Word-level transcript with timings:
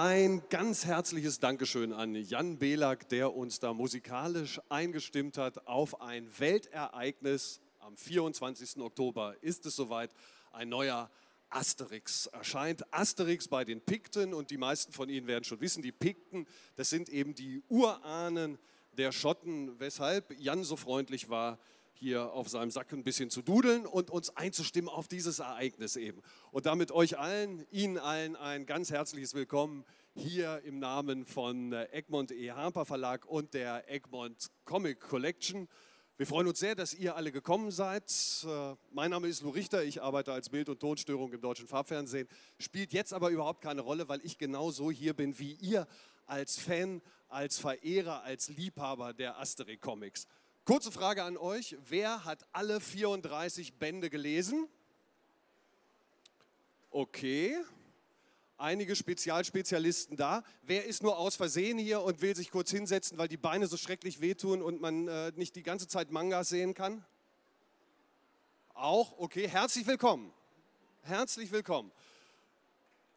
Ein 0.00 0.44
ganz 0.48 0.84
herzliches 0.84 1.40
Dankeschön 1.40 1.92
an 1.92 2.14
Jan 2.14 2.56
Belak, 2.56 3.08
der 3.08 3.34
uns 3.34 3.58
da 3.58 3.74
musikalisch 3.74 4.60
eingestimmt 4.68 5.36
hat 5.36 5.66
auf 5.66 6.00
ein 6.00 6.30
Weltereignis. 6.38 7.60
Am 7.80 7.96
24. 7.96 8.76
Oktober 8.80 9.34
ist 9.40 9.66
es 9.66 9.74
soweit. 9.74 10.14
Ein 10.52 10.68
neuer 10.68 11.10
Asterix 11.50 12.26
erscheint. 12.26 12.84
Asterix 12.94 13.48
bei 13.48 13.64
den 13.64 13.80
Pikten 13.80 14.34
und 14.34 14.52
die 14.52 14.56
meisten 14.56 14.92
von 14.92 15.08
Ihnen 15.08 15.26
werden 15.26 15.42
schon 15.42 15.60
wissen, 15.60 15.82
die 15.82 15.90
Pikten, 15.90 16.46
das 16.76 16.90
sind 16.90 17.08
eben 17.08 17.34
die 17.34 17.64
Urahnen 17.68 18.56
der 18.92 19.10
Schotten, 19.10 19.80
weshalb 19.80 20.38
Jan 20.38 20.62
so 20.62 20.76
freundlich 20.76 21.28
war, 21.28 21.58
hier 21.98 22.32
auf 22.32 22.48
seinem 22.48 22.70
Sack 22.70 22.92
ein 22.92 23.02
bisschen 23.02 23.28
zu 23.28 23.42
dudeln 23.42 23.84
und 23.84 24.10
uns 24.10 24.30
einzustimmen 24.36 24.88
auf 24.88 25.08
dieses 25.08 25.40
Ereignis 25.40 25.96
eben. 25.96 26.22
Und 26.52 26.66
damit 26.66 26.92
euch 26.92 27.18
allen, 27.18 27.66
Ihnen 27.72 27.98
allen 27.98 28.36
ein 28.36 28.66
ganz 28.66 28.90
herzliches 28.90 29.34
Willkommen 29.34 29.84
hier 30.14 30.62
im 30.64 30.78
Namen 30.78 31.26
von 31.26 31.72
äh, 31.72 31.88
Egmont 31.90 32.30
E. 32.30 32.52
Harper 32.52 32.84
Verlag 32.84 33.26
und 33.26 33.52
der 33.52 33.90
Egmont 33.90 34.48
Comic 34.64 35.00
Collection. 35.00 35.68
Wir 36.16 36.26
freuen 36.26 36.46
uns 36.46 36.60
sehr, 36.60 36.76
dass 36.76 36.94
ihr 36.94 37.16
alle 37.16 37.32
gekommen 37.32 37.72
seid. 37.72 38.12
Äh, 38.46 38.76
mein 38.92 39.10
Name 39.10 39.26
ist 39.26 39.42
Lou 39.42 39.50
Richter, 39.50 39.82
ich 39.82 40.00
arbeite 40.00 40.32
als 40.32 40.50
Bild- 40.50 40.68
und 40.68 40.78
Tonstörung 40.78 41.32
im 41.32 41.40
deutschen 41.40 41.66
Farbfernsehen. 41.66 42.28
Spielt 42.58 42.92
jetzt 42.92 43.12
aber 43.12 43.30
überhaupt 43.30 43.60
keine 43.60 43.80
Rolle, 43.80 44.08
weil 44.08 44.20
ich 44.24 44.38
genauso 44.38 44.92
hier 44.92 45.14
bin 45.14 45.36
wie 45.40 45.54
ihr 45.54 45.88
als 46.26 46.58
Fan, 46.58 47.02
als 47.28 47.58
Verehrer, 47.58 48.22
als 48.22 48.48
Liebhaber 48.50 49.12
der 49.12 49.40
Asterix-Comics. 49.40 50.28
Kurze 50.68 50.92
Frage 50.92 51.22
an 51.22 51.38
euch. 51.38 51.78
Wer 51.88 52.26
hat 52.26 52.46
alle 52.52 52.78
34 52.78 53.78
Bände 53.78 54.10
gelesen? 54.10 54.68
Okay. 56.90 57.56
Einige 58.58 58.94
Spezialspezialisten 58.94 60.18
da. 60.18 60.44
Wer 60.62 60.84
ist 60.84 61.02
nur 61.02 61.16
aus 61.16 61.36
Versehen 61.36 61.78
hier 61.78 62.02
und 62.02 62.20
will 62.20 62.36
sich 62.36 62.50
kurz 62.50 62.70
hinsetzen, 62.70 63.16
weil 63.16 63.28
die 63.28 63.38
Beine 63.38 63.66
so 63.66 63.78
schrecklich 63.78 64.20
wehtun 64.20 64.60
und 64.60 64.82
man 64.82 65.08
äh, 65.08 65.32
nicht 65.36 65.56
die 65.56 65.62
ganze 65.62 65.88
Zeit 65.88 66.10
Mangas 66.10 66.50
sehen 66.50 66.74
kann? 66.74 67.02
Auch? 68.74 69.18
Okay. 69.18 69.48
Herzlich 69.48 69.86
willkommen. 69.86 70.34
Herzlich 71.00 71.50
willkommen. 71.50 71.90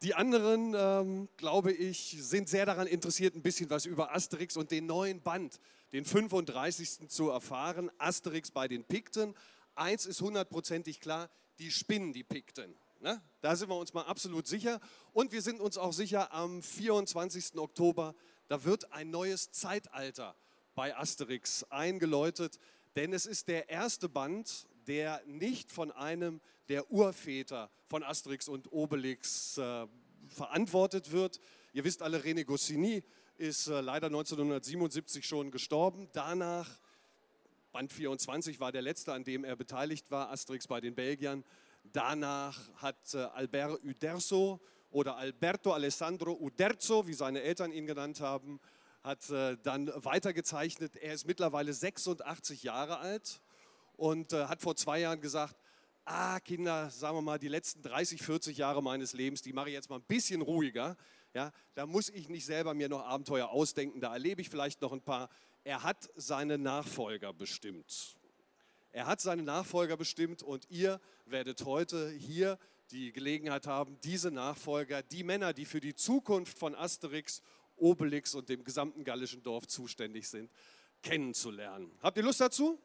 Die 0.02 0.16
anderen, 0.16 0.74
ähm, 0.76 1.28
glaube 1.36 1.70
ich, 1.70 2.16
sind 2.18 2.48
sehr 2.48 2.66
daran 2.66 2.88
interessiert, 2.88 3.36
ein 3.36 3.42
bisschen 3.42 3.70
was 3.70 3.86
über 3.86 4.12
Asterix 4.12 4.56
und 4.56 4.72
den 4.72 4.86
neuen 4.86 5.20
Band, 5.20 5.60
den 5.92 6.04
35. 6.04 7.08
zu 7.08 7.30
erfahren. 7.30 7.88
Asterix 7.98 8.50
bei 8.50 8.66
den 8.66 8.82
Pikten. 8.82 9.32
Eins 9.76 10.06
ist 10.06 10.20
hundertprozentig 10.20 10.98
klar, 10.98 11.30
die 11.60 11.70
spinnen 11.70 12.12
die 12.12 12.24
Pikten. 12.24 12.74
Ne? 12.98 13.22
Da 13.42 13.54
sind 13.54 13.68
wir 13.68 13.76
uns 13.76 13.94
mal 13.94 14.02
absolut 14.02 14.48
sicher. 14.48 14.80
Und 15.12 15.30
wir 15.30 15.40
sind 15.40 15.60
uns 15.60 15.78
auch 15.78 15.92
sicher, 15.92 16.32
am 16.32 16.62
24. 16.62 17.56
Oktober, 17.56 18.16
da 18.48 18.64
wird 18.64 18.92
ein 18.92 19.08
neues 19.10 19.52
Zeitalter 19.52 20.34
bei 20.74 20.96
Asterix 20.96 21.62
eingeläutet. 21.70 22.58
Denn 22.96 23.12
es 23.12 23.24
ist 23.24 23.46
der 23.46 23.68
erste 23.68 24.08
Band, 24.08 24.66
der 24.88 25.22
nicht 25.26 25.70
von 25.70 25.92
einem 25.92 26.40
der 26.68 26.90
Urväter 26.90 27.70
von 27.86 28.02
Asterix 28.02 28.48
und 28.48 28.72
Obelix 28.72 29.58
äh, 29.58 29.86
verantwortet 30.28 31.12
wird. 31.12 31.40
Ihr 31.72 31.84
wisst 31.84 32.02
alle, 32.02 32.18
René 32.18 32.44
Goscinny 32.44 33.02
ist 33.36 33.68
äh, 33.68 33.80
leider 33.80 34.06
1977 34.06 35.26
schon 35.26 35.50
gestorben. 35.50 36.08
Danach, 36.12 36.68
Band 37.72 37.92
24 37.92 38.60
war 38.60 38.72
der 38.72 38.82
letzte, 38.82 39.12
an 39.12 39.24
dem 39.24 39.44
er 39.44 39.56
beteiligt 39.56 40.10
war, 40.10 40.30
Asterix 40.30 40.66
bei 40.66 40.80
den 40.80 40.94
Belgiern. 40.94 41.44
Danach 41.84 42.58
hat 42.76 43.14
äh, 43.14 43.18
Albert 43.18 43.82
Uderzo 43.84 44.60
oder 44.90 45.16
Alberto 45.16 45.72
Alessandro 45.72 46.32
Uderzo, 46.38 47.06
wie 47.06 47.14
seine 47.14 47.42
Eltern 47.42 47.72
ihn 47.72 47.86
genannt 47.86 48.20
haben, 48.20 48.60
hat 49.02 49.28
äh, 49.30 49.56
dann 49.62 49.90
weitergezeichnet. 49.96 50.96
Er 50.96 51.14
ist 51.14 51.26
mittlerweile 51.26 51.72
86 51.72 52.62
Jahre 52.62 52.98
alt 52.98 53.40
und 53.96 54.32
äh, 54.32 54.44
hat 54.44 54.62
vor 54.62 54.76
zwei 54.76 55.00
Jahren 55.00 55.20
gesagt, 55.20 55.56
ah 56.04 56.40
Kinder, 56.40 56.90
sagen 56.90 57.16
wir 57.16 57.22
mal, 57.22 57.38
die 57.38 57.48
letzten 57.48 57.82
30, 57.82 58.22
40 58.22 58.56
Jahre 58.56 58.82
meines 58.82 59.12
Lebens, 59.12 59.42
die 59.42 59.52
mache 59.52 59.68
ich 59.68 59.74
jetzt 59.74 59.90
mal 59.90 59.96
ein 59.96 60.04
bisschen 60.04 60.42
ruhiger. 60.42 60.96
Ja, 61.34 61.52
da 61.74 61.86
muss 61.86 62.08
ich 62.10 62.28
nicht 62.28 62.44
selber 62.44 62.74
mir 62.74 62.88
noch 62.88 63.04
Abenteuer 63.04 63.48
ausdenken, 63.48 64.00
da 64.00 64.12
erlebe 64.12 64.40
ich 64.40 64.50
vielleicht 64.50 64.82
noch 64.82 64.92
ein 64.92 65.00
paar. 65.00 65.30
Er 65.64 65.82
hat 65.82 66.10
seine 66.16 66.58
Nachfolger 66.58 67.32
bestimmt. 67.32 68.16
Er 68.90 69.06
hat 69.06 69.20
seine 69.20 69.42
Nachfolger 69.42 69.96
bestimmt 69.96 70.42
und 70.42 70.66
ihr 70.68 71.00
werdet 71.24 71.64
heute 71.64 72.10
hier 72.10 72.58
die 72.90 73.12
Gelegenheit 73.12 73.66
haben, 73.66 73.98
diese 74.02 74.30
Nachfolger, 74.30 75.02
die 75.02 75.24
Männer, 75.24 75.54
die 75.54 75.64
für 75.64 75.80
die 75.80 75.94
Zukunft 75.94 76.58
von 76.58 76.74
Asterix, 76.74 77.40
Obelix 77.76 78.34
und 78.34 78.50
dem 78.50 78.64
gesamten 78.64 79.02
gallischen 79.02 79.42
Dorf 79.42 79.66
zuständig 79.66 80.28
sind, 80.28 80.50
kennenzulernen. 81.02 81.90
Habt 82.02 82.18
ihr 82.18 82.22
Lust 82.22 82.40
dazu? 82.40 82.78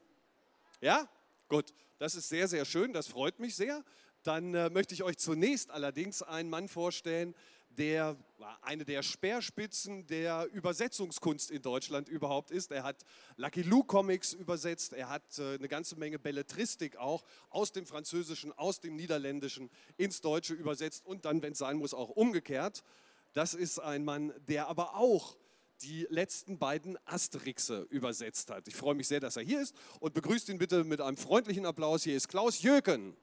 Ja? 0.79 1.09
Gut, 1.47 1.73
das 1.97 2.15
ist 2.15 2.27
sehr, 2.27 2.47
sehr 2.49 2.65
schön, 2.65 2.91
das 2.91 3.07
freut 3.07 3.39
mich 3.39 3.55
sehr. 3.55 3.83
Dann 4.23 4.53
äh, 4.53 4.69
möchte 4.69 4.93
ich 4.93 5.03
euch 5.03 5.17
zunächst 5.17 5.71
allerdings 5.71 6.21
einen 6.21 6.49
Mann 6.49 6.67
vorstellen, 6.67 7.33
der 7.69 8.17
eine 8.61 8.83
der 8.83 9.01
Speerspitzen 9.03 10.07
der 10.07 10.49
Übersetzungskunst 10.51 11.51
in 11.51 11.61
Deutschland 11.61 12.09
überhaupt 12.09 12.51
ist. 12.51 12.71
Er 12.71 12.83
hat 12.83 13.05
Lucky 13.37 13.61
Luke 13.61 13.87
Comics 13.87 14.33
übersetzt, 14.33 14.91
er 14.91 15.09
hat 15.09 15.39
äh, 15.39 15.55
eine 15.55 15.69
ganze 15.69 15.95
Menge 15.95 16.19
Belletristik 16.19 16.97
auch 16.97 17.23
aus 17.49 17.71
dem 17.71 17.85
Französischen, 17.85 18.51
aus 18.51 18.81
dem 18.81 18.97
Niederländischen 18.97 19.69
ins 19.95 20.19
Deutsche 20.19 20.53
übersetzt 20.53 21.05
und 21.05 21.23
dann, 21.23 21.41
wenn 21.41 21.53
es 21.53 21.59
sein 21.59 21.77
muss, 21.77 21.93
auch 21.93 22.09
umgekehrt. 22.09 22.83
Das 23.31 23.53
ist 23.53 23.79
ein 23.79 24.03
Mann, 24.03 24.33
der 24.47 24.67
aber 24.67 24.95
auch 24.95 25.37
die 25.81 26.07
letzten 26.09 26.57
beiden 26.57 26.97
Asterixe 27.05 27.87
übersetzt 27.89 28.49
hat. 28.49 28.67
Ich 28.67 28.75
freue 28.75 28.95
mich 28.95 29.07
sehr, 29.07 29.19
dass 29.19 29.37
er 29.37 29.43
hier 29.43 29.61
ist 29.61 29.75
und 29.99 30.13
begrüßt 30.13 30.49
ihn 30.49 30.57
bitte 30.57 30.83
mit 30.83 31.01
einem 31.01 31.17
freundlichen 31.17 31.65
Applaus. 31.65 32.03
Hier 32.03 32.15
ist 32.15 32.27
Klaus 32.27 32.61
Jöken. 32.61 33.15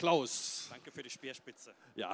Klaus. 0.00 0.68
Danke 0.70 0.90
für 0.92 1.02
die 1.02 1.10
Speerspitze. 1.10 1.74
Ja, 1.94 2.12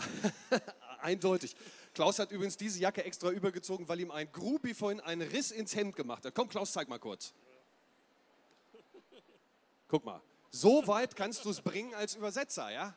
eindeutig. 1.02 1.54
Klaus 1.94 2.18
hat 2.18 2.32
übrigens 2.32 2.56
diese 2.56 2.80
Jacke 2.80 3.04
extra 3.04 3.30
übergezogen, 3.30 3.88
weil 3.88 4.00
ihm 4.00 4.10
ein 4.10 4.30
Grubi 4.32 4.74
vorhin 4.74 4.98
einen 4.98 5.22
Riss 5.22 5.52
ins 5.52 5.76
Hemd 5.76 5.94
gemacht 5.94 6.24
hat. 6.24 6.34
Komm, 6.34 6.48
Klaus, 6.48 6.72
zeig 6.72 6.88
mal 6.88 6.98
kurz. 6.98 7.32
Guck 9.86 10.04
mal. 10.04 10.20
So 10.50 10.84
weit 10.88 11.14
kannst 11.14 11.44
du 11.44 11.50
es 11.50 11.60
bringen 11.60 11.94
als 11.94 12.16
Übersetzer, 12.16 12.72
ja? 12.72 12.96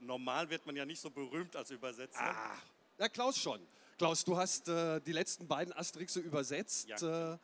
Normal 0.00 0.50
wird 0.50 0.66
man 0.66 0.76
ja 0.76 0.84
nicht 0.84 1.00
so 1.00 1.10
berühmt 1.10 1.56
als 1.56 1.70
Übersetzer. 1.70 2.20
Ah, 2.20 2.56
na 2.98 3.08
Klaus 3.08 3.38
schon. 3.38 3.60
Klaus, 3.98 4.24
du 4.24 4.36
hast 4.36 4.68
äh, 4.68 5.00
die 5.00 5.12
letzten 5.12 5.46
beiden 5.46 5.72
Asterixe 5.72 6.20
übersetzt. 6.20 6.88
Ja. 6.88 7.34
Äh, 7.34 7.38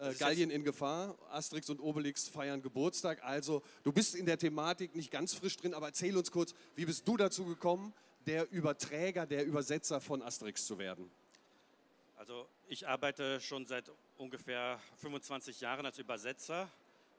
äh, 0.00 0.14
Gallien 0.14 0.50
in 0.50 0.64
Gefahr, 0.64 1.14
Asterix 1.30 1.68
und 1.68 1.78
Obelix 1.78 2.26
feiern 2.26 2.62
Geburtstag. 2.62 3.22
Also 3.22 3.62
du 3.82 3.92
bist 3.92 4.14
in 4.14 4.24
der 4.24 4.38
Thematik 4.38 4.94
nicht 4.94 5.10
ganz 5.10 5.34
frisch 5.34 5.58
drin, 5.58 5.74
aber 5.74 5.88
erzähl 5.88 6.16
uns 6.16 6.30
kurz, 6.30 6.54
wie 6.74 6.86
bist 6.86 7.06
du 7.06 7.18
dazu 7.18 7.44
gekommen, 7.44 7.92
der 8.26 8.50
Überträger, 8.50 9.26
der 9.26 9.44
Übersetzer 9.44 10.00
von 10.00 10.22
Asterix 10.22 10.66
zu 10.66 10.78
werden? 10.78 11.10
Also 12.16 12.46
ich 12.68 12.88
arbeite 12.88 13.40
schon 13.40 13.66
seit 13.66 13.90
ungefähr 14.16 14.80
25 14.96 15.60
Jahren 15.60 15.84
als 15.84 15.98
Übersetzer. 15.98 16.70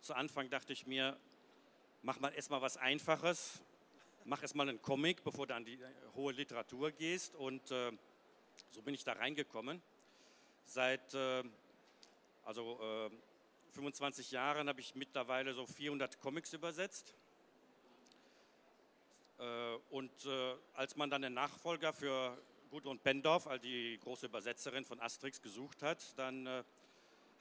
Zu 0.02 0.16
Anfang 0.16 0.50
dachte 0.50 0.74
ich 0.74 0.88
mir, 0.88 1.18
mach 2.02 2.20
mal 2.20 2.30
erstmal 2.30 2.62
was 2.64 2.78
Einfaches, 2.78 3.62
mach 4.26 4.42
erstmal 4.42 4.70
einen 4.70 4.82
Comic, 4.82 5.24
bevor 5.24 5.48
du 5.48 5.56
an 5.56 5.66
die 5.66 5.76
äh, 5.76 5.88
hohe 6.16 6.34
Literatur 6.34 6.92
gehst. 6.92 7.36
Und 7.36 7.72
äh, 7.72 7.92
so 8.70 8.82
bin 8.82 8.94
ich 8.94 9.04
da 9.04 9.14
reingekommen. 9.14 9.82
Seit 10.66 11.14
äh, 11.14 11.44
also, 12.44 12.80
äh, 12.82 13.10
25 13.72 14.32
Jahren 14.32 14.68
habe 14.68 14.82
ich 14.82 14.96
mittlerweile 14.96 15.54
so 15.54 15.66
400 15.66 16.20
Comics 16.20 16.54
übersetzt. 16.54 17.16
Äh, 19.40 19.76
und 19.90 20.26
äh, 20.26 20.56
als 20.74 20.96
man 20.96 21.10
dann 21.10 21.22
den 21.22 21.34
Nachfolger 21.34 21.94
für 21.94 22.38
Gudrun 22.70 23.00
Pendorf, 23.00 23.48
also 23.48 23.62
die 23.62 24.00
große 24.02 24.28
Übersetzerin 24.28 24.86
von 24.86 25.00
Asterix, 25.00 25.42
gesucht 25.42 25.84
hat, 25.84 26.18
dann 26.18 26.48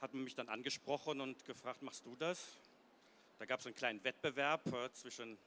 hat 0.01 0.13
man 0.13 0.25
mich 0.25 0.35
dann 0.35 0.49
angesprochen 0.49 1.21
und 1.21 1.45
gefragt, 1.45 1.81
machst 1.83 2.05
du 2.05 2.17
das? 2.17 2.57
Da 3.39 3.45
gab 3.45 3.61
es 3.61 3.65
einen 3.65 3.75
kleinen 3.75 4.03
Wettbewerb 4.03 4.61
zwischen 4.91 5.37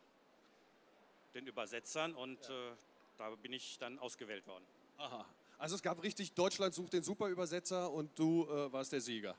den 1.35 1.47
Übersetzern 1.47 2.15
und 2.15 2.39
ja. 2.49 2.73
Äh, 2.73 2.77
da 3.17 3.31
bin 3.31 3.53
ich 3.53 3.79
dann 3.79 3.99
ausgewählt 3.99 4.47
worden. 4.47 4.65
Aha. 4.99 5.25
Also 5.59 5.77
es 5.77 5.83
gab 5.83 6.03
richtig 6.03 6.33
Deutschland 6.33 6.75
sucht 6.75 6.93
den 6.93 7.03
Superübersetzer 7.03 7.91
und 7.93 8.19
du 8.19 8.45
äh, 8.45 8.73
warst 8.73 8.93
der 8.93 9.01
Sieger. 9.01 9.37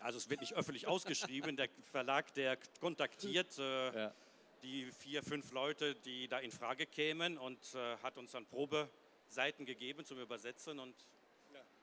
Also 0.00 0.18
es 0.18 0.30
wird 0.30 0.40
nicht 0.40 0.54
öffentlich 0.54 0.86
ausgeschrieben. 0.86 1.56
Der 1.56 1.68
Verlag, 1.90 2.32
der 2.34 2.56
kontaktiert 2.80 3.58
äh, 3.58 4.04
ja. 4.04 4.14
die 4.62 4.90
vier, 4.92 5.22
fünf 5.22 5.50
Leute, 5.52 5.94
die 5.94 6.28
da 6.28 6.38
in 6.38 6.50
Frage 6.50 6.86
kämen 6.86 7.36
und 7.36 7.58
äh, 7.74 7.96
hat 7.98 8.16
uns 8.16 8.32
dann 8.32 8.46
Probeseiten 8.46 9.66
gegeben 9.66 10.04
zum 10.04 10.18
Übersetzen 10.18 10.78
und 10.78 10.94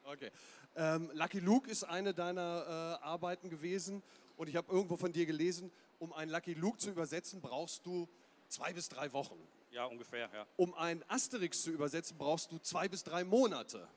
Okay. 0.08 0.30
Ähm, 0.76 1.10
Lucky 1.16 1.40
Luke 1.40 1.70
ist 1.70 1.84
eine 1.84 2.14
deiner 2.14 3.00
äh, 3.02 3.04
Arbeiten 3.04 3.50
gewesen 3.50 4.04
und 4.38 4.48
ich 4.48 4.56
habe 4.56 4.72
irgendwo 4.72 4.98
von 4.98 5.12
dir 5.12 5.26
gelesen, 5.26 5.72
um 5.98 6.14
einen 6.14 6.30
Lucky 6.30 6.54
Luke 6.54 6.78
zu 6.78 6.92
übersetzen, 6.92 7.42
brauchst 7.42 7.88
du 7.88 8.08
Zwei 8.48 8.74
bis 8.74 8.90
drei 8.90 9.12
Wochen. 9.14 9.40
Ja, 9.72 9.86
ungefähr, 9.86 10.30
ja. 10.34 10.46
Um 10.56 10.74
ein 10.74 11.04
Asterix 11.10 11.64
zu 11.64 11.72
übersetzen, 11.72 12.18
brauchst 12.18 12.52
du 12.52 12.60
zwei 12.60 12.88
bis 12.88 13.04
drei 13.04 13.24
Monate. 13.24 13.88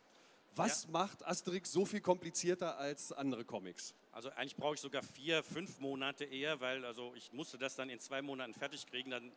Was 0.56 0.84
ja. 0.84 0.90
macht 0.90 1.24
Asterix 1.24 1.70
so 1.70 1.84
viel 1.84 2.00
komplizierter 2.00 2.78
als 2.78 3.12
andere 3.12 3.44
Comics? 3.44 3.94
Also 4.10 4.30
eigentlich 4.30 4.56
brauche 4.56 4.74
ich 4.74 4.80
sogar 4.80 5.04
vier, 5.04 5.44
fünf 5.44 5.78
Monate 5.78 6.24
eher, 6.24 6.60
weil 6.60 6.84
also 6.84 7.14
ich 7.14 7.32
musste 7.32 7.58
das 7.58 7.76
dann 7.76 7.90
in 7.90 8.00
zwei 8.00 8.22
Monaten 8.22 8.54
fertig 8.54 8.86
kriegen. 8.86 9.10
Dann 9.10 9.30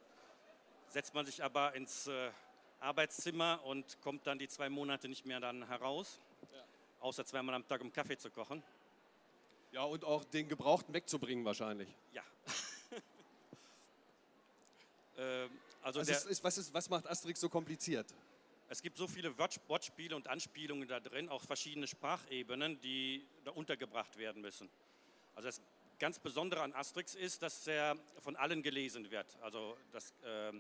setzt 0.88 1.14
man 1.14 1.26
sich 1.28 1.44
aber 1.44 1.76
ins 1.76 2.08
äh, 2.08 2.32
Arbeitszimmer 2.80 3.62
und 3.64 4.02
kommt 4.02 4.26
dann 4.26 4.40
die 4.40 4.48
zwei 4.48 4.70
Monate 4.70 5.08
nicht 5.08 5.26
mehr 5.28 5.40
dann 5.40 5.68
heraus, 5.68 6.20
ja. 6.52 6.64
außer 7.02 7.24
zweimal 7.26 7.54
am 7.54 7.68
Tag 7.68 7.82
um 7.82 7.94
Kaffee 7.94 8.18
zu 8.18 8.32
kochen. 8.32 8.64
Ja, 9.72 9.84
und 9.84 10.04
auch 10.04 10.24
den 10.24 10.50
Gebrauchten 10.50 10.94
wegzubringen 10.94 11.46
wahrscheinlich. 11.46 11.90
Ja. 12.14 12.24
äh, 15.22 15.50
also, 15.82 16.00
also 16.00 16.12
ist, 16.12 16.26
ist, 16.26 16.44
was, 16.44 16.58
ist, 16.58 16.74
was 16.74 16.90
macht 16.90 17.08
Asterix 17.08 17.40
so 17.40 17.50
kompliziert? 17.50 18.08
Es 18.70 18.82
gibt 18.82 18.98
so 18.98 19.08
viele 19.08 19.38
Wortspiele 19.38 20.16
und 20.16 20.28
Anspielungen 20.28 20.88
da 20.88 21.00
drin, 21.00 21.28
auch 21.30 21.44
verschiedene 21.44 21.88
Sprachebenen, 21.88 22.80
die 22.82 23.26
da 23.44 23.52
untergebracht 23.52 24.18
werden 24.18 24.42
müssen. 24.42 24.70
Also 25.36 25.50
das 25.50 25.62
ganz 26.00 26.20
Besondere 26.20 26.62
an 26.62 26.74
Asterix 26.74 27.16
ist, 27.16 27.42
dass 27.44 27.68
er 27.68 27.98
von 28.22 28.36
allen 28.36 28.64
gelesen 28.64 29.12
wird. 29.12 29.28
Also 29.42 29.78
das 29.92 30.14
äh, 30.24 30.54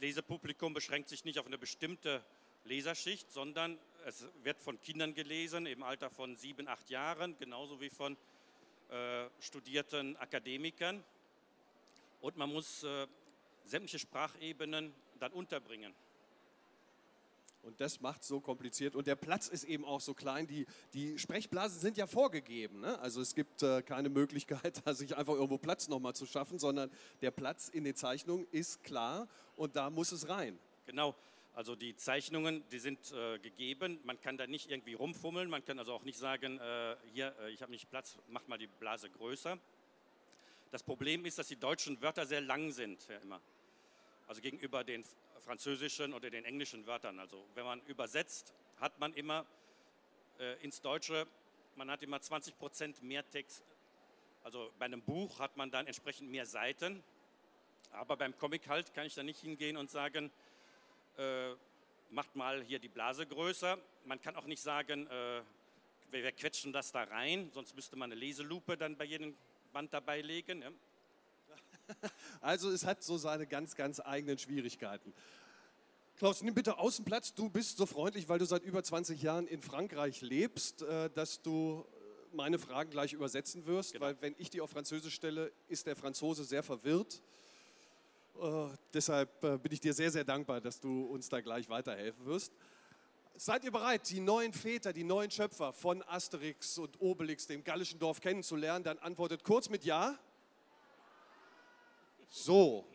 Lesepublikum 0.00 0.72
beschränkt 0.72 1.08
sich 1.08 1.24
nicht 1.24 1.38
auf 1.38 1.46
eine 1.46 1.58
bestimmte 1.58 2.24
Leserschicht, 2.64 3.30
sondern 3.30 3.78
es 4.06 4.24
wird 4.42 4.60
von 4.62 4.80
Kindern 4.80 5.14
gelesen 5.14 5.66
im 5.66 5.82
Alter 5.82 6.10
von 6.10 6.36
sieben, 6.36 6.68
acht 6.68 6.88
Jahren, 6.90 7.36
genauso 7.38 7.80
wie 7.80 7.90
von 7.90 8.16
äh, 8.88 9.26
studierten 9.40 10.16
Akademikern. 10.16 11.02
Und 12.20 12.36
man 12.36 12.52
muss 12.52 12.82
äh, 12.84 13.06
sämtliche 13.66 13.98
Sprachebenen 13.98 14.92
dann 15.18 15.32
unterbringen. 15.32 15.94
Und 17.66 17.80
das 17.80 18.00
macht 18.00 18.22
es 18.22 18.28
so 18.28 18.40
kompliziert. 18.40 18.94
Und 18.94 19.08
der 19.08 19.16
Platz 19.16 19.48
ist 19.48 19.64
eben 19.64 19.84
auch 19.84 20.00
so 20.00 20.14
klein. 20.14 20.46
Die, 20.46 20.66
die 20.94 21.18
Sprechblasen 21.18 21.80
sind 21.80 21.96
ja 21.96 22.06
vorgegeben. 22.06 22.80
Ne? 22.80 22.96
Also 23.00 23.20
es 23.20 23.34
gibt 23.34 23.60
äh, 23.64 23.82
keine 23.82 24.08
Möglichkeit, 24.08 24.80
sich 24.96 25.16
einfach 25.16 25.34
irgendwo 25.34 25.58
Platz 25.58 25.88
nochmal 25.88 26.14
zu 26.14 26.26
schaffen, 26.26 26.60
sondern 26.60 26.92
der 27.22 27.32
Platz 27.32 27.68
in 27.68 27.82
den 27.82 27.96
Zeichnungen 27.96 28.46
ist 28.52 28.84
klar 28.84 29.26
und 29.56 29.74
da 29.74 29.90
muss 29.90 30.12
es 30.12 30.28
rein. 30.28 30.56
Genau. 30.86 31.16
Also 31.54 31.74
die 31.74 31.96
Zeichnungen, 31.96 32.62
die 32.70 32.78
sind 32.78 33.10
äh, 33.12 33.40
gegeben. 33.40 33.98
Man 34.04 34.20
kann 34.20 34.36
da 34.36 34.46
nicht 34.46 34.70
irgendwie 34.70 34.94
rumfummeln. 34.94 35.50
Man 35.50 35.64
kann 35.64 35.78
also 35.80 35.92
auch 35.92 36.04
nicht 36.04 36.18
sagen, 36.18 36.60
äh, 36.60 36.96
hier, 37.12 37.34
äh, 37.40 37.50
ich 37.50 37.62
habe 37.62 37.72
nicht 37.72 37.90
Platz, 37.90 38.16
mach 38.28 38.46
mal 38.46 38.58
die 38.58 38.68
Blase 38.68 39.10
größer. 39.10 39.58
Das 40.70 40.84
Problem 40.84 41.24
ist, 41.24 41.38
dass 41.38 41.48
die 41.48 41.56
deutschen 41.56 42.00
Wörter 42.00 42.26
sehr 42.26 42.42
lang 42.42 42.70
sind, 42.70 43.08
ja 43.08 43.16
immer. 43.18 43.40
Also 44.26 44.40
gegenüber 44.40 44.82
den 44.82 45.04
französischen 45.40 46.12
oder 46.12 46.30
den 46.30 46.44
englischen 46.44 46.86
Wörtern. 46.86 47.18
Also 47.18 47.44
wenn 47.54 47.64
man 47.64 47.80
übersetzt, 47.82 48.52
hat 48.80 48.98
man 48.98 49.12
immer 49.14 49.46
äh, 50.38 50.62
ins 50.62 50.80
Deutsche, 50.80 51.26
man 51.76 51.90
hat 51.90 52.02
immer 52.02 52.20
20 52.20 52.58
Prozent 52.58 53.02
mehr 53.02 53.28
Text. 53.30 53.62
Also 54.42 54.70
bei 54.78 54.86
einem 54.86 55.02
Buch 55.02 55.38
hat 55.38 55.56
man 55.56 55.70
dann 55.70 55.86
entsprechend 55.86 56.30
mehr 56.30 56.46
Seiten. 56.46 57.02
Aber 57.92 58.16
beim 58.16 58.36
Comic 58.36 58.68
halt 58.68 58.92
kann 58.94 59.06
ich 59.06 59.14
da 59.14 59.22
nicht 59.22 59.40
hingehen 59.40 59.76
und 59.76 59.90
sagen, 59.90 60.30
äh, 61.16 61.54
macht 62.10 62.34
mal 62.36 62.62
hier 62.62 62.78
die 62.78 62.88
Blase 62.88 63.26
größer. 63.26 63.78
Man 64.04 64.20
kann 64.20 64.36
auch 64.36 64.46
nicht 64.46 64.62
sagen, 64.62 65.06
äh, 65.06 65.42
wir, 66.10 66.32
quetschen 66.32 66.72
das 66.72 66.92
da 66.92 67.04
rein, 67.04 67.50
sonst 67.52 67.74
müsste 67.74 67.96
man 67.96 68.10
eine 68.10 68.20
Leselupe 68.20 68.76
dann 68.76 68.96
bei 68.96 69.04
jedem 69.04 69.36
Band 69.72 69.92
dabei 69.92 70.20
legen. 70.20 70.62
Ja. 70.62 70.70
Also 72.40 72.70
es 72.70 72.84
hat 72.84 73.02
so 73.02 73.16
seine 73.16 73.46
ganz, 73.46 73.74
ganz 73.74 74.00
eigenen 74.00 74.38
Schwierigkeiten. 74.38 75.12
Klaus, 76.16 76.42
nimm 76.42 76.54
bitte 76.54 76.78
Außenplatz. 76.78 77.34
Du 77.34 77.50
bist 77.50 77.76
so 77.76 77.86
freundlich, 77.86 78.28
weil 78.28 78.38
du 78.38 78.46
seit 78.46 78.62
über 78.62 78.82
20 78.82 79.20
Jahren 79.20 79.46
in 79.46 79.60
Frankreich 79.60 80.22
lebst, 80.22 80.82
äh, 80.82 81.10
dass 81.10 81.42
du 81.42 81.84
meine 82.32 82.58
Fragen 82.58 82.90
gleich 82.90 83.12
übersetzen 83.12 83.66
wirst, 83.66 83.92
genau. 83.92 84.06
weil 84.06 84.16
wenn 84.20 84.34
ich 84.38 84.50
die 84.50 84.60
auf 84.60 84.70
Französisch 84.70 85.14
stelle, 85.14 85.52
ist 85.68 85.86
der 85.86 85.96
Franzose 85.96 86.44
sehr 86.44 86.62
verwirrt. 86.62 87.22
Uh, 88.34 88.68
deshalb 88.92 89.40
bin 89.40 89.72
ich 89.72 89.80
dir 89.80 89.94
sehr, 89.94 90.10
sehr 90.10 90.24
dankbar, 90.24 90.60
dass 90.60 90.78
du 90.78 91.06
uns 91.06 91.30
da 91.30 91.40
gleich 91.40 91.70
weiterhelfen 91.70 92.26
wirst. 92.26 92.52
Seid 93.38 93.64
ihr 93.64 93.70
bereit, 93.70 94.08
die 94.10 94.20
neuen 94.20 94.52
Väter, 94.54 94.92
die 94.94 95.04
neuen 95.04 95.30
Schöpfer 95.30 95.72
von 95.72 96.02
Asterix 96.02 96.78
und 96.78 97.00
Obelix, 97.00 97.46
dem 97.46 97.64
gallischen 97.64 97.98
Dorf, 97.98 98.20
kennenzulernen? 98.20 98.82
Dann 98.82 98.98
antwortet 98.98 99.44
kurz 99.44 99.68
mit 99.68 99.84
Ja. 99.84 100.18
So, 102.28 102.86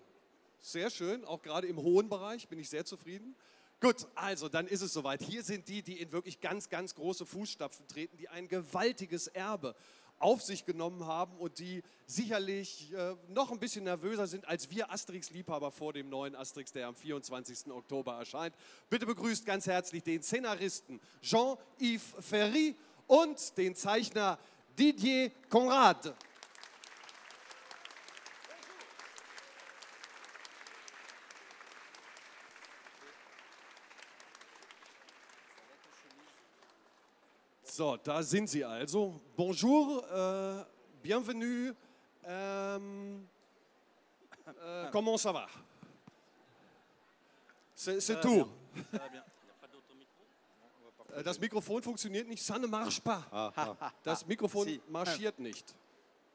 sehr 0.59 0.89
schön, 0.89 1.25
auch 1.25 1.41
gerade 1.41 1.67
im 1.67 1.77
hohen 1.77 2.09
Bereich 2.09 2.47
bin 2.47 2.59
ich 2.59 2.69
sehr 2.69 2.85
zufrieden. 2.85 3.35
Gut, 3.79 4.07
also 4.13 4.47
dann 4.47 4.67
ist 4.67 4.81
es 4.81 4.93
soweit. 4.93 5.23
Hier 5.23 5.43
sind 5.43 5.67
die, 5.67 5.81
die 5.81 5.99
in 5.99 6.11
wirklich 6.11 6.39
ganz, 6.39 6.69
ganz 6.69 6.93
große 6.93 7.25
Fußstapfen 7.25 7.87
treten, 7.87 8.15
die 8.17 8.29
ein 8.29 8.47
gewaltiges 8.47 9.27
Erbe 9.27 9.75
auf 10.19 10.43
sich 10.43 10.65
genommen 10.65 11.07
haben 11.07 11.35
und 11.37 11.57
die 11.57 11.81
sicherlich 12.05 12.93
äh, 12.93 13.15
noch 13.29 13.51
ein 13.51 13.59
bisschen 13.59 13.85
nervöser 13.85 14.27
sind 14.27 14.47
als 14.47 14.69
wir 14.69 14.91
Asterix-Liebhaber 14.91 15.71
vor 15.71 15.93
dem 15.93 16.09
neuen 16.09 16.35
Asterix, 16.35 16.71
der 16.71 16.87
am 16.87 16.95
24. 16.95 17.71
Oktober 17.71 18.13
erscheint. 18.13 18.55
Bitte 18.89 19.07
begrüßt 19.07 19.45
ganz 19.47 19.65
herzlich 19.65 20.03
den 20.03 20.21
Szenaristen 20.21 20.99
Jean-Yves 21.23 22.13
Ferry 22.19 22.75
und 23.07 23.57
den 23.57 23.75
Zeichner 23.75 24.37
Didier 24.77 25.31
Conrad. 25.49 26.15
So, 37.71 37.95
da 37.95 38.21
sind 38.21 38.49
sie 38.49 38.65
also. 38.65 39.21
Bonjour, 39.37 40.03
euh, 40.11 40.61
bienvenue. 41.01 41.73
Euh, 42.27 43.17
euh, 44.61 44.89
comment 44.91 45.15
ça 45.15 45.31
va 45.31 45.47
C'est 47.73 48.19
tout. 48.19 48.45
Äh, 51.15 51.23
das 51.23 51.39
Mikrofon 51.39 51.81
funktioniert 51.81 52.27
nicht. 52.27 52.43
Ça 52.43 52.59
ne 52.59 52.67
marche 52.67 52.99
pas. 52.99 53.25
Ah, 53.31 53.53
ah. 53.55 53.91
Das 54.03 54.27
Mikrofon 54.27 54.65
si. 54.65 54.81
marschiert 54.89 55.39
nicht. 55.39 55.73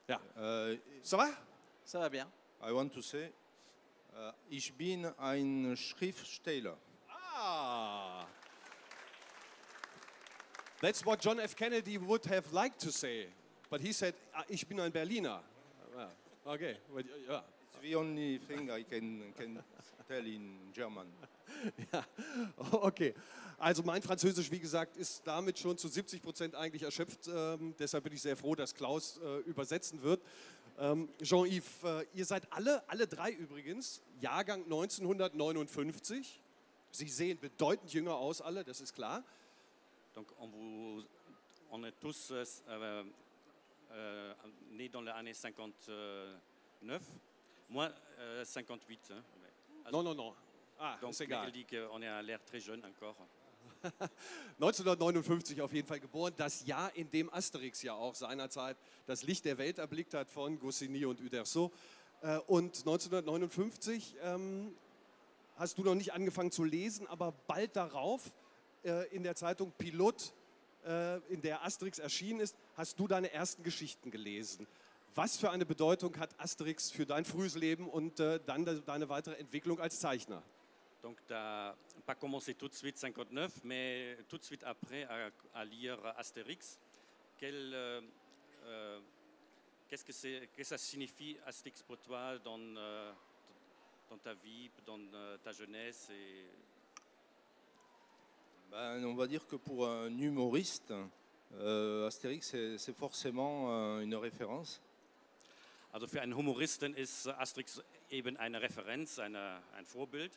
Ja. 0.07 0.19
Uh, 0.35 0.79
ça 1.03 1.17
va? 1.17 1.29
Ça 1.85 1.99
va 1.99 2.09
bien. 2.09 2.27
I 2.63 2.71
want 2.71 2.89
to 2.89 3.01
say, 3.03 3.31
uh, 4.13 4.31
ich 4.49 4.73
bin 4.73 5.05
ein 5.19 5.75
Schriftsteller. 5.77 6.77
Ah. 7.07 7.86
That's 10.81 11.05
what 11.05 11.19
John 11.19 11.39
F. 11.39 11.55
Kennedy 11.55 11.97
would 11.97 12.25
have 12.25 12.51
liked 12.53 12.79
to 12.81 12.91
say, 12.91 13.27
but 13.69 13.81
he 13.81 13.91
said, 13.91 14.13
ah, 14.35 14.43
ich 14.47 14.67
bin 14.67 14.79
ein 14.79 14.91
Berliner. 14.91 15.39
Okay, 16.45 16.77
yeah. 17.29 17.41
It's 17.67 17.77
the 17.81 17.95
only 17.95 18.37
thing 18.37 18.69
I 18.71 18.83
can, 18.83 19.33
can 19.37 19.59
tell 20.07 20.25
in 20.25 20.71
German. 20.73 21.07
Ja, 21.93 22.03
okay. 22.71 23.13
Also 23.57 23.81
mein 23.81 24.01
Französisch, 24.01 24.51
wie 24.51 24.59
gesagt, 24.59 24.97
ist 24.97 25.21
damit 25.25 25.57
schon 25.57 25.77
zu 25.77 25.87
70 25.87 26.21
Prozent 26.21 26.55
eigentlich 26.55 26.83
erschöpft. 26.83 27.27
Ähm, 27.27 27.73
deshalb 27.79 28.03
bin 28.03 28.13
ich 28.13 28.21
sehr 28.21 28.37
froh, 28.37 28.53
dass 28.53 28.75
Klaus 28.75 29.17
äh, 29.17 29.39
übersetzen 29.39 30.03
wird. 30.03 30.21
Ähm, 30.77 31.09
Jean-Yves, 31.23 31.83
äh, 31.83 32.05
ihr 32.13 32.25
seid 32.25 32.51
alle, 32.51 32.87
alle 32.87 33.07
drei 33.07 33.31
übrigens, 33.31 34.01
Jahrgang 34.21 34.63
1959. 34.65 36.39
Sie 36.91 37.09
sehen 37.09 37.39
bedeutend 37.39 37.91
jünger 37.93 38.15
aus, 38.15 38.41
alle, 38.41 38.63
das 38.63 38.79
ist 38.81 38.93
klar. 38.93 39.23
Donc 40.17 40.29
on, 40.39 40.47
vous, 40.47 41.03
on 41.69 41.83
est 41.83 41.91
tous 41.99 42.31
euh, 42.31 43.03
euh, 43.91 44.33
nés 44.71 44.89
dans 44.89 45.01
les 45.01 45.11
années 45.11 45.35
59. 45.35 47.03
Moi, 47.69 47.91
euh, 48.17 48.43
58. 48.43 49.11
Hein. 49.11 49.21
Non, 49.91 50.01
non, 50.01 50.15
non. 50.15 50.33
Ah, 50.79 50.97
Donc, 50.99 51.13
il 51.19 51.51
dit 51.51 51.65
qu'on 51.65 52.01
est 52.01 52.07
à 52.07 52.23
l'air 52.23 52.43
très 52.43 52.59
jeune 52.59 52.83
encore. 52.83 53.15
1959 54.57 55.61
auf 55.61 55.71
jeden 55.71 55.87
Fall 55.87 55.99
geboren, 55.99 56.33
das 56.35 56.65
Jahr, 56.65 56.91
in 56.95 57.11
dem 57.11 57.31
Asterix 57.31 57.83
ja 57.83 57.93
auch 57.93 58.15
seinerzeit 58.15 58.75
das 59.05 59.21
Licht 59.21 59.45
der 59.45 59.59
Welt 59.59 59.77
erblickt 59.77 60.15
hat 60.15 60.31
von 60.31 60.57
Goscinny 60.57 61.05
und 61.05 61.21
Uderzo. 61.21 61.71
Äh, 62.23 62.39
und 62.47 62.75
1959 62.75 64.15
ähm, 64.23 64.75
hast 65.57 65.77
du 65.77 65.83
noch 65.83 65.93
nicht 65.93 66.11
angefangen 66.11 66.49
zu 66.49 66.63
lesen, 66.63 67.05
aber 67.05 67.35
bald 67.45 67.75
darauf 67.75 68.31
äh, 68.83 69.07
in 69.15 69.23
der 69.23 69.35
Zeitung 69.35 69.71
Pilot, 69.77 70.33
äh, 70.85 71.17
in 71.31 71.41
der 71.41 71.63
Asterix 71.63 71.99
erschienen 71.99 72.39
ist, 72.39 72.55
hast 72.75 72.99
du 72.99 73.07
deine 73.07 73.31
ersten 73.31 73.63
Geschichten 73.63 74.11
gelesen. 74.11 74.67
Was 75.15 75.37
für 75.37 75.49
eine 75.49 75.65
Bedeutung 75.65 76.15
hat 76.19 76.39
Asterix 76.39 76.91
für 76.91 77.05
dein 77.05 77.25
frühes 77.25 77.55
Leben 77.55 77.89
und 77.89 78.19
äh, 78.19 78.39
dann 78.45 78.65
deine 78.85 79.09
weitere 79.09 79.35
Entwicklung 79.35 79.79
als 79.79 79.99
Zeichner? 79.99 80.43
Donc, 81.01 81.25
tu 81.25 81.33
n'as 81.33 81.73
pas 82.05 82.15
commencé 82.15 82.53
tout 82.53 82.67
de 82.67 82.73
suite 82.73 82.97
59, 82.97 83.63
mais 83.63 84.17
tout 84.27 84.37
de 84.37 84.43
suite 84.43 84.63
après 84.63 85.05
à, 85.05 85.31
à 85.53 85.65
lire 85.65 85.97
Astérix. 86.17 86.79
Quel, 87.37 87.73
euh, 87.73 88.01
euh, 88.65 88.99
qu'est-ce 89.87 90.03
que, 90.03 90.11
c'est, 90.11 90.49
que 90.55 90.63
ça 90.63 90.77
signifie 90.77 91.37
Astérix 91.45 91.83
pour 91.83 91.97
toi 91.99 92.37
dans, 92.39 92.59
euh, 92.59 93.11
dans 94.09 94.17
ta 94.17 94.33
vie, 94.33 94.69
dans 94.85 94.99
ta 95.43 95.51
jeunesse 95.51 96.09
et 96.09 96.45
Ben, 98.71 99.05
on 99.05 99.15
va 99.15 99.27
dire 99.27 99.47
que 99.47 99.55
pour 99.55 99.87
un 99.87 100.09
humoriste, 100.17 100.93
euh, 101.55 102.07
Astérix, 102.07 102.55
c'est 102.77 102.95
forcément 102.95 103.67
euh, 103.71 104.01
une 104.01 104.15
référence. 104.15 104.81
Also 105.93 106.05
für 106.05 106.21
einen 106.21 106.33
Humoristen 106.33 106.93
ist 106.93 107.27
Asterix 107.27 107.81
eben 108.11 108.35
eine 108.37 108.61
Referenz, 108.61 109.19
eine, 109.19 109.61
ein 109.77 109.85
Vorbild. 109.85 110.31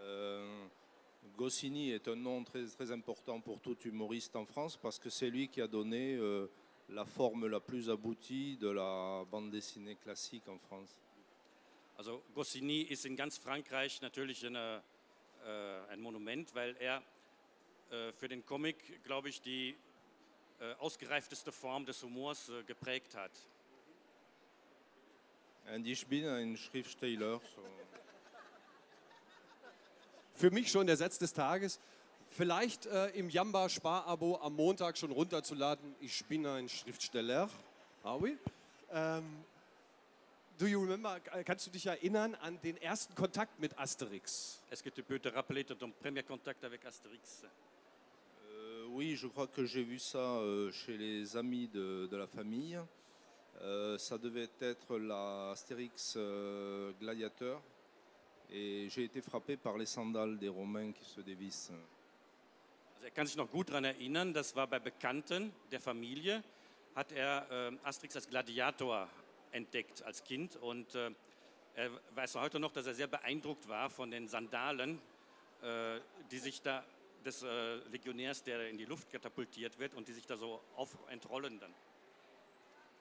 Euh, 0.00 0.66
Goscinny 1.36 1.92
est 1.92 2.08
un 2.08 2.16
nom 2.16 2.42
très, 2.44 2.66
très 2.66 2.90
important 2.90 3.40
pour 3.40 3.60
tout 3.60 3.76
humoriste 3.84 4.34
en 4.34 4.44
France 4.44 4.76
parce 4.76 4.98
que 4.98 5.10
c'est 5.10 5.30
lui 5.30 5.48
qui 5.48 5.62
a 5.62 5.68
donné 5.68 6.16
euh, 6.16 6.48
la 6.88 7.04
forme 7.04 7.46
la 7.46 7.60
plus 7.60 7.88
aboutie 7.88 8.56
de 8.56 8.68
la 8.68 9.24
bande 9.30 9.50
dessinée 9.50 9.94
classique 9.94 10.48
en 10.48 10.58
France. 10.58 10.98
Also 11.96 12.22
Goscinny 12.34 12.82
ist 12.82 13.06
in 13.06 13.16
ganz 13.16 13.38
Frankreich 13.38 14.02
natürlich 14.02 14.44
eine, 14.44 14.82
äh, 15.46 15.92
ein 15.92 16.00
Monument, 16.00 16.52
weil 16.54 16.76
er 16.80 16.98
äh, 16.98 17.17
für 18.18 18.28
den 18.28 18.44
Comic, 18.44 19.02
glaube 19.04 19.28
ich, 19.28 19.40
die 19.40 19.74
äh, 20.60 20.74
ausgereifteste 20.80 21.52
Form 21.52 21.86
des 21.86 22.02
Humors 22.02 22.48
äh, 22.48 22.64
geprägt 22.64 23.14
hat. 23.14 23.30
Und 25.72 25.86
ich 25.86 26.04
bin 26.06 26.26
ein 26.26 26.56
Schriftsteller. 26.56 27.40
So. 27.54 27.62
Für 30.34 30.50
mich 30.50 30.70
schon 30.70 30.86
der 30.86 30.96
Satz 30.96 31.18
des 31.18 31.32
Tages. 31.32 31.78
Vielleicht 32.30 32.86
äh, 32.86 33.10
im 33.10 33.30
Jamba 33.30 33.68
Sparabo 33.68 34.38
am 34.42 34.56
Montag 34.56 34.98
schon 34.98 35.12
runterzuladen. 35.12 35.94
Ich 36.00 36.24
bin 36.24 36.44
ein 36.44 36.68
Schriftsteller. 36.68 37.48
Are 38.02 38.20
we? 38.20 38.36
Ähm, 38.90 39.44
do 40.58 40.66
you 40.66 40.80
remember, 40.80 41.20
äh, 41.32 41.44
kannst 41.44 41.66
du 41.66 41.70
dich 41.70 41.86
erinnern 41.86 42.34
an 42.36 42.60
den 42.62 42.76
ersten 42.78 43.14
Kontakt 43.14 43.60
mit 43.60 43.78
Asterix? 43.78 44.60
Est-ce 44.70 44.82
que 44.82 44.90
tu 44.90 45.02
peux 45.02 45.20
te 45.20 45.28
rappeler 45.28 45.62
de 45.62 45.74
ton 45.74 45.92
premier 45.92 46.24
contact 46.24 46.64
avec 46.64 46.84
Astérix 46.84 47.44
Euh, 47.44 47.67
oui, 48.98 49.14
je 49.14 49.28
crois 49.28 49.46
que 49.46 49.64
j'ai 49.64 49.84
vu 49.84 50.00
ça 50.00 50.18
euh, 50.18 50.72
chez 50.72 50.98
les 50.98 51.36
amis 51.36 51.68
de, 51.68 52.08
de 52.10 52.16
la 52.16 52.26
famille. 52.26 52.76
Euh, 53.60 53.96
ça 53.96 54.18
devait 54.18 54.50
être 54.60 54.98
la 54.98 55.54
euh, 56.16 56.92
Gladiateur. 57.00 57.62
Et 58.50 58.88
j'ai 58.88 59.04
été 59.04 59.20
frappé 59.20 59.56
par 59.56 59.78
les 59.78 59.86
sandales 59.86 60.36
des 60.36 60.48
Romains 60.48 60.90
qui 60.90 61.04
se 61.04 61.20
dévissent. 61.20 61.70
Also 62.96 63.06
er 63.06 63.12
kann 63.12 63.28
sich 63.28 63.36
noch 63.36 63.48
gut 63.48 63.68
daran 63.68 63.84
erinnern, 63.84 64.34
das 64.34 64.56
war 64.56 64.66
bei 64.66 64.80
Bekannten 64.80 65.52
der 65.70 65.80
Familie, 65.80 66.42
hat 66.96 67.12
er 67.12 67.46
ähm, 67.52 67.78
Asterix 67.84 68.16
als 68.16 68.28
Gladiator 68.28 69.08
entdeckt 69.52 70.02
als 70.02 70.24
Kind 70.24 70.56
und 70.56 70.96
äh, 70.96 71.12
er 71.76 71.90
weiß 72.16 72.34
heute 72.34 72.58
noch, 72.58 72.72
dass 72.72 72.88
er 72.88 72.94
sehr 72.94 73.06
beeindruckt 73.06 73.68
war 73.68 73.90
von 73.90 74.10
den 74.10 74.26
Sandalen, 74.26 75.00
äh, 75.62 76.00
die 76.32 76.38
sich 76.38 76.60
da 76.62 76.84
des 77.28 77.42
äh, 77.42 77.74
Legionärs, 77.90 78.42
der 78.42 78.68
in 78.70 78.78
die 78.78 78.86
Luft 78.86 79.10
katapultiert 79.10 79.78
wird 79.78 79.94
und 79.94 80.08
die 80.08 80.12
sich 80.14 80.26
da 80.26 80.36
so 80.36 80.60
auf 80.76 80.96
entrollen 81.08 81.60
dann. 81.60 81.74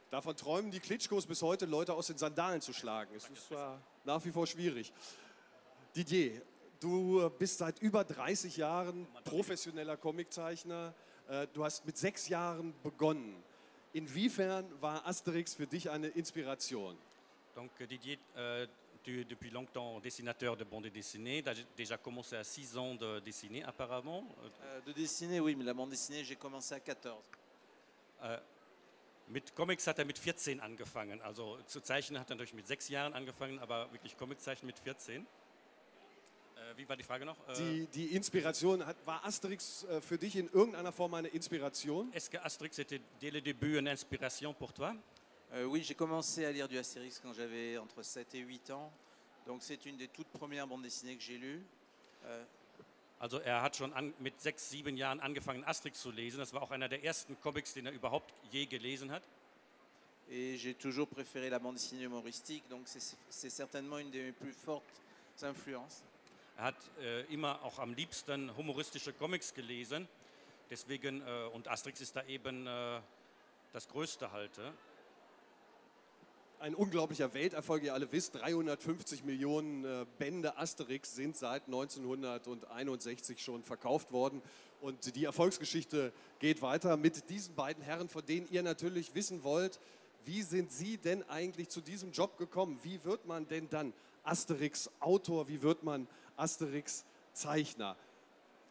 Davon 0.09 0.35
träumen 0.35 0.69
die 0.71 0.79
Klitschkos 0.79 1.25
bis 1.25 1.41
heute, 1.41 1.65
Leute 1.65 1.93
aus 1.93 2.07
den 2.07 2.17
Sandalen 2.17 2.61
zu 2.61 2.73
schlagen. 2.73 3.13
Es 3.15 3.29
ist 3.29 3.47
zwar 3.47 3.81
nach 4.03 4.23
wie 4.25 4.31
vor 4.31 4.45
schwierig. 4.45 4.93
Didier, 5.95 6.41
du 6.79 7.29
bist 7.39 7.57
seit 7.57 7.79
über 7.79 8.03
30 8.03 8.57
Jahren 8.57 9.07
professioneller 9.23 9.97
Comiczeichner. 9.97 10.93
Äh, 11.29 11.47
Du 11.53 11.63
hast 11.63 11.85
mit 11.85 11.97
sechs 11.97 12.27
Jahren 12.27 12.73
begonnen. 12.83 13.41
Inwiefern 13.93 14.65
war 14.81 15.05
Asterix 15.07 15.55
für 15.55 15.67
dich 15.67 15.89
eine 15.89 16.07
Inspiration? 16.07 16.97
Donc 17.55 17.71
Didier, 17.79 18.17
euh, 18.35 18.67
tu 19.07 19.21
es 19.21 19.23
depuis 19.23 19.49
longtemps 19.49 20.01
dessinateur 20.01 20.57
de 20.57 20.65
bande 20.65 20.87
dessinée, 20.87 21.41
tu 21.41 21.47
as 21.47 21.55
déjà 21.77 21.97
commencé 21.97 22.35
à 22.35 22.43
6 22.43 22.77
ans 22.77 22.93
de 22.93 23.21
dessiner 23.21 23.63
apparemment. 23.63 24.27
Euh, 24.63 24.81
de 24.81 24.91
dessiner, 24.91 25.39
oui, 25.39 25.55
mais 25.55 25.63
la 25.63 25.73
bande 25.73 25.91
dessinée, 25.91 26.25
j'ai 26.25 26.35
commencé 26.35 26.75
à 26.75 26.81
14. 26.81 27.23
Mit 29.29 29.53
Comics 29.55 29.87
hat 29.87 29.97
er 29.99 30.05
mit 30.05 30.17
14 30.17 30.59
angefangen. 30.59 31.21
Also 31.21 31.57
zu 31.67 31.79
zeichnen 31.79 32.19
hat 32.19 32.29
er 32.29 32.35
natürlich 32.35 32.53
mit 32.53 32.67
6 32.67 32.89
Jahren 32.89 33.13
angefangen, 33.13 33.59
aber 33.59 33.89
wirklich 33.93 34.17
Comics 34.17 34.43
zeichnen 34.43 34.67
mit 34.67 34.79
14. 34.79 35.21
Äh, 35.21 36.77
wie 36.77 36.89
war 36.89 36.97
die 36.97 37.03
Frage 37.03 37.25
noch? 37.25 37.37
Äh, 37.47 37.53
Die, 37.53 37.87
die 37.87 38.15
Inspiration, 38.15 38.85
hat, 38.85 38.97
war 39.05 39.23
Asterix 39.25 39.85
äh, 39.85 40.01
für 40.01 40.17
dich 40.17 40.35
in 40.35 40.49
irgendeiner 40.49 40.91
Form 40.91 41.13
eine 41.13 41.29
Inspiration? 41.29 42.11
Est-ce 42.11 42.29
que 42.29 42.43
Asterix 42.43 42.77
était 42.79 42.99
dès 43.21 43.29
le 43.29 43.41
début 43.41 43.77
une 43.77 43.87
inspiration 43.87 44.53
pour 44.53 44.73
toi? 44.73 44.93
Euh, 45.53 45.63
oui, 45.65 45.83
j'ai 45.83 45.95
commencé 45.95 46.45
à 46.45 46.51
lire 46.51 46.67
du 46.67 46.77
Astérix 46.77 47.19
quand 47.19 47.33
j'avais 47.33 47.77
entre 47.77 48.03
7 48.03 48.35
et 48.35 48.39
8 48.39 48.71
ans. 48.71 48.91
Donc 49.45 49.63
c'est 49.63 49.85
une 49.85 49.95
des 49.97 50.09
toutes 50.09 50.27
premières 50.27 50.67
bandes 50.67 50.83
dessinées 50.83 51.15
que 51.15 51.23
j'ai 51.23 51.37
lues. 51.37 51.63
Euh, 52.25 52.43
Also 53.19 53.39
er 53.39 53.63
hat 53.63 53.75
schon 53.75 53.91
an, 53.93 54.13
mit 54.19 54.39
6, 54.39 54.69
7 54.69 54.95
Jahren 54.95 55.19
angefangen 55.19 55.63
Asterix 55.63 55.99
zu 55.99 56.11
lesen. 56.11 56.37
Das 56.37 56.53
war 56.53 56.61
auch 56.61 56.69
einer 56.69 56.87
der 56.87 57.03
ersten 57.03 57.35
Comics, 57.41 57.73
den 57.73 57.87
er 57.87 57.91
überhaupt 57.91 58.31
je 58.51 58.67
gelesen 58.67 59.09
hat. 59.11 59.23
et 60.29 60.57
j'ai 60.57 60.73
toujours 60.75 61.07
préféré 61.07 61.49
la 61.49 61.57
bande 61.57 61.75
dessinée 61.75 62.03
humoristique. 62.03 62.63
Donc 62.69 62.87
c'est 62.87 63.49
certainement 63.49 63.97
une 63.97 64.11
de 64.11 64.19
mes 64.19 64.31
plus 64.33 64.53
fortes 64.53 65.01
influences. 65.41 66.03
Er 66.57 66.63
hat 66.65 66.75
äh, 66.99 67.21
immer 67.33 67.63
auch 67.63 67.79
am 67.79 67.93
liebsten 67.93 68.55
humoristische 68.57 69.13
Comics 69.13 69.53
gelesen. 69.53 70.07
Deswegen, 70.69 71.21
äh, 71.21 71.49
und 71.53 71.67
Asterix 71.67 72.01
ist 72.01 72.15
da 72.15 72.23
eben 72.25 72.67
äh, 72.67 72.99
das 73.73 73.87
Größte 73.87 74.31
halt. 74.31 74.59
Ein 76.59 76.73
unglaublicher 76.73 77.35
Welterfolg, 77.35 77.83
ihr 77.83 77.93
alle 77.93 78.11
wisst, 78.11 78.33
350 78.33 79.23
Millionen 79.23 79.85
äh, 79.85 80.07
Bände 80.17 80.57
Asterix 80.57 81.13
sind 81.13 81.37
seit 81.37 81.67
1961 81.67 83.39
schon 83.43 83.61
verkauft 83.61 84.11
worden. 84.11 84.41
Und 84.81 85.15
die 85.15 85.25
Erfolgsgeschichte 85.25 86.11
geht 86.39 86.63
weiter 86.63 86.97
mit 86.97 87.29
diesen 87.29 87.53
beiden 87.53 87.83
Herren, 87.83 88.09
von 88.09 88.25
denen 88.25 88.47
ihr 88.49 88.63
natürlich 88.63 89.13
wissen 89.13 89.43
wollt, 89.43 89.79
wie 90.25 90.41
sind 90.41 90.71
sie 90.71 90.97
denn 90.97 91.21
eigentlich 91.29 91.69
zu 91.69 91.79
diesem 91.79 92.11
Job 92.11 92.39
gekommen? 92.39 92.79
Wie 92.81 93.03
wird 93.03 93.27
man 93.27 93.47
denn 93.47 93.69
dann 93.69 93.93
Asterix-Autor? 94.23 95.47
Wie 95.47 95.61
wird 95.61 95.83
man 95.83 96.07
Asterix-Zeichner? 96.37 97.95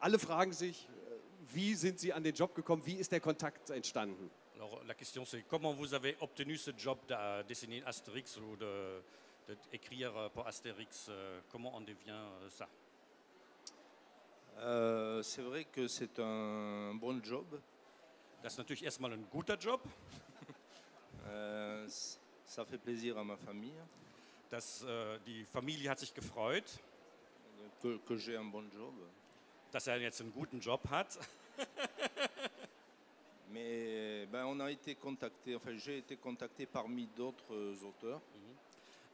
Alle 0.01 0.19
fragen 0.19 0.53
sich, 0.53 0.89
äh, 0.89 1.55
wie 1.55 1.77
sind 1.77 2.01
sie 2.01 2.13
an 2.13 2.25
den 2.25 2.35
Job 2.35 2.57
gekommen? 2.57 2.83
Wie 2.85 2.95
ist 2.97 3.13
der 3.13 3.21
Kontakt 3.21 3.71
entstanden? 3.71 4.29
Alors 4.57 4.81
la 4.87 4.95
question 4.95 5.25
c'est 5.25 5.43
comment 5.43 5.73
vous 5.73 5.93
avez 5.95 6.17
obtenu 6.21 6.57
ce 6.57 6.71
job 6.77 6.99
de 7.09 7.43
dessiner 7.43 7.83
Astérix 7.85 8.37
ou 8.39 8.57
de, 8.57 9.03
d'écrire 9.71 10.17
euh, 10.17 10.29
pour 10.31 10.47
Astérix 10.47 11.07
euh, 11.09 11.41
Comment 11.53 11.77
on 11.77 11.81
devient 11.81 12.11
euh, 12.11 12.49
ça 12.51 12.69
Euh, 14.59 15.23
c'est 15.23 15.43
vrai 15.43 15.65
que 15.67 15.87
c'est 15.87 16.19
un 16.19 16.95
bon 16.95 17.23
job. 17.23 17.45
Das 18.43 18.53
ist 18.55 18.59
natürlich 18.59 18.85
erstmal 18.85 19.13
ein 19.13 19.27
guter 19.31 19.57
Job. 19.61 19.83
C- 21.89 22.19
ça 22.47 22.65
fait 22.65 22.79
plaisir 22.79 23.19
à 23.19 23.25
ma 23.25 23.37
famille 23.37 23.77
Das, 24.49 24.83
äh, 24.85 25.19
die 25.27 25.45
Familie 25.45 25.91
hat 25.91 25.99
sich 25.99 26.15
gefreut, 26.15 26.65
que, 27.83 27.99
que 28.07 28.17
j'ai 28.17 28.37
un 28.39 28.47
bon 28.51 28.65
job. 28.73 28.95
dass 29.73 29.89
er 29.89 29.99
jetzt 30.01 30.23
einen 30.23 30.33
guten 30.33 30.59
Job 30.61 30.81
hat. 30.91 31.19
Mais 33.51 34.27
ben, 34.27 34.45
on 34.47 34.61
a 34.61 34.71
été 34.71 34.95
contacté, 34.97 35.55
enfin 35.55 35.77
j'ai 35.77 35.99
été 35.99 36.17
contacté 36.17 36.67
parmi 36.67 37.07
d'autres 37.07 37.55
euh, 37.55 37.85
auteurs. 37.85 38.21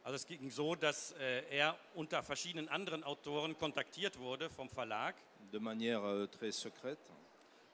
Also 0.03 0.15
es 0.15 0.25
ging 0.25 0.49
so, 0.49 0.75
dass 0.75 1.13
äh, 1.13 1.43
er 1.49 1.77
unter 1.95 2.21
verschiedenen 2.23 2.67
anderen 2.67 3.03
Autoren 3.05 3.57
kontaktiert 3.57 4.19
wurde 4.19 4.49
vom 4.49 4.69
Verlag. 4.69 5.15
de 5.53 5.59
manière 5.59 6.03
euh, 6.03 6.27
très 6.27 6.51
secrète. 6.51 7.11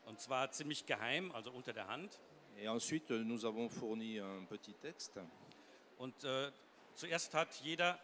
Und 0.06 0.20
zwar 0.20 0.52
ziemlich 0.52 0.86
geheim, 0.86 1.32
also 1.32 1.52
unter 1.52 1.74
der 1.74 1.88
Hand. 1.88 2.20
Et 2.58 2.68
ensuite, 2.68 3.12
euh, 3.12 3.24
nous 3.24 3.46
avons 3.46 3.70
fourni 3.70 4.20
un 4.20 4.46
petit 4.46 4.74
texte. 4.74 5.22
Und 5.98 6.24
äh, 6.24 6.52
zuerst 6.94 7.34
hat 7.34 7.56
jeder 7.64 8.00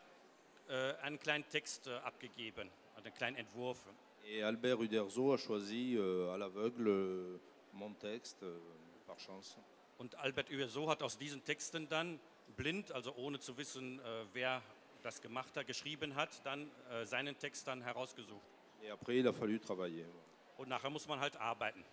äh, 0.70 0.94
einen 1.02 1.20
kleinen 1.20 1.48
Text 1.50 1.88
äh, 1.88 1.96
abgegeben, 1.98 2.70
einen 2.96 3.14
kleinen 3.14 3.38
Entwurf. 3.38 3.78
Et 4.28 4.44
Albert 4.44 4.80
Uderzo 4.80 5.34
a 5.34 5.38
choisi 5.38 5.96
euh, 5.98 6.34
à 6.34 6.38
l'aveugle 6.38 6.88
euh, 6.88 7.40
mon 7.76 7.94
texte, 7.94 8.44
euh, 8.44 8.60
par 9.06 9.18
chance. 9.18 9.58
Und 9.98 10.16
Albert 10.16 10.50
Uerso 10.50 10.90
hat 10.90 11.04
aus 11.04 11.18
diesen 11.18 11.44
Texten 11.44 11.88
dann 11.88 12.20
blind, 12.58 12.92
also 12.92 13.14
ohne 13.16 13.40
zu 13.40 13.58
wissen, 13.58 14.00
äh, 14.00 14.26
wer 14.34 14.62
das 15.04 15.22
gemacht 15.22 15.56
hat, 15.56 15.68
geschrieben 15.68 16.16
hat, 16.16 16.46
dann 16.46 16.70
äh, 16.90 17.06
seinen 17.06 17.38
Text 17.38 17.68
dann 17.68 17.82
herausgesucht. 17.82 18.42
Et 18.82 18.92
après, 18.92 19.20
il 19.20 19.28
a 19.28 19.34
fallu 19.34 19.60
travailler. 19.60 20.08
Und 20.58 20.70
nachher 20.70 20.90
muss 20.90 21.08
man 21.08 21.20
halt 21.20 21.36
arbeiten. 21.38 21.84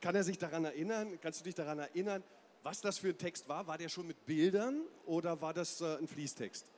Kann 0.00 0.14
er 0.14 0.24
sich 0.24 0.38
daran 0.38 0.64
erinnern? 0.64 1.18
Kannst 1.20 1.40
du 1.40 1.44
dich 1.44 1.54
daran 1.54 1.78
erinnern, 1.78 2.22
was 2.62 2.80
das 2.80 2.98
für 2.98 3.08
ein 3.08 3.18
Text 3.18 3.48
war? 3.48 3.66
War 3.66 3.78
der 3.78 3.88
schon 3.88 4.06
mit 4.06 4.26
Bildern 4.26 4.82
oder 5.06 5.40
war 5.40 5.54
das 5.54 5.80
äh, 5.80 5.96
ein 5.96 6.06
Fließtext? 6.06 6.70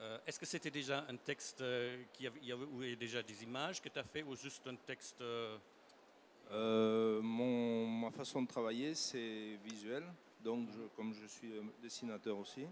Euh, 0.00 0.18
Est-ce 0.26 0.38
que 0.40 0.46
c'était 0.46 0.70
déjà 0.70 1.04
un 1.08 1.18
texte 1.18 1.60
euh, 1.60 2.04
qui 2.14 2.26
avait, 2.26 2.38
il 2.40 2.48
y 2.48 2.52
avait 2.52 2.96
déjà 2.96 3.22
des 3.22 3.42
images 3.42 3.82
que 3.82 3.90
tu 3.90 3.98
as 3.98 4.04
fait 4.04 4.22
ou 4.22 4.34
juste 4.34 4.66
un 4.66 4.76
texte 4.76 5.22
euh, 6.50 7.20
mon, 7.22 7.86
ma 7.86 8.10
façon 8.10 8.42
de 8.42 8.48
travailler, 8.48 8.94
c'est 8.94 9.58
visuel. 9.64 10.04
Donc, 10.42 10.68
je- 10.70 10.88
comme 10.96 11.12
je 11.14 11.26
suis 11.26 11.52
euh, 11.52 11.62
dessinateur 11.82 12.36
aussi, 12.38 12.66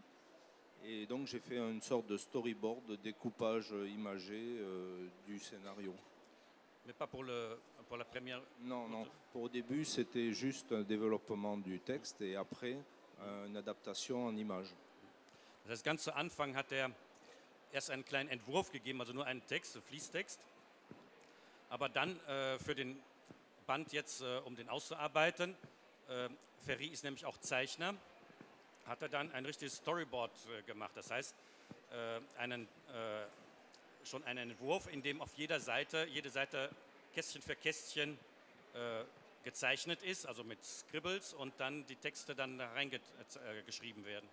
Et 0.85 1.07
donc 1.07 1.27
j'ai 1.27 1.41
fait 1.41 1.57
une 1.59 1.81
sorte 1.83 2.07
de 2.07 2.17
storyboard, 2.17 2.87
de 2.87 2.97
découpage 2.97 3.75
imagé 3.93 4.39
euh, 4.61 5.09
du 5.27 5.39
scénario. 5.41 5.93
Mais 6.87 6.93
pas 6.93 7.07
pour, 7.09 7.25
le, 7.25 7.59
pour 7.89 7.97
la 7.97 8.05
première. 8.05 8.41
Non, 8.61 8.89
non. 8.89 9.05
Pour 9.33 9.43
au 9.43 9.49
début, 9.49 9.85
c'était 9.85 10.33
juste 10.33 10.71
un 10.73 10.83
développement 10.85 11.59
du 11.59 11.81
texte 11.81 12.21
et 12.23 12.37
après, 12.37 12.77
une 13.47 13.57
adaptation 13.57 14.27
en 14.29 14.37
images. 14.37 14.73
Das 15.65 15.73
heißt, 15.73 15.85
ganz 15.85 16.05
zu 16.05 16.13
Anfang 16.15 16.55
hat 16.55 16.71
er 16.71 16.91
erst 17.73 17.91
einen 17.91 18.05
kleinen 18.05 18.31
Entwurf 18.31 18.71
gegeben, 18.71 19.01
also 19.01 19.13
nur 19.13 19.27
einen 19.27 19.45
Text, 19.49 19.75
einen 19.75 19.83
Fließtext. 19.83 20.39
Aber 21.71 21.88
dann 21.88 22.19
äh, 22.29 22.59
für 22.61 22.75
den 22.77 22.97
Band 23.68 23.92
jetzt, 23.92 24.22
äh, 24.22 24.38
um 24.46 24.57
den 24.57 24.70
auszuarbeiten, 24.70 25.54
äh, 26.09 26.31
Ferry 26.64 26.87
ist 26.87 27.04
nämlich 27.04 27.26
auch 27.26 27.37
Zeichner, 27.37 27.94
hat 28.87 29.02
er 29.02 29.11
dann 29.11 29.31
ein 29.33 29.44
richtiges 29.44 29.76
Storyboard 29.76 30.33
äh, 30.59 30.62
gemacht. 30.62 30.92
Das 30.94 31.11
heißt, 31.11 31.35
äh, 31.92 32.40
einen, 32.40 32.62
äh, 32.62 34.07
schon 34.07 34.24
einen 34.24 34.50
Entwurf, 34.50 34.90
in 34.90 35.02
dem 35.02 35.20
auf 35.20 35.35
jeder 35.37 35.61
Seite, 35.61 36.07
jede 36.07 36.31
Seite 36.31 36.70
Kästchen 37.14 37.42
für 37.42 37.57
Kästchen 37.57 38.18
äh, 38.72 39.04
gezeichnet 39.44 40.02
ist, 40.02 40.24
also 40.26 40.44
mit 40.44 40.64
Scribbles 40.64 41.35
und 41.35 41.52
dann 41.59 41.85
die 41.87 41.96
Texte 41.96 42.35
dann 42.35 42.57
da 42.57 42.72
reingeschrieben 42.72 44.07
werden. 44.07 44.28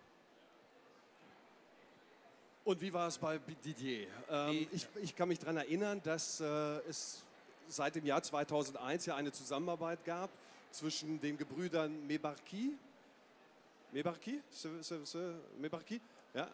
Und 2.63 2.79
wie 2.79 2.93
war 2.93 3.09
es 3.09 3.17
bei 3.17 3.37
Didier? 3.37 4.07
Ähm, 4.29 4.67
ich, 4.71 4.87
ich 5.03 5.13
kann 5.13 5.27
mich 5.27 5.39
daran 5.39 5.57
erinnern, 5.57 6.01
dass 6.03 6.39
äh, 6.39 6.45
es 6.87 7.24
seit 7.67 7.95
dem 7.95 8.05
Jahr 8.05 8.21
2001 8.21 9.05
ja 9.05 9.15
eine 9.15 9.31
Zusammenarbeit 9.31 10.03
gab 10.05 10.29
zwischen 10.71 11.19
den 11.19 11.37
Gebrüdern 11.37 12.05
Mebarki. 12.07 12.77
Mebarki? 13.91 14.41
Mebarki? 15.59 16.01
Ja. 16.33 16.49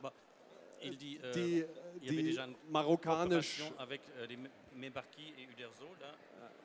Il 0.83 0.97
dit, 0.97 1.19
euh, 1.23 1.33
Die, 1.33 1.63
il 2.01 2.05
y 2.05 2.09
avait 2.09 2.23
die 2.23 2.23
déjà 2.23 2.45
une 2.45 2.55
coopération 2.71 3.71
avec 3.77 4.01
euh, 4.17 4.25
les 4.25 4.37
Mebarki 4.75 5.33
et 5.37 5.43
Uderzo, 5.43 5.85
là. 5.99 6.11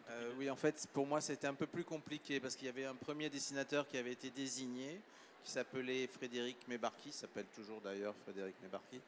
Euh, 0.09 0.33
oui, 0.39 0.49
en 0.49 0.57
fait, 0.57 0.87
pour 0.93 1.07
moi, 1.07 1.21
c'était 1.21 1.49
un 1.49 1.55
peu 1.55 1.67
plus 1.67 1.85
compliqué 1.85 2.41
parce 2.41 2.55
qu'il 2.55 2.67
y 2.67 2.71
avait 2.71 2.85
un 2.85 2.95
premier 2.95 3.29
dessinateur 3.29 3.87
qui 3.89 3.99
avait 3.99 4.13
été 4.13 4.31
désigné, 4.31 5.01
qui 5.45 5.51
s'appelait 5.51 6.07
Frédéric 6.07 6.57
Mébarki, 6.69 7.13
s'appelle 7.13 7.47
toujours 7.55 7.81
d'ailleurs 7.81 8.15
Frédéric 8.25 8.55
Mébarki, 8.63 9.01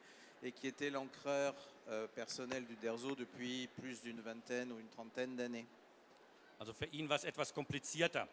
et 0.43 0.51
qui 0.51 0.67
était 0.67 0.89
l'encreur 0.89 1.53
euh, 1.89 2.07
personnel 2.07 2.65
du 2.65 2.75
Derzo 2.75 3.15
depuis 3.15 3.67
plus 3.79 4.01
d'une 4.01 4.21
vingtaine 4.21 4.71
ou 4.71 4.79
une 4.79 4.89
trentaine 4.89 5.35
d'années. 5.35 5.65
Also 6.59 6.73
für 6.73 6.85
ihn 6.87 7.07
war 7.09 7.15
es 7.15 7.23
etwas 7.23 7.53
komplizierter. 7.53 8.27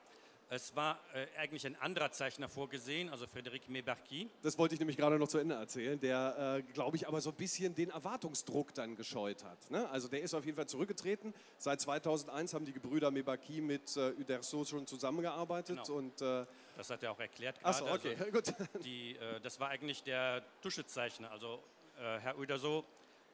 Es 0.48 0.76
war 0.76 1.00
äh, 1.12 1.26
eigentlich 1.38 1.66
ein 1.66 1.74
anderer 1.80 2.12
Zeichner 2.12 2.48
vorgesehen, 2.48 3.08
also 3.08 3.24
Frédéric 3.26 3.62
Mebarki. 3.66 4.30
Das 4.42 4.56
wollte 4.58 4.74
ich 4.74 4.78
nämlich 4.78 4.96
gerade 4.96 5.18
noch 5.18 5.26
zu 5.26 5.38
Ende 5.38 5.56
erzählen, 5.56 5.98
der, 5.98 6.62
äh, 6.68 6.72
glaube 6.72 6.96
ich, 6.96 7.08
aber 7.08 7.20
so 7.20 7.30
ein 7.30 7.36
bisschen 7.36 7.74
den 7.74 7.90
Erwartungsdruck 7.90 8.72
dann 8.72 8.94
gescheut 8.94 9.42
hat. 9.42 9.70
Ne? 9.72 9.88
Also 9.90 10.06
der 10.06 10.22
ist 10.22 10.34
auf 10.34 10.44
jeden 10.44 10.54
Fall 10.54 10.68
zurückgetreten. 10.68 11.34
Seit 11.58 11.80
2001 11.80 12.54
haben 12.54 12.64
die 12.64 12.72
Gebrüder 12.72 13.10
Mebaki 13.10 13.60
mit 13.60 13.96
äh, 13.96 14.12
Uderso 14.12 14.64
schon 14.64 14.86
zusammengearbeitet. 14.86 15.80
Genau. 15.84 15.98
Und, 15.98 16.22
äh, 16.22 16.46
Das 16.76 16.90
hat 16.90 17.02
er 17.02 17.10
auch 17.10 17.18
erklärt 17.18 17.58
achso, 17.64 17.84
gerade. 17.84 18.10
okay, 18.12 18.16
Also 18.32 18.52
gut. 18.72 18.84
die, 18.84 19.16
äh, 19.16 19.40
das 19.40 19.58
war 19.58 19.70
eigentlich 19.70 20.04
der 20.04 20.44
Tuschezeichner. 20.62 21.28
Also 21.32 21.60
Herr 21.98 22.38
Uderso 22.38 22.84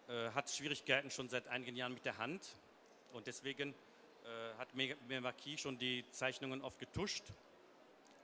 äh, 0.09 0.31
hat 0.31 0.49
Schwierigkeiten 0.51 1.11
schon 1.11 1.29
seit 1.29 1.49
einigen 1.49 1.77
Jahren 1.77 1.95
mit 1.95 2.05
der 2.05 2.19
Hand 2.19 2.57
und 3.13 3.27
deswegen 3.27 3.71
äh, 4.25 4.55
hat 4.59 4.75
Me- 4.75 4.97
Mebarki 5.09 5.59
schon 5.59 5.79
die 5.79 6.05
Zeichnungen 6.13 6.63
oft 6.63 6.79
getuscht. 6.79 7.25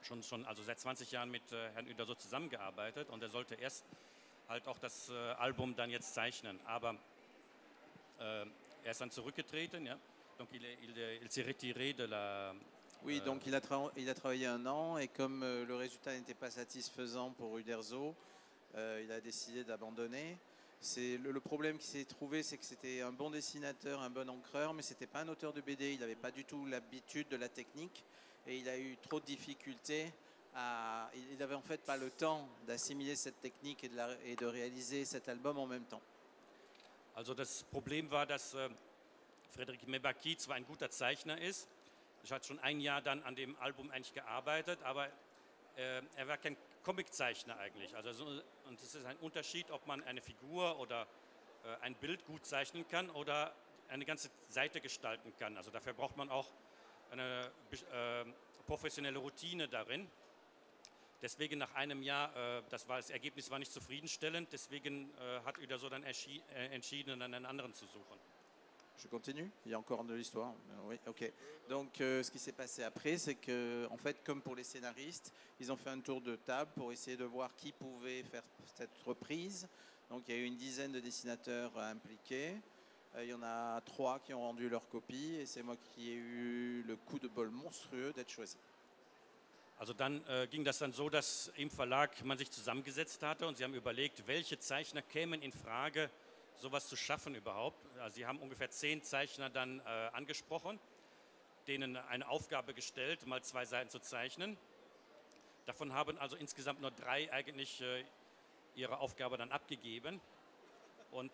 Schon, 0.02 0.22
schon 0.22 0.46
also 0.46 0.62
seit 0.62 0.78
20 0.78 1.10
Jahren 1.10 1.30
mit 1.30 1.42
äh, 1.52 1.70
Herrn 1.72 1.88
Uderso 1.88 2.14
zusammengearbeitet 2.14 3.10
und 3.10 3.22
er 3.22 3.30
sollte 3.30 3.56
erst 3.56 3.84
halt 4.48 4.66
auch 4.68 4.78
das 4.78 5.10
äh, 5.10 5.14
Album 5.14 5.74
dann 5.74 5.90
jetzt 5.90 6.14
zeichnen. 6.14 6.58
Aber 6.66 6.94
äh, 8.20 8.44
er 8.84 8.90
ist 8.90 9.00
dann 9.00 9.10
zurückgetreten, 9.10 9.86
ja. 9.86 9.98
Donc 10.38 10.48
il, 10.52 10.64
il, 10.64 10.96
il 11.20 11.30
s'est 11.32 11.42
retiré 11.42 11.92
de 11.94 12.04
la, 12.04 12.54
Oui, 13.02 13.20
donc 13.20 13.44
il 13.46 13.54
a, 13.54 13.60
il 13.96 14.08
a 14.08 14.14
travaillé 14.14 14.46
un 14.46 14.64
an 14.66 14.98
et 14.98 15.08
comme 15.08 15.42
euh, 15.42 15.64
le 15.66 15.74
résultat 15.76 16.12
n'était 16.16 16.34
pas 16.34 16.50
satisfaisant 16.50 17.30
pour 17.32 17.58
Uderzo, 17.58 18.14
euh, 18.76 19.02
il 19.04 19.12
a 19.12 19.20
décidé 19.20 19.64
d'abandonner. 19.64 20.36
C'est 20.80 21.16
le, 21.16 21.40
problème 21.40 21.76
qui 21.78 21.86
s'est 21.86 22.04
trouvé, 22.04 22.42
c'est 22.42 22.56
que 22.56 22.64
c'était 22.64 23.00
un 23.00 23.10
bon 23.10 23.30
dessinateur, 23.30 24.00
un 24.00 24.10
bon 24.10 24.28
encreur, 24.28 24.74
mais 24.74 24.82
c'était 24.82 25.08
pas 25.08 25.20
un 25.20 25.28
auteur 25.28 25.52
de 25.52 25.60
BD. 25.60 25.94
Il 25.94 26.00
n'avait 26.00 26.14
pas 26.14 26.30
du 26.30 26.44
tout 26.44 26.66
l'habitude 26.66 27.28
de 27.28 27.36
la 27.36 27.48
technique 27.48 28.04
et 28.46 28.56
il 28.58 28.68
a 28.68 28.78
eu 28.78 28.96
trop 29.02 29.18
de 29.18 29.24
difficultés. 29.24 30.12
Il 31.14 31.38
n'avait 31.38 31.54
en 31.54 31.62
fait 31.62 31.80
pas 31.80 31.96
le 31.96 32.10
temps 32.10 32.48
d'assimiler 32.66 33.16
cette 33.16 33.40
technique 33.40 33.84
et 33.84 34.36
de, 34.36 34.46
réaliser 34.46 35.04
cet 35.04 35.28
album 35.28 35.58
en 35.58 35.66
même 35.66 35.84
temps. 35.84 36.02
Also 37.16 37.34
das 37.34 37.64
Problem 37.64 38.08
war, 38.12 38.26
dass 38.26 38.54
äh, 38.54 38.68
Frederik 39.50 39.88
Mebaki 39.88 40.36
zwar 40.36 40.54
ein 40.54 40.64
guter 40.64 40.88
Zeichner 40.88 41.40
ist, 41.40 41.66
ich 42.22 42.30
hatte 42.30 42.46
schon 42.46 42.60
ein 42.60 42.80
Jahr 42.80 43.02
dann 43.02 43.22
an 43.24 43.34
dem 43.34 43.56
Album 43.60 43.90
eigentlich 43.90 44.14
gearbeitet, 44.14 44.78
aber 44.84 45.08
äh, 45.76 46.02
er 46.16 46.28
war 46.28 46.36
kein 46.36 46.56
Comiczeichner 46.88 47.58
eigentlich. 47.58 47.94
Also 47.94 48.12
so, 48.14 48.24
und 48.24 48.80
es 48.80 48.94
ist 48.94 49.04
ein 49.04 49.18
Unterschied, 49.18 49.70
ob 49.70 49.86
man 49.86 50.02
eine 50.04 50.22
Figur 50.22 50.78
oder 50.78 51.06
äh, 51.62 51.84
ein 51.84 51.94
Bild 51.94 52.24
gut 52.24 52.46
zeichnen 52.46 52.88
kann 52.88 53.10
oder 53.10 53.54
eine 53.88 54.06
ganze 54.06 54.30
Seite 54.48 54.80
gestalten 54.80 55.34
kann. 55.38 55.58
Also 55.58 55.70
dafür 55.70 55.92
braucht 55.92 56.16
man 56.16 56.30
auch 56.30 56.50
eine 57.10 57.52
äh, 57.92 58.24
professionelle 58.66 59.18
Routine 59.18 59.68
darin. 59.68 60.08
Deswegen 61.20 61.58
nach 61.58 61.74
einem 61.74 62.02
Jahr, 62.02 62.34
äh, 62.34 62.62
das, 62.70 62.88
war, 62.88 62.96
das 62.96 63.10
Ergebnis 63.10 63.50
war 63.50 63.58
nicht 63.58 63.70
zufriedenstellend, 63.72 64.48
deswegen 64.50 65.10
äh, 65.18 65.40
hat 65.44 65.58
Uderso 65.58 65.90
dann 65.90 66.04
äh, 66.04 66.14
entschieden, 66.70 67.20
einen 67.20 67.44
anderen 67.44 67.74
zu 67.74 67.84
suchen. 67.84 68.18
Je 68.98 69.06
continue 69.06 69.48
Il 69.64 69.70
y 69.70 69.74
a 69.74 69.78
encore 69.78 70.02
de 70.04 70.14
l'histoire 70.14 70.52
Oui, 70.86 70.98
ok. 71.06 71.32
Donc, 71.68 72.00
euh, 72.00 72.22
ce 72.22 72.30
qui 72.30 72.38
s'est 72.38 72.52
passé 72.52 72.82
après, 72.82 73.16
c'est 73.16 73.36
que, 73.36 73.86
en 73.90 73.96
fait, 73.96 74.24
comme 74.24 74.42
pour 74.42 74.56
les 74.56 74.64
scénaristes, 74.64 75.32
ils 75.60 75.70
ont 75.70 75.76
fait 75.76 75.90
un 75.90 76.00
tour 76.00 76.20
de 76.20 76.34
table 76.34 76.70
pour 76.74 76.90
essayer 76.90 77.16
de 77.16 77.24
voir 77.24 77.54
qui 77.56 77.70
pouvait 77.70 78.24
faire 78.24 78.42
cette 78.74 78.98
reprise. 79.04 79.68
Donc, 80.10 80.24
il 80.26 80.34
y 80.34 80.38
a 80.38 80.40
eu 80.40 80.46
une 80.46 80.56
dizaine 80.56 80.90
de 80.90 81.00
dessinateurs 81.00 81.70
euh, 81.76 81.92
impliqués. 81.92 82.56
Euh, 83.14 83.24
il 83.24 83.30
y 83.30 83.34
en 83.34 83.42
a 83.42 83.80
trois 83.82 84.18
qui 84.18 84.34
ont 84.34 84.40
rendu 84.40 84.68
leur 84.68 84.88
copie 84.88 85.36
et 85.36 85.46
c'est 85.46 85.62
moi 85.62 85.76
qui 85.94 86.10
ai 86.10 86.14
eu 86.14 86.82
le 86.82 86.96
coup 86.96 87.20
de 87.20 87.28
bol 87.28 87.50
monstrueux 87.50 88.12
d'être 88.12 88.30
choisi. 88.30 88.56
Also 89.78 89.92
dann 89.92 90.26
äh, 90.26 90.48
ging 90.48 90.64
das 90.64 90.78
dann 90.78 90.92
so, 90.92 91.08
dass 91.08 91.52
im 91.54 91.70
Verlag 91.70 92.24
man 92.24 92.36
sich 92.36 92.50
zusammengesetzt 92.50 93.22
hatte 93.22 93.46
und 93.46 93.56
sie 93.56 93.62
haben 93.62 93.74
überlegt, 93.74 94.26
welche 94.26 94.58
Zeichner 94.58 95.02
kämen 95.02 95.40
in 95.40 95.52
Frage, 95.52 96.10
sowas 96.58 96.88
zu 96.88 96.96
schaffen 96.96 97.34
überhaupt. 97.34 97.84
Also 97.98 98.16
sie 98.16 98.26
haben 98.26 98.38
ungefähr 98.40 98.70
zehn 98.70 99.02
Zeichner 99.02 99.50
dann 99.50 99.80
äh, 99.80 99.82
angesprochen, 100.12 100.78
denen 101.66 101.96
eine 101.96 102.28
Aufgabe 102.28 102.74
gestellt, 102.74 103.26
mal 103.26 103.42
zwei 103.42 103.64
Seiten 103.64 103.90
zu 103.90 104.00
zeichnen. 104.00 104.56
Davon 105.66 105.92
haben 105.92 106.18
also 106.18 106.36
insgesamt 106.36 106.80
nur 106.80 106.90
drei 106.90 107.32
eigentlich 107.32 107.80
äh, 107.80 108.04
ihre 108.74 108.98
Aufgabe 108.98 109.36
dann 109.36 109.52
abgegeben. 109.52 110.20
Und 111.10 111.32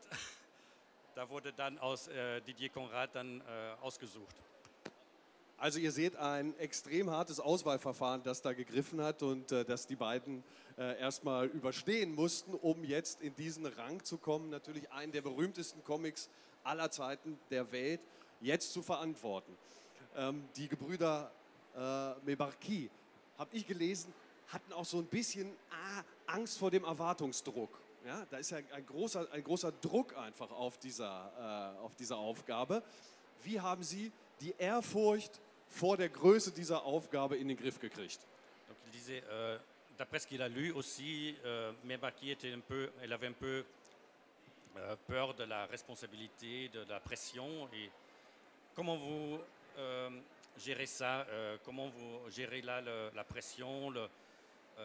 da 1.14 1.28
wurde 1.28 1.52
dann 1.52 1.78
aus 1.78 2.08
äh, 2.08 2.40
Didier 2.42 2.70
Conrad 2.70 3.14
dann 3.14 3.40
äh, 3.40 3.74
ausgesucht. 3.80 4.36
Also 5.56 5.78
ihr 5.78 5.92
seht 5.92 6.16
ein 6.16 6.58
extrem 6.58 7.10
hartes 7.10 7.40
Auswahlverfahren, 7.40 8.22
das 8.22 8.42
da 8.42 8.52
gegriffen 8.52 9.00
hat 9.00 9.22
und 9.22 9.52
äh, 9.52 9.64
das 9.64 9.86
die 9.86 9.96
beiden 9.96 10.42
äh, 10.76 10.98
erstmal 11.00 11.46
überstehen 11.46 12.14
mussten, 12.14 12.54
um 12.54 12.82
jetzt 12.84 13.20
in 13.20 13.34
diesen 13.36 13.66
Rang 13.66 14.02
zu 14.02 14.18
kommen, 14.18 14.50
natürlich 14.50 14.90
einen 14.90 15.12
der 15.12 15.22
berühmtesten 15.22 15.82
Comics 15.84 16.28
aller 16.64 16.90
Zeiten 16.90 17.38
der 17.50 17.70
Welt 17.70 18.00
jetzt 18.40 18.72
zu 18.72 18.82
verantworten. 18.82 19.56
Ähm, 20.16 20.44
die 20.56 20.68
Gebrüder 20.68 21.30
äh, 21.76 22.14
Mebarki, 22.24 22.90
habe 23.38 23.56
ich 23.56 23.66
gelesen, 23.66 24.12
hatten 24.48 24.72
auch 24.72 24.84
so 24.84 24.98
ein 24.98 25.06
bisschen 25.06 25.50
ah, 25.70 26.02
Angst 26.26 26.58
vor 26.58 26.70
dem 26.70 26.84
Erwartungsdruck. 26.84 27.70
Ja, 28.06 28.26
da 28.30 28.36
ist 28.36 28.50
ja 28.50 28.58
ein 28.58 28.86
großer, 28.86 29.28
ein 29.32 29.42
großer 29.42 29.72
Druck 29.72 30.16
einfach 30.16 30.50
auf 30.50 30.78
dieser, 30.78 31.74
äh, 31.78 31.84
auf 31.84 31.94
dieser 31.94 32.18
Aufgabe. 32.18 32.82
Wie 33.42 33.60
haben 33.60 33.82
Sie 33.82 34.12
die 34.40 34.54
Ehrfurcht 34.58 35.40
vor 35.68 35.96
der 35.96 36.08
Größe 36.08 36.52
dieser 36.52 36.84
Aufgabe 36.84 37.36
in 37.36 37.48
den 37.48 37.56
Griff 37.56 37.78
gekriegt? 37.80 38.20
Donc 38.68 38.76
il 38.86 38.92
disait, 38.92 39.22
euh, 39.30 39.58
d'après 39.98 40.18
ce 40.20 40.26
qu'il 40.26 40.42
a 40.42 40.48
lu 40.48 40.72
aussi, 40.72 41.36
euh, 41.44 41.72
Mebaki 41.84 42.30
était 42.30 42.52
un 42.52 42.60
peu, 42.60 42.90
elle 43.02 43.12
avait 43.12 43.28
un 43.28 43.32
peu 43.32 43.64
euh, 44.76 44.96
peur 45.06 45.34
de 45.34 45.44
la 45.44 45.66
responsabilité, 45.66 46.68
de 46.68 46.84
la 46.88 47.00
pression. 47.00 47.68
Et 47.72 47.90
comment 48.74 48.96
vous 48.96 49.38
euh, 49.78 50.10
gérez 50.58 50.86
ça 50.86 51.26
euh, 51.28 51.56
Comment 51.64 51.88
vous 51.88 52.30
gérez 52.30 52.60
là 52.62 52.80
le- 52.80 53.10
la 53.14 53.24
pression, 53.24 53.90
le- 53.90 54.08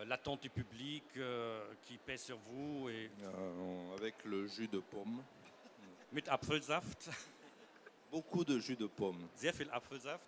l'attente 0.05 0.41
du 0.41 0.49
public 0.51 1.03
euh, 1.17 1.65
qui 1.87 1.97
pèse 1.97 2.21
sur 2.23 2.37
vous 2.37 2.89
et 2.89 3.09
Euh, 3.23 3.95
avec 3.97 4.13
le 4.25 4.47
jus 4.47 4.67
de 4.67 4.79
pomme. 4.79 5.23
mit 6.11 6.23
Apfelsaft, 6.27 7.09
Beaucoup 8.11 8.43
de 8.43 8.59
jus 8.59 8.75
de 8.75 8.87
pomme. 8.87 9.27
sehr 9.35 9.53
viel 9.53 9.69
Apfelsaft. 9.71 10.23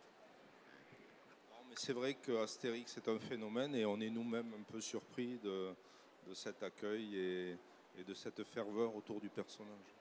C'est 1.75 1.93
vrai 1.93 2.15
que 2.15 2.43
Astérix 2.43 2.97
est 2.97 3.07
un 3.07 3.17
phénomène 3.19 3.73
et 3.75 3.85
on 3.85 3.99
est 4.01 4.09
nous-mêmes 4.09 4.53
un 4.53 4.63
peu 4.71 4.81
surpris 4.81 5.37
de, 5.41 5.73
de 6.27 6.33
cet 6.33 6.61
accueil 6.63 7.15
et 7.17 7.57
et 7.99 8.05
de 8.05 8.13
cette 8.13 8.41
ferveur 8.45 8.95
autour 8.95 9.19
du 9.19 9.27
personnage. 9.27 9.91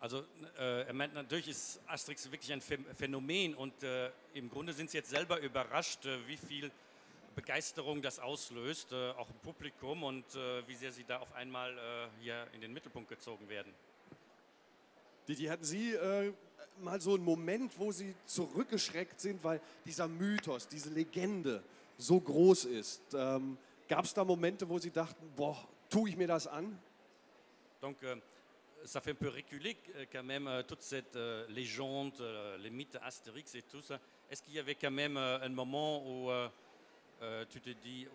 Also 0.00 0.24
äh, 0.56 0.86
er 0.86 0.92
meint, 0.92 1.12
natürlich 1.14 1.48
ist 1.48 1.80
Asterix 1.88 2.30
wirklich 2.30 2.52
ein 2.52 2.60
Phän- 2.60 2.84
Phänomen 2.94 3.54
und 3.56 3.82
äh, 3.82 4.10
im 4.34 4.48
Grunde 4.48 4.72
sind 4.72 4.88
sie 4.90 4.98
jetzt 4.98 5.10
selber 5.10 5.40
überrascht, 5.40 6.04
äh, 6.06 6.26
wie 6.28 6.36
viel 6.36 6.70
Begeisterung 7.34 8.02
das 8.02 8.20
auslöst, 8.20 8.92
äh, 8.92 9.10
auch 9.12 9.28
im 9.30 9.36
Publikum 9.42 10.04
und 10.04 10.32
äh, 10.36 10.66
wie 10.68 10.76
sehr 10.76 10.92
sie 10.92 11.02
da 11.04 11.18
auf 11.18 11.32
einmal 11.34 11.76
äh, 11.76 12.08
hier 12.22 12.46
in 12.52 12.60
den 12.60 12.72
Mittelpunkt 12.72 13.08
gezogen 13.08 13.48
werden. 13.48 13.72
Didi, 15.28 15.44
hatten 15.44 15.64
Sie 15.64 15.94
äh, 15.94 16.32
mal 16.80 17.00
so 17.00 17.14
einen 17.14 17.24
Moment, 17.24 17.72
wo 17.78 17.92
Sie 17.92 18.14
zurückgeschreckt 18.26 19.20
sind, 19.20 19.42
weil 19.44 19.60
dieser 19.84 20.08
Mythos, 20.08 20.66
diese 20.66 20.90
Legende 20.90 21.62
so 21.96 22.20
groß 22.20 22.64
ist? 22.66 23.02
Ähm, 23.14 23.56
Gab 23.88 24.04
es 24.04 24.14
da 24.14 24.24
Momente, 24.24 24.68
wo 24.68 24.78
Sie 24.78 24.90
dachten, 24.90 25.30
boah, 25.36 25.68
tue 25.90 26.08
ich 26.08 26.16
mir 26.16 26.26
das 26.26 26.46
an? 26.46 26.78
Donc 27.80 28.02
euh, 28.04 28.16
ça 28.84 29.00
fait 29.00 29.10
un 29.10 29.16
peu 29.16 29.28
reculer 29.28 29.76
euh, 29.96 30.06
quand 30.10 30.22
même 30.22 30.46
euh, 30.46 30.62
toute 30.62 30.82
cette 30.82 31.14
euh, 31.16 31.46
légende, 31.48 32.20
euh, 32.20 32.56
les 32.58 32.70
mythes 32.70 32.96
Astérix 33.02 33.54
et 33.54 33.62
tout 33.62 33.82
ça. 33.82 34.00
Est-ce 34.30 34.42
qu'il 34.42 34.54
y 34.54 34.58
avait 34.58 34.76
quand 34.76 34.90
même 34.90 35.16
euh, 35.16 35.40
un 35.42 35.48
moment 35.50 36.02
où 36.06 36.30
tu 37.50 37.60
te 37.60 37.70
dis, 37.70 38.08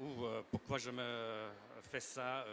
pourquoi 0.51 0.79
je 0.79 0.89
me 0.89 1.47
fais 1.91 2.01
ça 2.01 2.43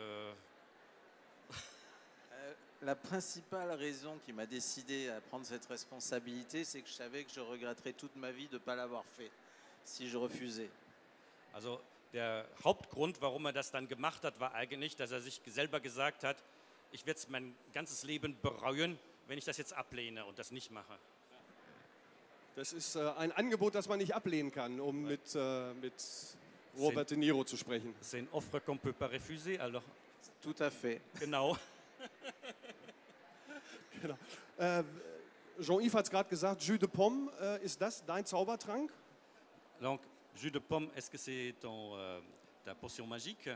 La 2.84 2.94
principale 2.94 3.70
raison 3.72 4.18
qui 4.26 4.32
m'a 4.34 4.44
décidé 4.44 5.08
à 5.08 5.18
prendre 5.22 5.46
cette 5.46 5.64
responsabilité, 5.64 6.64
c'est 6.64 6.82
que 6.82 6.88
je 6.88 6.92
savais 6.92 7.24
que 7.24 7.30
je 7.32 7.40
regretterais 7.40 7.94
toute 7.94 8.14
ma 8.16 8.30
vie 8.30 8.46
de 8.48 8.54
ne 8.54 8.58
pas 8.58 8.76
l'avoir 8.76 9.04
fait 9.16 9.30
si 9.84 10.06
je 10.06 10.18
refusais. 10.18 10.68
Also 11.54 11.80
der 12.12 12.44
Hauptgrund, 12.62 13.22
warum 13.22 13.46
er 13.46 13.54
das 13.54 13.70
dann 13.70 13.88
gemacht 13.88 14.22
hat, 14.22 14.38
war 14.38 14.54
eigentlich, 14.54 14.96
dass 14.96 15.12
er 15.12 15.22
sich 15.22 15.40
selber 15.46 15.80
gesagt 15.80 16.24
hat, 16.24 16.36
ich 16.92 17.06
werde 17.06 17.20
es 17.20 17.28
mein 17.30 17.54
ganzes 17.72 18.02
Leben 18.02 18.36
bereuen, 18.42 18.98
wenn 19.28 19.38
ich 19.38 19.46
das 19.46 19.56
jetzt 19.56 19.72
ablehne 19.72 20.26
und 20.26 20.38
das 20.38 20.50
nicht 20.50 20.70
mache. 20.70 20.98
Das 22.54 22.74
ist 22.74 22.96
äh, 22.96 23.12
ein 23.16 23.32
Angebot, 23.32 23.74
das 23.74 23.88
man 23.88 23.98
nicht 23.98 24.14
ablehnen 24.14 24.52
kann, 24.52 24.78
um 24.78 25.04
mit, 25.04 25.34
äh, 25.34 25.72
mit 25.74 25.94
Robert 26.76 27.10
De 27.10 27.16
Niro 27.16 27.44
zu 27.44 27.56
sprechen. 27.56 27.94
C'est 28.02 28.18
une 28.18 28.28
offre 28.32 28.60
qu'on 28.60 28.74
ne 28.74 28.80
peut 28.80 28.92
pas 28.92 29.06
refuser, 29.06 29.58
alors 29.58 29.82
Tout 30.42 30.56
à 30.60 30.70
fait. 30.70 31.00
genau. 31.18 31.56
Äh, 34.58 34.82
Jean-Yves 35.60 35.94
hat 35.94 36.04
es 36.04 36.10
gerade 36.10 36.28
gesagt, 36.28 36.62
Jus 36.62 36.78
de 36.78 36.88
Pomme, 36.88 37.30
äh, 37.40 37.64
ist 37.64 37.80
das 37.80 38.04
dein 38.04 38.24
Zaubertrank? 38.26 38.92
Donc, 39.80 40.00
jus 40.36 40.50
de 40.50 40.58
pomme, 40.60 40.88
est-ce 40.96 41.10
que 41.10 41.18
c'est 41.18 41.54
ton, 41.60 41.96
euh, 41.96 42.20
ta 42.64 42.74
potion 42.74 43.06
magique 43.06 43.48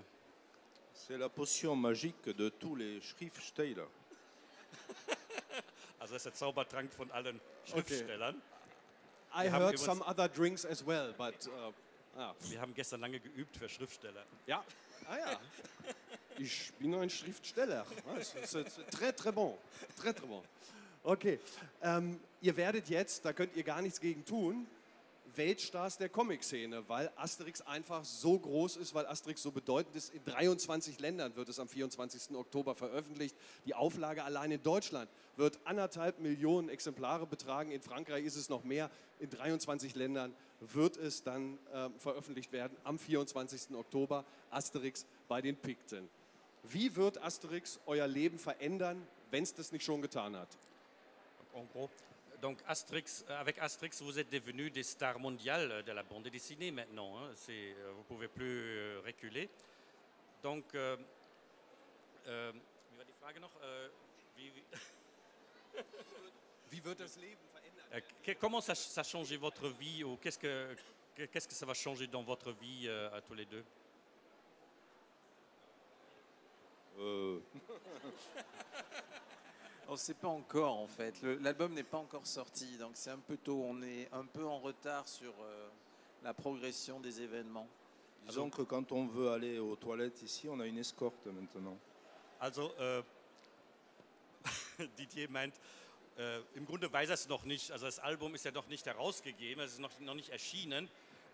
C'est 0.93 1.17
la 1.19 1.29
potion 1.29 1.75
magique 1.77 2.23
de 2.25 2.49
tous 2.51 2.75
les 2.77 3.01
Schriftsteller. 3.01 3.87
Also 6.01 6.15
das 6.15 6.21
ist 6.21 6.27
der 6.27 6.35
Zaubertrank 6.35 6.93
von 6.93 7.11
allen 7.11 7.41
Schriftstellern. 7.65 8.41
I 9.35 9.43
Wir 9.45 9.53
haben 9.53 9.63
heard 9.63 9.75
übrigens- 9.75 9.85
some 9.85 10.01
other 10.07 10.29
drinks 10.29 10.65
as 10.65 10.87
well, 10.87 11.13
but 11.19 11.35
äh, 11.47 11.73
ah, 12.19 12.35
Wir 12.49 12.61
haben 12.61 12.73
gestern 12.75 13.01
lange 13.01 13.19
geübt 13.19 13.57
für 13.57 13.69
Schriftsteller. 13.69 14.25
ja, 14.47 14.65
ah 15.07 15.19
ja. 15.19 15.41
Ich 16.41 16.73
bin 16.75 16.95
ein 16.95 17.11
Schriftsteller. 17.11 17.85
Ist 18.17 18.61
Très, 18.93 19.13
très 19.13 19.33
bon. 19.33 19.59
Très, 19.97 20.13
très 20.13 20.27
bon. 20.27 20.41
Okay, 21.03 21.41
ähm, 21.83 22.21
ihr 22.41 22.57
werdet 22.57 22.89
jetzt, 22.89 23.25
da 23.25 23.33
könnt 23.33 23.57
ihr 23.57 23.65
gar 23.65 23.83
nichts 23.83 24.01
gegen 24.01 24.25
tun, 24.25 24.69
Weltstars 25.37 25.99
der 25.99 26.09
Comic-Szene, 26.09 26.89
weil 26.89 27.11
Asterix 27.17 27.61
einfach 27.63 28.05
so 28.05 28.39
groß 28.39 28.77
ist, 28.77 28.95
weil 28.95 29.07
Asterix 29.07 29.43
so 29.43 29.51
bedeutend 29.51 29.97
ist. 29.97 30.15
In 30.15 30.25
23 30.25 30.99
Ländern 31.01 31.35
wird 31.37 31.49
es 31.49 31.59
am 31.59 31.69
24. 31.69 32.37
Oktober 32.37 32.75
veröffentlicht. 32.75 33.37
Die 33.67 33.75
Auflage 33.75 34.25
allein 34.25 34.51
in 34.51 34.63
Deutschland 34.63 35.11
wird 35.37 35.59
anderthalb 35.65 36.19
Millionen 36.21 36.69
Exemplare 36.69 37.27
betragen. 37.27 37.71
In 37.71 37.83
Frankreich 37.83 38.25
ist 38.25 38.37
es 38.37 38.49
noch 38.49 38.65
mehr. 38.65 38.91
In 39.21 39.31
23 39.31 39.95
Ländern 39.95 40.35
wird 40.61 40.97
es 40.97 41.23
dann 41.23 41.59
ähm, 41.73 41.99
veröffentlicht 41.99 42.53
werden 42.53 42.77
am 42.85 42.99
24. 42.99 43.75
Oktober. 43.75 44.25
Asterix 44.51 45.07
bei 45.29 45.41
den 45.41 45.57
Pikten. 45.57 46.09
Wie 46.65 46.97
wird 46.97 47.23
Asterix 47.23 47.81
euer 47.87 48.07
Leben 48.07 48.39
verändern, 48.39 49.07
wenn 49.31 49.43
es 49.43 49.55
das 49.55 49.73
nicht 49.73 49.85
schon 49.85 50.03
getan 50.03 50.37
hat? 50.37 50.49
En 51.55 51.69
gros. 51.73 51.91
Donc 52.41 52.59
Asterix, 52.67 53.25
euh, 53.29 53.41
avec 53.41 53.59
Asterix, 53.59 53.91
vous 54.01 54.19
êtes 54.19 54.31
devenus 54.31 54.73
des 54.73 54.83
stars 54.85 55.19
mondiales 55.19 55.71
euh, 55.73 55.83
de 55.83 55.93
la 55.93 56.03
bande 56.03 56.29
dessinée 56.29 56.71
maintenant. 56.71 57.19
hein. 57.19 57.31
C'est, 57.35 57.73
euh, 57.79 57.91
vous 57.93 57.99
ne 58.01 58.05
pouvez 58.05 58.29
plus 58.29 58.99
reculer. 58.99 59.49
Donc, 60.43 60.65
euh, 60.75 60.97
euh, 62.29 62.53
comment 68.41 68.61
ça, 68.61 68.75
ça 68.75 69.01
a 69.01 69.05
changé 69.05 69.37
votre 69.37 69.69
vie 69.69 70.05
ou 70.05 70.17
qu'est-ce 70.17 70.39
que, 70.39 70.77
que- 71.17 71.25
qu'est-ce 71.25 71.49
que 71.49 71.55
ça 71.55 71.67
va 71.67 71.75
changer 71.75 72.07
dans 72.07 72.23
votre 72.23 72.53
vie 72.53 72.87
euh, 72.87 73.11
à 73.17 73.21
tous 73.21 73.35
les 73.35 73.47
deux? 73.47 73.65
Euh, 76.99 77.41
On 79.89 79.93
ne 79.93 79.97
sait 79.97 80.15
pas 80.15 80.29
encore 80.29 80.77
en 80.77 80.87
fait. 80.87 81.15
L'album 81.41 81.73
n'est 81.73 81.83
pas 81.83 81.97
encore 81.97 82.27
sorti, 82.27 82.77
donc 82.77 82.91
c'est 82.93 83.11
un 83.11 83.19
peu 83.19 83.39
tôt. 83.39 83.65
On 83.67 83.81
est 83.81 84.09
un 84.13 84.27
peu 84.27 84.45
en 84.45 84.59
retard 84.59 85.09
sur 85.09 85.33
euh, 85.41 85.69
la 86.23 86.35
progression 86.35 87.01
des 87.01 87.23
événements. 87.23 87.67
disons 88.27 88.51
que 88.51 88.61
quand 88.61 88.93
on 88.93 89.07
veut 89.07 89.31
aller 89.31 89.59
aux 89.59 89.77
toilettes 89.77 90.21
ici, 90.21 90.47
on 90.47 90.61
a 90.61 90.67
une 90.67 90.77
escorte 90.77 91.27
maintenant. 91.27 91.79
Also, 92.39 92.71
äh, 92.79 93.03
Didier 94.99 95.31
meint, 95.31 95.55
äh, 96.19 96.41
im 96.55 96.67
Grunde 96.67 96.93
weiß 96.93 97.09
er 97.09 97.15
es 97.15 97.27
noch 97.27 97.45
nicht. 97.45 97.71
Also 97.71 97.87
das 97.87 97.99
Album 97.99 98.35
ist 98.35 98.45
ja 98.45 98.51
noch 98.51 98.67
nicht 98.69 98.85
herausgegeben, 98.85 99.65
es 99.65 99.73
ist 99.73 99.81
noch, 99.81 99.99
noch 100.01 100.15
nicht 100.15 100.29
erschienen. 100.29 100.91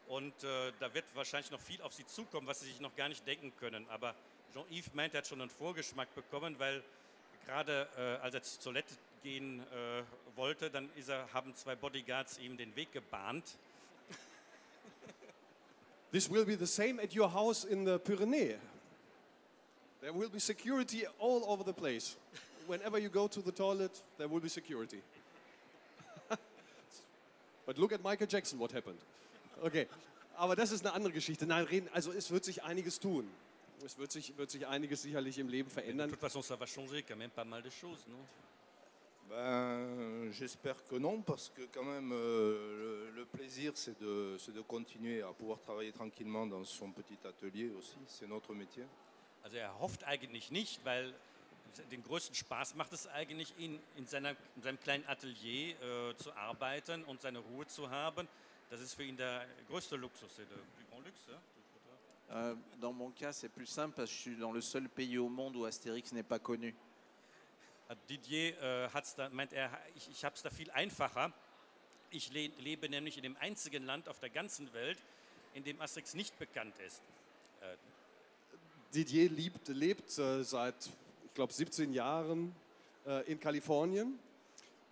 Und 0.07 0.45
äh, 0.45 0.73
da 0.79 0.95
wird 0.95 1.07
wahrscheinlich 1.15 1.51
noch 1.51 1.61
viel 1.61 1.83
auf 1.83 1.93
sie 1.93 2.07
zukommen, 2.07 2.47
was 2.47 2.61
sie 2.61 2.67
sich 2.67 2.79
noch 2.79 2.95
gar 2.95 3.09
nicht 3.09 3.27
denken 3.27 3.53
können. 3.57 3.89
Aber 3.89 4.15
Jean-Yves 4.53 4.95
meint, 4.95 5.15
er 5.15 5.19
hat 5.19 5.27
schon 5.27 5.41
einen 5.41 5.51
Vorgeschmack 5.51 6.15
bekommen, 6.15 6.57
weil 6.61 6.85
gerade 7.45 7.89
äh, 7.97 8.23
als 8.23 8.35
er 8.35 8.43
zur 8.43 8.63
Toilette 8.63 8.95
gehen 9.23 9.61
äh, 9.61 10.03
wollte, 10.37 10.71
dann 10.71 10.89
er, 11.09 11.33
haben 11.33 11.55
zwei 11.55 11.75
Bodyguards 11.75 12.39
ihm 12.39 12.57
den 12.57 12.75
Weg 12.77 12.93
gebahnt. 12.93 13.57
This 16.13 16.31
will 16.31 16.45
be 16.45 16.57
the 16.57 16.67
same 16.67 17.03
at 17.03 17.15
your 17.15 17.33
house 17.33 17.65
in 17.65 17.85
the 17.85 17.99
Pyrenees. 17.99 18.57
There 20.01 20.13
will 20.13 20.29
be 20.29 20.39
security 20.39 21.07
all 21.19 21.43
over 21.47 21.65
the 21.65 21.73
place. 21.73 22.17
Whenever 22.67 22.99
you 22.99 23.09
go 23.09 23.27
to 23.27 23.41
the 23.41 23.53
toilet, 23.53 24.03
there 24.17 24.29
will 24.29 24.41
be 24.41 24.49
security. 24.49 25.01
But 27.67 27.79
look 27.79 27.93
at 27.93 28.03
Michael 28.03 28.27
Jackson, 28.27 28.59
what 28.59 28.73
happened. 28.73 28.99
Okay, 29.65 29.89
aber 30.37 30.57
das 30.57 30.73
ist 30.73 30.85
eine 30.85 30.95
andere 30.95 31.13
Geschichte. 31.13 31.47
Nein, 31.47 31.65
reden, 31.65 31.89
also 31.93 32.13
es 32.13 32.31
wird 32.31 32.45
sich 32.45 32.63
einiges 32.63 33.01
tun. 33.01 33.29
Es 33.85 33.99
wird 33.99 34.13
sich, 34.13 34.37
wird 34.37 34.51
sich 34.51 34.67
einiges 34.67 35.03
sicherlich 35.03 35.39
im 35.39 35.49
Leben 35.49 35.69
De 35.69 35.75
verändern. 35.75 36.11
toute 36.11 36.21
façon, 36.21 36.43
ça 36.43 36.57
va 36.57 36.67
changer 36.67 37.03
quand 37.03 37.17
même 37.17 37.31
pas 37.31 37.45
mal 37.45 37.63
de 37.63 37.71
choses, 37.71 38.07
non 38.09 38.19
Ben, 39.29 40.31
j'espère 40.33 40.77
que 40.87 40.97
non, 40.97 41.23
parce 41.23 41.49
que 41.49 41.63
quand 41.73 41.83
même, 41.85 42.13
euh, 42.13 43.07
le, 43.09 43.21
le 43.21 43.25
plaisir, 43.25 43.73
c'est 43.75 43.99
de, 43.99 44.37
de 44.53 44.61
continuer 44.61 45.23
à 45.23 45.33
pouvoir 45.33 45.59
travailler 45.61 45.93
tranquillement 45.93 46.47
dans 46.47 46.63
son 46.65 46.91
petit 46.93 47.17
atelier 47.25 47.71
aussi. 47.79 47.97
C'est 48.07 48.27
notre 48.29 48.53
métier. 48.55 48.85
Also 49.43 49.57
er 49.57 49.79
hofft 49.81 50.05
eigentlich 50.05 50.51
nicht, 50.51 50.85
weil 50.85 51.13
den 51.91 52.03
größten 52.03 52.35
Spaß 52.35 52.75
macht 52.77 52.93
es 52.93 53.07
eigentlich, 53.09 53.53
in, 53.59 53.81
in, 53.97 54.07
seiner, 54.07 54.37
in 54.57 54.63
seinem 54.63 54.79
kleinen 54.81 55.07
Atelier 55.07 55.75
äh, 55.83 56.15
zu 56.17 56.33
arbeiten 56.35 57.03
und 57.05 57.21
seine 57.23 57.39
Ruhe 57.39 57.67
zu 57.67 57.89
haben. 57.91 58.29
Das 58.71 58.81
ist 58.81 58.95
für 58.95 59.05
ihn 59.05 59.17
der 59.17 59.47
größte 59.69 59.97
Luxus, 59.97 60.31
c'est 60.37 60.43
le 60.49 60.57
plus 60.77 60.87
grand 60.91 61.05
luxe. 61.05 61.31
Euh, 62.31 62.55
dans 62.81 62.93
mon 62.93 63.11
cas, 63.11 63.33
c'est 63.33 63.49
plus 63.49 63.67
simple 63.67 63.95
parce 63.97 64.11
que 64.11 64.17
je 64.17 64.21
suis 64.21 64.37
dans 64.37 64.53
le 64.53 64.61
seul 64.61 64.89
pays 64.89 65.19
au 65.19 65.29
monde 65.29 65.57
où 65.57 65.65
Astérix 65.65 66.13
n'est 66.13 66.23
pas 66.23 66.39
connu. 66.39 66.75
Didier 68.09 68.57
äh, 68.61 68.89
hat's 68.93 69.15
da, 69.15 69.29
meint 69.29 69.53
er, 69.53 69.71
ich, 69.95 70.09
ich 70.11 70.25
habe 70.25 70.35
es 70.35 70.43
da 70.43 70.51
viel 70.51 70.71
einfacher. 70.71 71.33
Ich 72.11 72.33
le 72.33 72.51
lebe 72.59 72.89
nämlich 72.89 73.17
in 73.17 73.23
dem 73.23 73.37
einzigen 73.37 73.85
Land 73.85 74.09
auf 74.09 74.21
der 74.21 74.31
ganzen 74.31 74.73
Welt, 74.73 74.99
in 75.53 75.65
dem 75.65 75.81
Asterix 75.81 76.15
nicht 76.15 76.39
bekannt 76.39 76.75
ist. 76.87 77.03
Äh, 77.61 77.77
Didier 78.95 79.29
liebt, 79.29 79.69
lebt 79.69 80.19
äh, 80.19 80.43
seit, 80.43 80.75
ich 81.27 81.35
glaube, 81.35 81.53
17 81.53 81.93
Jahren 81.93 82.55
äh, 83.07 83.31
in 83.31 83.39
Kalifornien. 83.39 84.19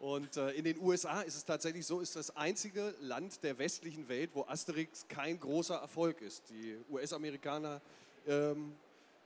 Und 0.03 0.37
äh, 0.37 0.51
in 0.51 0.65
den 0.65 0.81
USA 0.81 1.21
ist 1.21 1.37
es 1.37 1.45
tatsächlich 1.45 1.87
so, 1.87 2.01
ist 2.01 2.17
das 2.17 2.37
einzige 2.37 2.93
Land 3.03 3.45
der 3.45 3.57
westlichen 3.59 4.09
Welt, 4.09 4.31
wo 4.35 4.43
Asterix 4.49 5.07
kein 5.07 5.39
großer 5.39 5.77
Erfolg 5.77 6.21
ist. 6.23 6.43
Die 6.51 6.77
US-Amerikaner 6.91 7.81
ähm, 8.27 8.75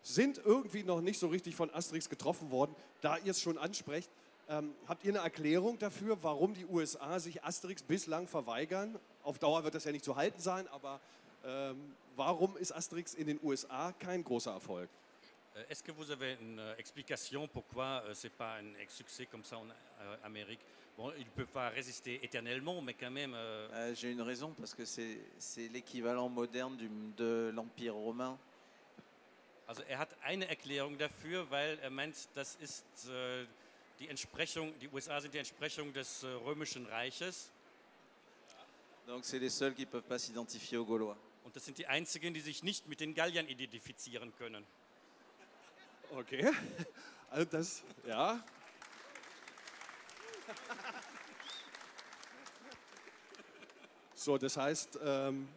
sind 0.02 0.36
irgendwie 0.44 0.82
noch 0.82 1.00
nicht 1.00 1.18
so 1.18 1.28
richtig 1.28 1.56
von 1.56 1.72
Asterix 1.72 2.10
getroffen 2.10 2.50
worden. 2.50 2.76
Da 3.00 3.16
ihr 3.16 3.30
es 3.30 3.40
schon 3.40 3.56
ansprecht, 3.56 4.10
ähm, 4.50 4.74
habt 4.86 5.02
ihr 5.06 5.14
eine 5.14 5.20
Erklärung 5.20 5.78
dafür, 5.78 6.18
warum 6.20 6.52
die 6.52 6.66
USA 6.66 7.20
sich 7.20 7.42
Asterix 7.42 7.82
bislang 7.82 8.28
verweigern? 8.28 8.98
Auf 9.22 9.38
Dauer 9.38 9.64
wird 9.64 9.74
das 9.74 9.84
ja 9.84 9.92
nicht 9.92 10.04
zu 10.04 10.16
halten 10.16 10.42
sein, 10.42 10.68
aber 10.68 11.00
ähm, 11.46 11.94
warum 12.16 12.54
ist 12.58 12.72
Asterix 12.72 13.14
in 13.14 13.28
den 13.28 13.40
USA 13.42 13.92
kein 13.92 14.22
großer 14.22 14.52
Erfolg? 14.52 14.90
Euh, 15.56 15.64
Est-ce 15.70 15.82
que 15.82 15.92
vous 15.92 16.10
avez 16.10 16.36
une 16.40 16.58
euh, 16.58 16.74
explication 16.78 17.48
pourquoi 17.48 18.02
euh, 18.06 18.14
c'est 18.14 18.30
pas 18.32 18.56
un 18.58 18.88
succès 18.88 19.26
comme 19.26 19.44
ça 19.44 19.58
en 19.58 19.66
Amérique? 20.24 20.60
Bon, 20.96 21.12
il 21.18 21.24
ne 21.26 21.30
peut 21.30 21.46
pas 21.46 21.68
résister 21.68 22.20
éternellement, 22.24 22.80
mais 22.80 22.94
quand 22.94 23.10
même. 23.10 23.34
euh, 23.34 23.94
J'ai 23.94 24.10
une 24.12 24.22
raison 24.22 24.54
parce 24.58 24.74
que 24.74 24.84
c'est 24.84 25.68
l'équivalent 25.68 26.28
moderne 26.28 26.76
du- 26.76 26.88
de 27.16 27.52
l'Empire 27.54 27.94
romain. 27.94 28.38
also 29.68 29.82
er 29.88 29.98
hat 29.98 30.08
eine 30.22 30.46
Erklärung 30.48 30.96
dafür, 30.96 31.50
weil 31.50 31.78
er 31.82 31.90
meint, 31.90 32.14
das 32.34 32.54
ist 32.60 32.84
äh, 33.08 33.44
die 33.98 34.08
Entsprechung, 34.08 34.72
die 34.80 34.88
USA 34.88 35.20
sind 35.20 35.34
die 35.34 35.38
Entsprechung 35.38 35.92
des 35.92 36.22
äh, 36.22 36.28
römischen 36.44 36.86
Reiches 36.86 37.50
Donc 39.06 39.24
c'est 39.24 39.38
les 39.38 39.50
seuls 39.50 39.74
qui 39.74 39.82
ne 39.82 39.86
peuvent 39.90 40.02
pas 40.08 40.18
s'identifier 40.18 40.78
aux 40.78 40.84
Gaulois. 40.86 41.16
und 41.44 41.54
das 41.56 41.64
sind 41.64 41.78
die 41.78 41.86
einzigen, 41.86 42.32
die 42.32 42.40
sich 42.40 42.62
nicht 42.62 42.86
mit 42.88 43.00
den 43.00 43.14
Galliern 43.14 43.46
identifizieren 43.48 44.32
können. 44.38 44.64
Okay. 46.12 46.50
Also 47.30 47.44
das, 47.50 47.82
ja. 48.06 48.42
So, 54.14 54.38
das 54.38 54.56
heißt, 54.56 54.98
ähm, 55.04 55.48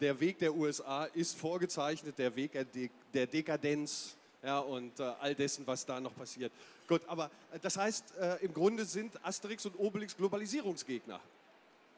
der 0.00 0.18
Weg 0.18 0.38
der 0.38 0.54
USA 0.54 1.04
ist 1.06 1.38
vorgezeichnet, 1.38 2.18
der 2.18 2.34
Weg 2.36 2.52
der, 2.52 2.64
De 2.64 2.90
der 3.12 3.26
Dekadenz 3.26 4.16
ja, 4.42 4.58
und 4.58 4.98
äh, 4.98 5.04
all 5.20 5.34
dessen, 5.34 5.66
was 5.66 5.86
da 5.86 6.00
noch 6.00 6.14
passiert. 6.14 6.52
Gut, 6.88 7.02
aber 7.06 7.30
äh, 7.52 7.58
das 7.60 7.76
heißt, 7.76 8.16
äh, 8.16 8.44
im 8.44 8.52
Grunde 8.52 8.84
sind 8.84 9.24
Asterix 9.24 9.64
und 9.66 9.78
Obelix 9.78 10.16
Globalisierungsgegner. 10.16 11.20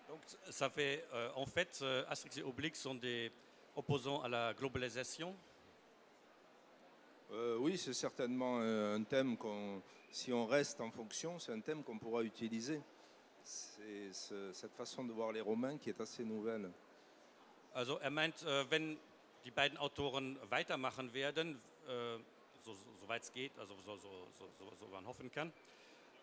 Donc 0.08 0.20
ça 0.50 0.70
fait, 0.70 1.04
euh, 1.12 1.30
en 1.34 1.46
fait, 1.46 1.80
euh, 1.82 2.04
Asterix 2.08 2.36
et 2.38 2.42
Obélix 2.42 2.76
sont 2.76 2.94
des 2.94 3.32
opposants 3.74 4.22
à 4.22 4.28
la 4.28 4.54
globalisation. 4.54 5.34
Euh, 7.32 7.56
oui, 7.58 7.76
c'est 7.78 7.94
certainement 7.94 8.58
un 8.60 8.94
un 8.94 9.02
thème 9.04 9.36
qu'on, 9.36 9.82
si 10.10 10.32
on 10.32 10.46
reste 10.46 10.80
en 10.80 10.90
fonction, 10.90 11.38
c'est 11.38 11.52
un 11.52 11.60
thème 11.60 11.82
qu'on 11.82 11.98
pourra 11.98 12.22
utiliser. 12.22 12.80
C'est 13.42 14.12
ce- 14.12 14.52
cette 14.52 14.74
façon 14.74 15.04
de 15.04 15.12
voir 15.12 15.32
les 15.32 15.40
Romains 15.40 15.76
qui 15.78 15.90
est 15.90 16.00
assez 16.00 16.24
nouvelle. 16.24 16.70
Also 17.74 17.98
er 17.98 18.10
meint, 18.10 18.42
äh, 18.46 18.64
wenn 18.70 18.96
die 19.44 19.50
beiden 19.50 19.76
Autoren 19.78 20.38
weitermachen 20.48 21.12
werden, 21.12 21.60
äh, 21.88 22.18
so, 22.64 22.72
so, 22.74 22.86
soweit 23.00 23.22
es 23.22 23.32
geht, 23.32 23.52
also 23.58 23.74
so, 23.84 23.96
so, 23.98 24.10
so, 24.80 24.86
man 24.92 25.04
hoffen 25.06 25.30
kann, 25.32 25.52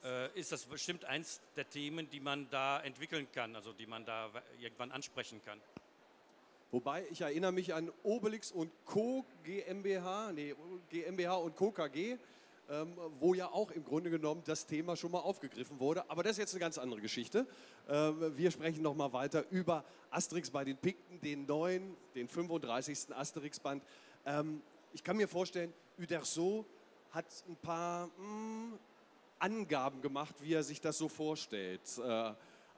äh, 0.03 0.29
ist 0.39 0.51
das 0.51 0.65
bestimmt 0.65 1.03
eins 1.05 1.41
der 1.55 1.69
Themen, 1.69 2.09
die 2.09 2.19
man 2.21 2.49
da 2.49 2.79
entwickeln 2.81 3.27
kann, 3.33 3.55
also 3.55 3.73
die 3.73 3.85
man 3.85 4.05
da 4.05 4.31
irgendwann 4.59 4.91
ansprechen 4.91 5.41
kann. 5.43 5.59
Wobei, 6.71 7.05
ich 7.11 7.19
erinnere 7.19 7.51
mich 7.51 7.73
an 7.73 7.91
Obelix 8.01 8.49
und 8.49 8.71
Co. 8.85 9.25
GmbH, 9.43 10.31
nee, 10.31 10.55
GmbH 10.89 11.35
und 11.35 11.57
Co. 11.57 11.71
KG, 11.71 12.17
ähm, 12.69 12.97
wo 13.19 13.33
ja 13.33 13.47
auch 13.47 13.71
im 13.71 13.83
Grunde 13.83 14.09
genommen 14.09 14.41
das 14.45 14.65
Thema 14.65 14.95
schon 14.95 15.11
mal 15.11 15.19
aufgegriffen 15.19 15.81
wurde. 15.81 16.09
Aber 16.09 16.23
das 16.23 16.33
ist 16.33 16.37
jetzt 16.37 16.53
eine 16.53 16.61
ganz 16.61 16.77
andere 16.77 17.01
Geschichte. 17.01 17.45
Ähm, 17.89 18.37
wir 18.37 18.51
sprechen 18.51 18.81
noch 18.83 18.95
mal 18.95 19.11
weiter 19.11 19.43
über 19.49 19.83
Asterix 20.11 20.49
bei 20.49 20.63
den 20.63 20.77
Pikten, 20.77 21.19
den 21.19 21.45
neuen, 21.45 21.97
den 22.15 22.29
35. 22.29 23.13
Asterix-Band. 23.13 23.83
Ähm, 24.25 24.61
ich 24.93 25.03
kann 25.03 25.17
mir 25.17 25.27
vorstellen, 25.27 25.73
Uderso 25.99 26.65
hat 27.11 27.25
ein 27.49 27.57
paar 27.57 28.07
mm, 28.07 28.79
Angaben 29.39 30.01
gemacht, 30.01 30.35
wie 30.39 30.53
er 30.53 30.63
sich 30.63 30.79
das 30.79 30.97
so 30.97 31.09
vorstellt. 31.09 31.81
Äh, 31.97 32.31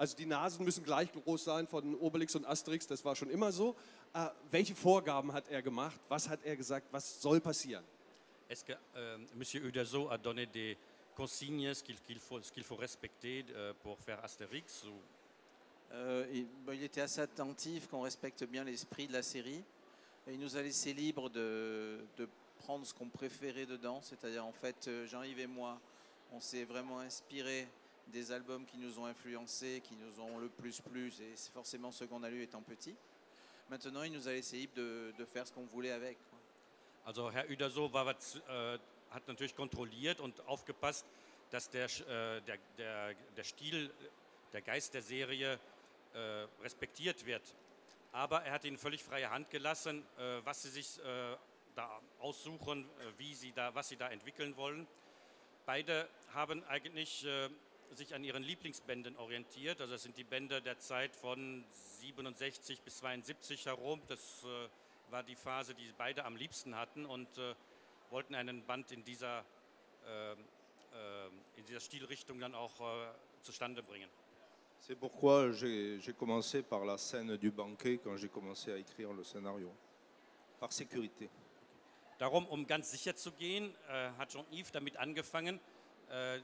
also 0.04 0.18
die 0.18 0.26
Nasen 0.26 0.66
müssen 0.66 0.84
gleich 0.84 1.10
groß 1.14 1.46
sein 1.46 1.66
von 1.66 1.96
Obelix 1.96 2.36
und 2.36 2.46
Asterix, 2.46 2.86
das 2.86 3.06
war 3.06 3.16
schon 3.16 3.30
immer 3.30 3.54
so. 3.54 3.74
Äh, 4.14 4.28
welche 4.52 4.76
Vorgaben 4.76 5.32
hat 5.32 5.48
er 5.48 5.62
gemacht? 5.62 5.98
Was 6.10 6.28
hat 6.28 6.42
er 6.44 6.58
gesagt? 6.58 6.88
Was 6.92 7.22
soll 7.22 7.40
passieren? 7.40 7.86
Est-ce 8.50 8.66
que 8.66 8.74
euh, 8.98 9.16
M. 9.34 9.66
Uderzo 9.66 10.10
a 10.10 10.18
donné 10.18 10.46
des 10.46 10.78
consignes, 11.16 11.74
ce 11.74 11.82
qu'il 11.82 11.96
qu'il 12.02 12.20
faut, 12.20 12.42
qu'il 12.54 12.66
faut 12.66 12.76
respecter 12.76 13.46
euh, 13.52 13.74
pour 13.82 13.98
faire 13.98 14.22
Astérix 14.26 14.84
ou... 14.84 14.94
Euh, 15.94 16.26
il, 16.34 16.48
il 16.74 16.84
était 16.84 17.00
assez 17.00 17.22
attentif 17.22 17.88
qu'on 17.88 18.02
respecte 18.02 18.44
bien 18.44 18.66
l'esprit 18.66 19.08
de 19.08 19.14
la 19.14 19.24
série. 19.24 19.64
Et 20.28 20.34
il 20.34 20.40
nous 20.40 20.58
a 20.58 20.62
laissé 20.62 20.92
libre 20.94 21.30
de, 21.30 22.00
de 22.18 22.28
prendre 22.60 22.86
ce 22.86 22.94
qu'on 22.94 23.08
préférait 23.08 23.66
dedans. 23.66 24.02
C'est-à-dire, 24.02 24.46
en 24.46 24.52
fait, 24.52 24.86
euh, 24.90 25.08
Jean-Yves 25.08 25.40
et 25.40 25.48
moi, 25.48 25.80
on 26.34 26.42
s'est 26.42 26.66
vraiment 26.66 27.00
inspiré 27.00 27.70
des 28.08 28.32
albums 28.32 28.66
qui 28.66 28.78
nous 28.78 29.00
ont 29.00 29.06
influencés, 29.06 29.82
qui 29.84 29.96
nous 29.96 30.20
ont 30.22 30.40
le 30.40 30.50
plus 30.50 30.82
plu. 30.82 31.08
Et 31.22 31.36
c'est 31.36 31.54
forcément 31.54 31.92
ceux 31.92 32.08
qu'on 32.08 32.24
a 32.24 32.30
lus 32.30 32.44
étant 32.44 32.62
petits. 32.62 32.96
Maintenant, 33.70 34.04
il 34.04 34.12
nous 34.12 34.28
a 34.28 34.32
laissé 34.32 34.58
libre 34.58 34.76
de, 34.76 35.14
de 35.18 35.26
faire 35.26 35.48
ce 35.48 35.54
qu'on 35.54 35.66
voulait 35.66 35.92
avec. 35.92 36.18
Also 37.06 37.30
Herr 37.32 37.50
Uderso 37.50 37.92
war, 37.92 38.08
äh, 38.08 38.80
hat 39.12 39.28
natürlich 39.28 39.56
kontrolliert 39.56 40.22
und 40.22 40.40
aufgepasst, 40.48 41.06
dass 41.52 41.70
der, 41.70 41.86
äh, 41.86 42.42
der, 42.42 42.58
der, 42.78 43.14
der 43.36 43.44
Stil, 43.44 43.92
der 44.54 44.62
Geist 44.62 44.94
der 44.94 45.02
Serie 45.02 45.60
äh, 46.14 46.18
respektiert 46.62 47.26
wird. 47.26 47.44
Aber 48.12 48.44
er 48.44 48.54
hat 48.54 48.64
ihnen 48.64 48.78
völlig 48.78 49.04
freie 49.04 49.30
Hand 49.30 49.50
gelassen, 49.50 50.06
äh, 50.18 50.46
was 50.46 50.62
sie 50.62 50.70
sich 50.70 51.00
äh, 51.00 51.36
da 51.76 52.02
aussuchen, 52.20 52.84
äh, 52.84 53.18
wie 53.18 53.34
sie 53.34 53.52
da, 53.52 53.74
was 53.76 53.90
sie 53.90 53.98
da 53.98 54.10
entwickeln 54.10 54.56
wollen. 54.56 54.88
Beide 55.66 56.08
haben 56.34 56.64
eigentlich 56.66 57.26
sich 57.92 58.16
an 58.16 58.24
ihren 58.24 58.44
Lieblingsbänden 58.44 59.16
orientiert. 59.18 59.82
Also 59.82 59.94
das 59.94 60.04
sind 60.04 60.18
die 60.18 60.24
Bände 60.24 60.62
der 60.62 60.80
Zeit 60.80 61.16
von 61.16 61.64
67 62.00 62.82
bis 62.82 62.98
72 62.98 63.66
herum. 63.66 64.02
Das 64.08 64.44
äh, 64.44 65.12
war 65.12 65.24
die 65.24 65.36
Phase, 65.36 65.76
die 65.76 65.92
beide 65.98 66.26
am 66.26 66.36
liebsten 66.36 66.76
hatten 66.76 67.06
und 67.06 67.38
äh, 67.38 67.54
wollten 68.10 68.36
einen 68.36 68.66
Band 68.66 68.92
in 68.92 69.04
dieser, 69.04 69.44
ähm, 70.08 70.38
in 71.56 71.66
dieser 71.66 71.80
Stilrichtung 71.80 72.40
dann 72.40 72.56
auch 72.56 72.80
äh, 72.80 73.08
zustande 73.42 73.82
bringen. 73.84 74.10
C'est 74.86 74.98
pourquoi 74.98 75.54
j'ai 75.54 76.14
commencé 76.18 76.62
par 76.62 76.84
la 76.84 76.98
scène 76.98 77.38
du 77.38 77.52
banquet 77.52 78.00
quand 78.04 78.18
j'ai 78.18 78.28
commencé 78.28 78.70
à 78.74 78.78
écrire 78.78 79.14
le 79.14 79.24
scénario, 79.24 79.72
par 80.60 80.74
sécurité. 80.74 81.30
Darum, 82.20 82.46
um 82.48 82.68
ganz 82.68 82.92
sicher 82.92 83.16
zu 83.16 83.32
gehen, 83.32 83.74
äh, 83.88 84.10
hat 84.18 84.34
Jean-Yves 84.34 84.72
damit 84.72 84.98
angefangen, 84.98 85.62
äh, 86.10 86.40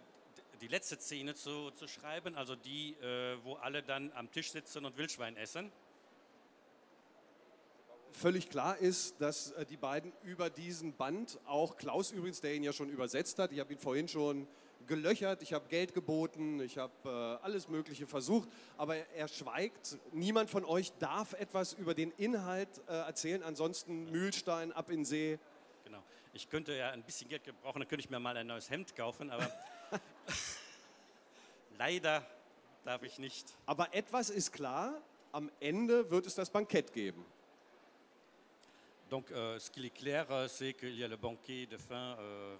die 0.60 0.68
letzte 0.68 1.00
Szene 1.00 1.36
zu, 1.36 1.72
zu 1.72 1.88
schreiben, 1.88 2.36
also 2.36 2.56
die, 2.56 2.94
äh, 3.02 3.38
wo 3.44 3.56
alle 3.56 3.82
dann 3.82 4.12
am 4.14 4.32
Tisch 4.32 4.52
sitzen 4.52 4.86
und 4.86 4.98
Wildschwein 4.98 5.38
essen. 5.38 5.72
Völlig 8.12 8.50
klar 8.50 8.78
ist, 8.78 9.22
dass 9.22 9.52
äh, 9.52 9.66
die 9.66 9.78
beiden 9.78 10.12
über 10.24 10.50
diesen 10.50 10.94
Band, 10.94 11.40
auch 11.46 11.78
Klaus 11.78 12.12
übrigens, 12.12 12.42
der 12.42 12.54
ihn 12.54 12.64
ja 12.64 12.74
schon 12.74 12.90
übersetzt 12.90 13.40
hat, 13.40 13.52
ich 13.52 13.60
habe 13.60 13.72
ihn 13.72 13.80
vorhin 13.80 14.08
schon 14.08 14.48
gelöchert, 14.88 15.42
ich 15.44 15.54
habe 15.54 15.68
Geld 15.70 15.94
geboten, 15.94 16.60
ich 16.60 16.78
habe 16.78 16.92
äh, 17.06 17.46
alles 17.46 17.70
Mögliche 17.70 18.08
versucht, 18.08 18.50
aber 18.78 18.98
er, 18.98 19.10
er 19.16 19.28
schweigt. 19.28 19.98
Niemand 20.12 20.50
von 20.50 20.66
euch 20.66 20.92
darf 21.00 21.34
etwas 21.34 21.74
über 21.74 21.94
den 21.94 22.12
Inhalt 22.18 22.70
äh, 22.88 22.94
erzählen, 22.94 23.44
ansonsten 23.44 24.12
Mühlstein 24.12 24.74
ab 24.74 24.90
in 24.90 25.06
See. 25.06 25.40
Genau. 25.86 26.04
Ich 26.34 26.50
könnte 26.50 26.76
ja 26.76 26.90
ein 26.90 27.04
bisschen 27.04 27.30
Geld 27.30 27.44
gebrauchen, 27.44 27.80
dann 27.80 27.88
könnte 27.88 28.04
ich 28.04 28.10
mir 28.10 28.20
mal 28.20 28.36
ein 28.36 28.48
neues 28.48 28.70
Hemd 28.70 28.96
kaufen, 28.96 29.30
aber 29.30 29.50
leider 31.80 32.24
darf 32.84 33.02
ich 33.04 33.18
nicht. 33.18 33.58
Aber 33.66 33.94
etwas 33.94 34.30
ist 34.30 34.52
klar, 34.52 35.02
am 35.32 35.50
Ende 35.60 36.10
wird 36.12 36.28
es 36.28 36.36
das 36.36 36.50
Bankett 36.52 36.94
geben. 36.94 37.26
Donc, 39.10 39.32
euh, 39.32 39.58
ce 39.58 39.72
qu'il 39.72 39.86
est 39.86 39.90
clair, 39.96 40.30
euh, 40.30 40.48
c'est 40.48 40.74
qu'il 40.74 40.96
y 40.96 41.04
a 41.04 41.08
le 41.08 41.18
banquet 41.18 41.66
de 41.66 41.78
fin, 41.78 42.16
euh, 42.20 42.56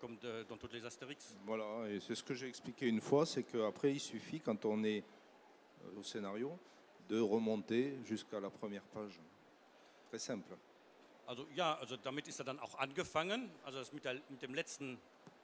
comme 0.00 0.16
de- 0.18 0.44
dans 0.48 0.56
toutes 0.56 0.72
les 0.72 0.84
Astérix. 0.86 1.34
Voilà, 1.44 1.86
et 1.90 2.00
c'est 2.00 2.14
ce 2.14 2.22
que 2.22 2.32
j'ai 2.32 2.48
expliqué 2.48 2.86
une 2.88 3.02
fois, 3.02 3.26
c'est 3.26 3.42
qu'après 3.42 3.92
il 3.92 4.00
suffit, 4.00 4.40
quand 4.40 4.64
on 4.64 4.82
est 4.84 5.04
euh, 5.84 5.98
au 6.00 6.02
scénario, 6.02 6.58
de 7.08 7.20
remonter 7.20 7.98
jusqu'à 8.04 8.40
la 8.40 8.48
première 8.50 8.82
page. 8.94 9.20
Très 10.10 10.18
simple. 10.18 10.56
Also 11.26 11.46
ja, 11.54 11.74
also 11.74 11.96
damit 11.98 12.26
ist 12.28 12.38
er 12.40 12.44
dann 12.46 12.58
auch 12.60 12.74
angefangen, 12.78 13.50
also 13.64 13.78
das 13.78 13.92
mit, 13.92 14.04
der, 14.06 14.14
mit, 14.30 14.40
dem 14.40 14.54
letzten, 14.54 14.98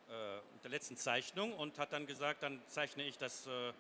der 0.09 0.71
letzten 0.71 0.97
Zeichnung 0.97 1.53
und 1.55 1.79
hat 1.79 1.93
dann 1.93 2.07
gesagt, 2.07 2.43
dann 2.43 2.61
zeichne 2.69 3.05
ich 3.05 3.19
das 3.19 3.47
äh, 3.47 3.69
äh, 3.69 3.73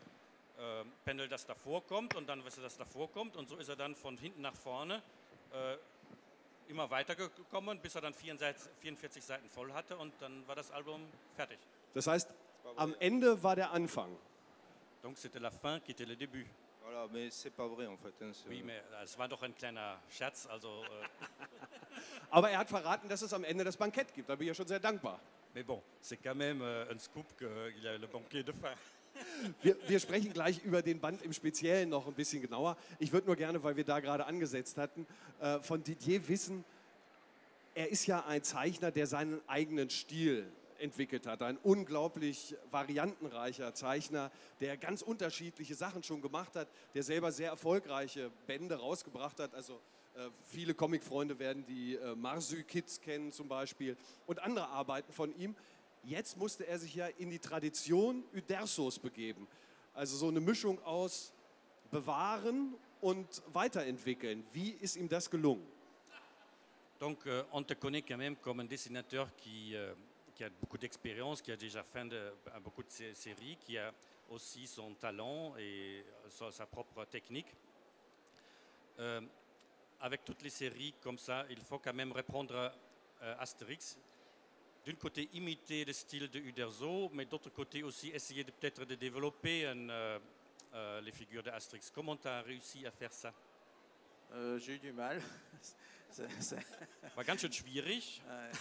Panel, 1.04 1.28
das 1.28 1.46
davor 1.46 1.84
kommt 1.84 2.14
und 2.14 2.28
dann, 2.28 2.44
was 2.44 2.56
das 2.56 2.76
davor 2.76 3.10
kommt 3.10 3.36
und 3.36 3.48
so 3.48 3.56
ist 3.56 3.68
er 3.68 3.76
dann 3.76 3.94
von 3.96 4.16
hinten 4.16 4.42
nach 4.42 4.54
vorne 4.54 5.02
äh, 5.52 5.76
immer 6.68 6.90
weitergekommen, 6.90 7.80
bis 7.80 7.94
er 7.94 8.02
dann 8.02 8.14
44, 8.14 8.70
44 8.80 9.24
Seiten 9.24 9.50
voll 9.50 9.72
hatte 9.72 9.96
und 9.96 10.12
dann 10.20 10.46
war 10.46 10.54
das 10.54 10.70
Album 10.70 11.02
fertig. 11.34 11.58
Das 11.92 12.06
heißt, 12.06 12.30
am 12.76 12.94
Ende 13.00 13.42
war 13.42 13.56
der 13.56 13.72
Anfang. 13.72 14.16
Donc 15.02 15.18
c'était 15.18 15.40
la 15.40 15.50
fin 15.50 15.80
qui 15.80 15.92
était 15.92 16.06
le 16.06 16.16
début. 16.16 16.46
Voilà, 16.82 17.08
mais 17.12 17.30
c'est 17.30 17.50
pas 17.50 17.66
vrai 17.66 17.86
en 17.86 17.96
fait. 17.96 18.14
Oui, 18.48 18.62
mais 18.62 18.78
äh, 18.78 19.04
es 19.04 19.18
war 19.18 19.28
doch 19.28 19.42
ein 19.42 19.54
kleiner 19.54 19.98
Scherz, 20.10 20.46
also 20.46 20.84
äh, 20.84 21.24
Aber 22.30 22.50
er 22.50 22.58
hat 22.58 22.68
verraten, 22.68 23.08
dass 23.08 23.22
es 23.22 23.32
am 23.32 23.44
Ende 23.44 23.64
das 23.64 23.76
Bankett 23.76 24.14
gibt. 24.14 24.28
Da 24.28 24.36
bin 24.36 24.46
ich 24.46 24.48
ja 24.48 24.54
schon 24.54 24.66
sehr 24.66 24.80
dankbar. 24.80 25.20
Mais 25.54 25.62
bon, 25.62 25.80
c'est 26.00 26.16
quand 26.16 26.34
même 26.34 26.60
euh, 26.62 26.92
un 26.92 26.98
scoop 26.98 27.26
qu'il 27.38 27.82
y 27.82 27.88
a 27.88 27.96
le 27.96 28.06
banquet 28.06 28.42
de 28.42 28.52
fin. 28.52 28.74
Wir, 29.62 29.76
wir 29.86 30.00
sprechen 30.00 30.32
gleich 30.32 30.64
über 30.64 30.82
den 30.82 30.98
Band 30.98 31.22
im 31.22 31.32
Speziellen 31.32 31.88
noch 31.88 32.08
ein 32.08 32.14
bisschen 32.14 32.42
genauer. 32.42 32.76
Ich 32.98 33.12
würde 33.12 33.28
nur 33.28 33.36
gerne, 33.36 33.62
weil 33.62 33.76
wir 33.76 33.84
da 33.84 34.00
gerade 34.00 34.26
angesetzt 34.26 34.76
hatten, 34.76 35.06
äh, 35.40 35.60
von 35.60 35.84
Didier 35.84 36.26
wissen, 36.26 36.64
er 37.76 37.90
ist 37.90 38.06
ja 38.06 38.26
ein 38.26 38.42
Zeichner, 38.42 38.90
der 38.90 39.06
seinen 39.06 39.40
eigenen 39.46 39.88
Stil 39.88 40.50
entwickelt 40.78 41.28
hat. 41.28 41.42
Ein 41.42 41.58
unglaublich 41.58 42.56
variantenreicher 42.72 43.72
Zeichner, 43.74 44.32
der 44.60 44.76
ganz 44.76 45.00
unterschiedliche 45.00 45.76
Sachen 45.76 46.02
schon 46.02 46.20
gemacht 46.20 46.56
hat, 46.56 46.66
der 46.94 47.04
selber 47.04 47.30
sehr 47.30 47.50
erfolgreiche 47.50 48.32
Bände 48.48 48.74
rausgebracht 48.74 49.38
hat. 49.38 49.54
Also 49.54 49.80
viele 50.44 50.74
Comicfreunde 50.74 51.38
werden 51.38 51.64
die 51.66 51.96
äh, 51.96 52.14
Marsu-Kids 52.14 53.00
kennen 53.00 53.32
zum 53.32 53.48
Beispiel 53.48 53.96
und 54.26 54.38
andere 54.40 54.68
Arbeiten 54.68 55.12
von 55.12 55.36
ihm. 55.38 55.54
Jetzt 56.04 56.36
musste 56.36 56.66
er 56.66 56.78
sich 56.78 56.94
ja 56.94 57.06
in 57.18 57.30
die 57.30 57.38
Tradition 57.38 58.22
Udersos 58.34 58.98
begeben. 58.98 59.46
Also 59.94 60.16
so 60.16 60.28
eine 60.28 60.40
Mischung 60.40 60.82
aus 60.84 61.32
bewahren 61.90 62.74
und 63.00 63.42
weiterentwickeln. 63.52 64.44
Wie 64.52 64.70
ist 64.70 64.96
ihm 64.96 65.08
das 65.08 65.30
gelungen? 65.30 65.66
Donc, 67.00 67.26
euh, 67.26 67.42
on 67.52 67.64
te 67.64 67.74
connaît 67.74 68.02
quand 68.02 68.18
même 68.18 68.36
comme 68.36 68.60
un 68.60 68.64
dessinateur 68.68 69.28
qui, 69.36 69.74
euh, 69.74 69.94
qui 70.34 70.44
a 70.44 70.50
beaucoup 70.60 70.78
d'expérience, 70.78 71.42
qui 71.42 71.50
a 71.52 71.56
déjà 71.56 71.82
fait 71.82 72.04
de, 72.08 72.16
euh, 72.16 72.60
beaucoup 72.62 72.82
de 72.82 72.88
sé- 72.90 73.14
séries, 73.14 73.56
qui 73.56 73.76
a 73.78 73.92
aussi 74.30 74.66
son 74.66 74.94
talent 74.94 75.56
et 75.58 76.00
euh, 76.00 76.30
sa, 76.30 76.50
sa 76.52 76.66
propre 76.66 77.04
technique. 77.06 77.52
Euh, 79.00 79.20
avec 80.00 80.24
toutes 80.24 80.42
les 80.42 80.50
séries 80.50 80.94
comme 81.02 81.18
ça, 81.18 81.44
il 81.50 81.60
faut 81.60 81.78
quand 81.78 81.94
même 81.94 82.12
reprendre 82.12 82.72
euh, 83.22 83.36
Astérix. 83.38 83.96
D'un 84.86 84.94
côté, 84.96 85.30
imiter 85.32 85.84
le 85.84 85.92
style 85.92 86.28
de 86.30 86.38
Uderzo, 86.38 87.08
mais 87.14 87.24
d'autre 87.24 87.50
côté 87.50 87.82
aussi 87.82 88.10
essayer 88.10 88.44
de 88.44 88.50
peut-être 88.50 88.84
de 88.84 88.94
développer 88.94 89.66
un, 89.66 89.88
euh, 89.88 90.18
euh, 90.74 91.00
les 91.00 91.12
figures 91.12 91.42
de 91.42 91.50
Astérix. 91.50 91.90
Comment 91.90 92.16
tu 92.16 92.28
as 92.28 92.42
réussi 92.42 92.86
à 92.86 92.90
faire 92.90 93.12
ça? 93.12 93.32
Euh, 94.32 94.58
J'ai 94.58 94.74
eu 94.74 94.78
du 94.78 94.92
mal. 94.92 95.22
War 97.16 97.24
ganz 97.24 97.40
schön 97.40 97.52
schwierig. 97.52 98.22
Ouais. 98.28 98.52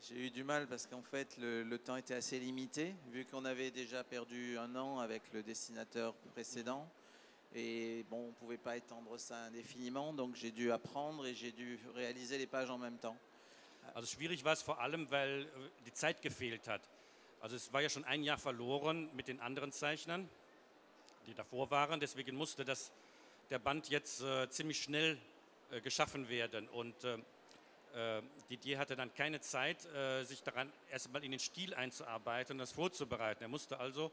J'ai 0.00 0.26
eu 0.26 0.30
du 0.30 0.44
mal 0.44 0.66
parce 0.66 0.86
qu'en 0.86 1.02
fait 1.02 1.36
le, 1.36 1.62
le 1.62 1.78
temps 1.78 1.96
était 1.96 2.14
assez 2.14 2.38
limité, 2.38 2.94
vu 3.10 3.26
qu'on 3.26 3.44
avait 3.44 3.70
déjà 3.70 4.02
perdu 4.04 4.56
un 4.56 4.74
an 4.76 5.00
avec 5.00 5.22
le 5.32 5.42
dessinateur 5.42 6.14
précédent. 6.32 6.88
Et 7.54 8.04
bon, 8.10 8.24
on 8.24 8.26
ne 8.28 8.32
pouvait 8.32 8.58
pas 8.58 8.76
étendre 8.76 9.18
ça 9.18 9.36
indéfiniment, 9.44 10.12
donc 10.12 10.36
j'ai 10.36 10.50
dû 10.50 10.70
apprendre 10.70 11.26
et 11.26 11.34
j'ai 11.34 11.50
dû 11.50 11.78
réaliser 11.94 12.36
les 12.36 12.46
pages 12.46 12.70
en 12.70 12.78
même 12.78 12.98
temps. 12.98 13.16
Also 13.94 14.06
schwierig 14.06 14.44
war 14.44 14.52
es 14.52 14.62
vor 14.62 14.80
allem, 14.80 15.10
weil 15.10 15.42
äh, 15.42 15.46
die 15.86 15.92
Zeit 15.94 16.20
gefehlt 16.20 16.68
hat. 16.68 16.82
Also 17.40 17.56
es 17.56 17.72
war 17.72 17.80
ja 17.80 17.88
schon 17.88 18.04
ein 18.04 18.22
Jahr 18.22 18.36
verloren 18.36 19.08
mit 19.14 19.28
den 19.28 19.40
anderen 19.40 19.72
Zeichnern, 19.72 20.28
die 21.26 21.34
davor 21.34 21.70
waren. 21.70 22.00
Deswegen 22.00 22.36
musste 22.36 22.64
das, 22.64 22.92
der 23.48 23.58
Band 23.58 23.88
jetzt 23.88 24.20
äh, 24.20 24.50
ziemlich 24.50 24.82
schnell 24.82 25.18
äh, 25.70 25.80
geschaffen 25.80 26.28
werden. 26.28 26.68
Und 26.68 27.02
äh, 27.04 27.18
äh, 27.94 28.22
Didier 28.50 28.78
hatte 28.78 28.94
dann 28.94 29.14
keine 29.14 29.40
Zeit, 29.40 29.86
äh, 29.86 30.24
sich 30.24 30.42
daran 30.42 30.70
erstmal 30.90 31.24
in 31.24 31.30
den 31.30 31.40
Stil 31.40 31.74
einzuarbeiten 31.74 32.52
und 32.54 32.58
das 32.58 32.72
vorzubereiten. 32.72 33.42
Er 33.42 33.48
musste 33.48 33.78
also 33.78 34.10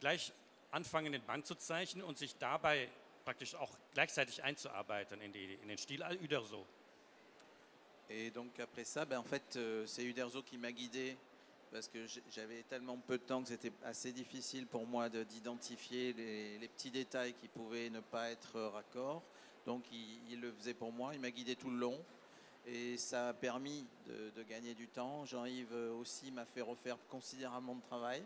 gleich 0.00 0.32
anfangen, 0.70 1.12
den 1.12 1.22
Band 1.22 1.46
zu 1.46 1.54
zeichnen 1.54 2.04
und 2.04 2.18
sich 2.18 2.36
dabei 2.36 2.88
praktisch 3.24 3.54
auch 3.54 3.70
gleichzeitig 3.92 4.42
einzuarbeiten 4.42 5.20
in, 5.20 5.32
den 5.32 5.78
Stil 5.78 6.02
Al-Uderso. 6.02 6.64
Et 8.10 8.30
donc 8.30 8.58
après 8.58 8.84
ça, 8.84 9.04
ben, 9.04 9.18
en 9.18 9.22
fait, 9.22 9.56
euh, 9.56 9.86
c'est 9.86 10.02
Uderzo 10.02 10.42
qui 10.42 10.56
m'a 10.56 10.72
guidé 10.72 11.16
parce 11.70 11.88
que 11.88 12.06
j'avais 12.30 12.62
tellement 12.62 12.96
peu 12.96 13.18
de 13.18 13.22
temps 13.22 13.42
que 13.42 13.48
c'était 13.48 13.72
assez 13.84 14.12
difficile 14.12 14.66
pour 14.66 14.86
moi 14.86 15.10
de- 15.10 15.24
d'identifier 15.24 16.14
les, 16.14 16.68
petits 16.68 16.90
détails 16.90 17.34
qui 17.34 17.48
pouvaient 17.48 17.90
ne 17.90 18.00
pas 18.00 18.30
être 18.30 18.58
raccords. 18.58 19.22
Donc 19.66 19.84
il, 19.92 20.40
le 20.40 20.50
faisait 20.52 20.72
pour 20.72 20.92
moi, 20.92 21.14
il 21.14 21.20
m'a 21.20 21.30
guidé 21.30 21.54
tout 21.56 21.68
le 21.68 21.76
long 21.76 22.02
et 22.66 22.96
ça 22.96 23.28
a 23.28 23.32
permis 23.34 23.84
de, 24.06 24.42
gagner 24.44 24.72
du 24.72 24.88
temps. 24.88 25.26
Jean-Yves 25.26 25.74
aussi 26.00 26.30
m'a 26.30 26.46
fait 26.46 26.62
refaire 26.62 26.96
considérablement 27.10 27.74
de 27.74 27.82
travail 27.82 28.22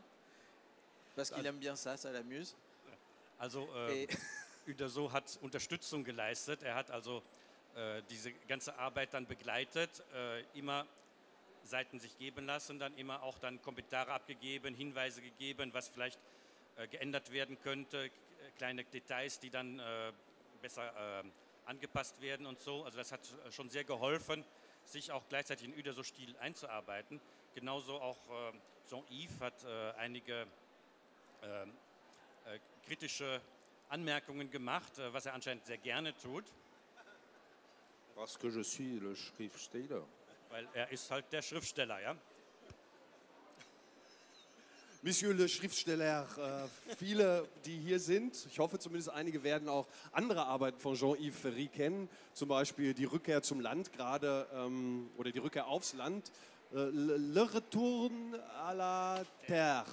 parce 1.15 1.31
qu'il 1.31 1.45
aime 1.47 1.59
bien 1.59 1.77
ça, 1.77 1.97
ça 1.97 2.11
l'amuse. 2.13 2.55
Also 3.39 3.69
äh, 3.75 4.07
Uderso 4.67 5.11
hat 5.13 5.39
Unterstützung 5.43 6.05
geleistet. 6.05 6.63
Er 6.63 6.75
hat 6.77 6.91
also 6.91 7.23
äh, 7.75 8.03
diese 8.11 8.33
ganze 8.49 8.79
Arbeit 8.79 9.13
dann 9.15 9.27
begleitet, 9.27 10.03
äh, 10.15 10.43
immer 10.59 10.87
Seiten 11.65 11.99
sich 12.01 12.17
geben 12.19 12.47
lassen, 12.47 12.79
dann 12.79 12.97
immer 12.97 13.23
auch 13.23 13.39
dann 13.39 13.61
Kommentare 13.63 14.13
abgegeben, 14.13 14.75
Hinweise 14.75 15.21
gegeben, 15.23 15.73
was 15.75 15.89
vielleicht 15.89 16.19
äh, 16.77 16.87
geändert 16.89 17.31
werden 17.33 17.57
könnte, 17.63 18.09
k- 18.11 18.15
kleine 18.57 18.85
Details, 18.85 19.39
die 19.41 19.51
dann 19.51 19.79
äh, 19.79 20.13
besser 20.61 21.21
äh, 21.21 21.25
angepasst 21.67 22.21
werden 22.21 22.47
und 22.47 22.61
so. 22.61 22.85
Also 22.85 22.99
das 22.99 23.13
hat 23.13 23.21
äh, 23.47 23.53
schon 23.53 23.69
sehr 23.71 23.85
geholfen, 23.85 24.45
sich 24.85 25.13
auch 25.13 25.23
gleichzeitig 25.29 25.67
in 25.69 25.75
Uderso-Stil 25.79 26.37
einzuarbeiten. 26.41 27.21
Genauso 27.55 28.01
auch 28.01 28.19
äh, 28.29 28.53
Jean-Yves 28.89 29.41
hat 29.41 29.65
äh, 29.65 29.93
einige 29.99 30.43
ähm, 30.43 30.49
äh, 30.49 30.62
kritische 32.87 33.41
Anmerkungen 33.89 34.51
gemacht, 34.51 34.99
äh, 34.99 35.13
was 35.13 35.27
er 35.27 35.35
anscheinend 35.35 35.67
sehr 35.67 35.79
gerne 35.79 36.15
tut, 36.19 36.45
Parce 38.15 38.39
que 38.39 38.49
je 38.51 38.63
suis 38.63 39.01
le 39.01 39.17
Schriftsteller. 39.17 40.03
weil 40.51 40.69
er 40.75 40.91
ist 40.93 41.11
halt 41.11 41.33
der 41.33 41.41
Schriftsteller, 41.43 42.01
ja. 42.01 42.15
Monsieur 45.05 45.33
le 45.35 45.49
Schriftsteller, 45.49 46.29
äh, 46.39 46.95
viele, 46.97 47.49
die 47.65 47.77
hier 47.79 47.99
sind, 47.99 48.47
ich 48.47 48.59
hoffe 48.59 48.79
zumindest 48.79 49.09
einige 49.09 49.43
werden 49.43 49.69
auch 49.69 49.87
andere 50.13 50.45
Arbeiten 50.47 50.79
von 50.79 50.95
Jean-Yves 50.95 51.41
Ferry 51.41 51.67
kennen, 51.69 52.09
zum 52.35 52.49
Beispiel 52.49 52.95
die 52.95 53.07
Rückkehr 53.07 53.43
zum 53.43 53.61
Land 53.61 53.93
gerade 53.93 54.47
ähm, 54.55 55.11
oder 55.17 55.33
die 55.33 55.41
Rückkehr 55.41 55.67
aufs 55.67 55.95
Land, 55.95 56.31
äh, 56.73 56.77
Le 56.77 57.17
Le 57.17 57.55
Retourne 57.55 58.39
à 58.65 58.75
la 58.75 59.25
Terre. 59.47 59.87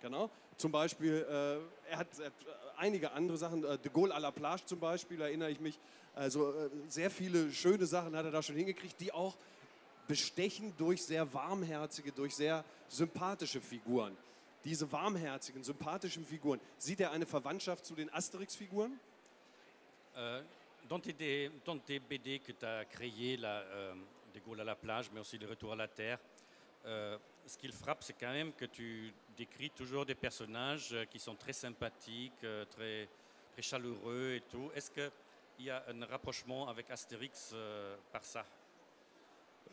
Genau. 0.00 0.30
Zum 0.60 0.72
Beispiel, 0.72 1.26
äh, 1.26 1.90
er, 1.90 1.96
hat, 1.96 2.06
er 2.18 2.26
hat 2.26 2.32
einige 2.76 3.12
andere 3.12 3.38
Sachen, 3.38 3.64
äh, 3.64 3.78
De 3.78 3.90
Gaulle 3.90 4.14
à 4.14 4.18
la 4.18 4.30
Plage 4.30 4.66
zum 4.66 4.78
Beispiel, 4.78 5.18
erinnere 5.18 5.50
ich 5.50 5.58
mich. 5.58 5.78
Also 6.14 6.52
äh, 6.52 6.68
sehr 6.86 7.10
viele 7.10 7.50
schöne 7.50 7.86
Sachen 7.86 8.14
hat 8.14 8.26
er 8.26 8.30
da 8.30 8.42
schon 8.42 8.56
hingekriegt, 8.56 9.00
die 9.00 9.10
auch 9.10 9.38
bestechen 10.06 10.74
durch 10.76 11.02
sehr 11.02 11.32
warmherzige, 11.32 12.12
durch 12.12 12.36
sehr 12.36 12.62
sympathische 12.88 13.62
Figuren. 13.62 14.14
Diese 14.66 14.92
warmherzigen, 14.92 15.64
sympathischen 15.64 16.26
Figuren. 16.26 16.60
Sieht 16.76 17.00
er 17.00 17.12
eine 17.12 17.24
Verwandtschaft 17.24 17.86
zu 17.86 17.94
den 17.94 18.12
Asterix-Figuren? 18.12 19.00
Euh, 20.18 20.42
dans, 20.90 21.00
tes, 21.00 21.50
dans 21.64 21.78
tes 21.78 22.00
BD 22.00 22.38
que 22.38 22.52
tu 22.52 22.66
as 22.66 22.84
créés, 22.84 23.38
là, 23.38 23.62
euh, 23.62 23.94
Des 24.34 24.40
Gaules 24.40 24.60
à 24.60 24.64
la 24.64 24.74
plage, 24.74 25.10
mais 25.14 25.20
aussi 25.20 25.38
Le 25.38 25.46
Retour 25.48 25.72
à 25.72 25.76
la 25.76 25.88
Terre, 25.88 26.18
euh, 26.86 27.18
ce 27.46 27.58
qui 27.58 27.66
le 27.66 27.72
frappe, 27.72 28.02
c'est 28.02 28.18
quand 28.18 28.32
même 28.32 28.52
que 28.52 28.64
tu 28.64 29.12
décris 29.36 29.70
toujours 29.70 30.06
des 30.06 30.14
personnages 30.14 30.92
euh, 30.92 31.04
qui 31.04 31.18
sont 31.18 31.34
très 31.34 31.52
sympathiques, 31.52 32.44
euh, 32.44 32.64
très, 32.66 33.08
très 33.52 33.62
chaleureux 33.62 34.34
et 34.36 34.42
tout. 34.50 34.70
Est-ce 34.74 34.90
qu'il 34.90 35.66
y 35.66 35.70
a 35.70 35.84
un 35.88 36.06
rapprochement 36.06 36.68
avec 36.68 36.90
Astérix 36.90 37.50
euh, 37.52 37.96
par 38.12 38.24
ça? 38.24 38.44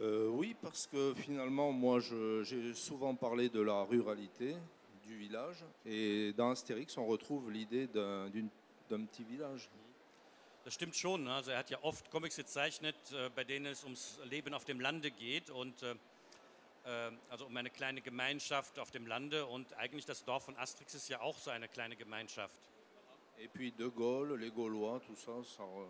Euh, 0.02 0.28
oui, 0.28 0.56
parce 0.62 0.86
que 0.88 1.14
finalement, 1.16 1.72
moi, 1.72 2.00
j'ai 2.00 2.74
souvent 2.74 3.16
parlé 3.16 3.50
de 3.50 3.62
la 3.62 3.82
ruralité 3.84 4.56
du 5.04 5.18
village. 5.18 5.64
Et 5.86 6.34
dans 6.34 6.52
Astérix, 6.52 6.98
on 6.98 7.06
retrouve 7.06 7.50
l'idée 7.52 7.88
d'un 7.88 9.06
petit 9.06 9.24
village. 9.24 9.70
Das 10.68 10.74
stimmt 10.74 10.98
schon. 10.98 11.30
Also 11.30 11.52
er 11.52 11.60
hat 11.60 11.70
ja 11.70 11.78
oft 11.82 12.12
Comics 12.12 12.36
gezeichnet, 12.36 12.98
äh, 13.14 13.30
bei 13.30 13.46
denen 13.46 13.68
es 13.68 13.86
ums 13.86 14.20
Leben 14.26 14.54
auf 14.54 14.66
dem 14.66 14.82
Lande 14.82 15.12
geht 15.12 15.50
und 15.50 15.82
äh, 15.82 15.96
also 17.30 17.46
um 17.46 17.58
eine 17.58 17.70
kleine 17.70 18.02
Gemeinschaft 18.02 18.80
auf 18.80 18.92
dem 18.92 19.06
Lande 19.08 19.46
und 19.46 19.74
eigentlich 19.74 20.06
das 20.06 20.24
Dorf 20.24 20.46
von 20.46 20.56
Asterix 20.58 20.94
ist 20.94 21.10
ja 21.10 21.20
auch 21.22 21.38
so 21.38 21.50
eine 21.52 21.68
kleine 21.68 21.96
Gemeinschaft. 21.96 22.60
Et 23.40 23.52
puis 23.54 23.72
De 23.72 23.90
Gaulle, 23.90 24.36
les 24.38 24.50
Gaulois, 24.52 25.00
tout 25.06 25.16
ça, 25.16 25.44
ça 25.44 25.64
re- 25.64 25.86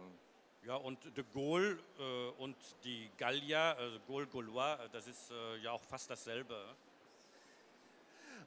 Ja, 0.65 0.75
und 0.75 0.97
de 1.15 1.23
Gaulle 1.33 1.79
äh, 1.97 2.41
und 2.41 2.57
die 2.83 3.09
Gallier, 3.17 3.75
also 3.77 3.99
Gaulle, 4.07 4.27
Gaulois, 4.27 4.75
äh, 4.83 4.89
das 4.91 5.07
ist 5.07 5.31
äh, 5.31 5.57
ja 5.59 5.71
auch 5.71 5.83
fast 5.83 6.09
dasselbe. 6.09 6.55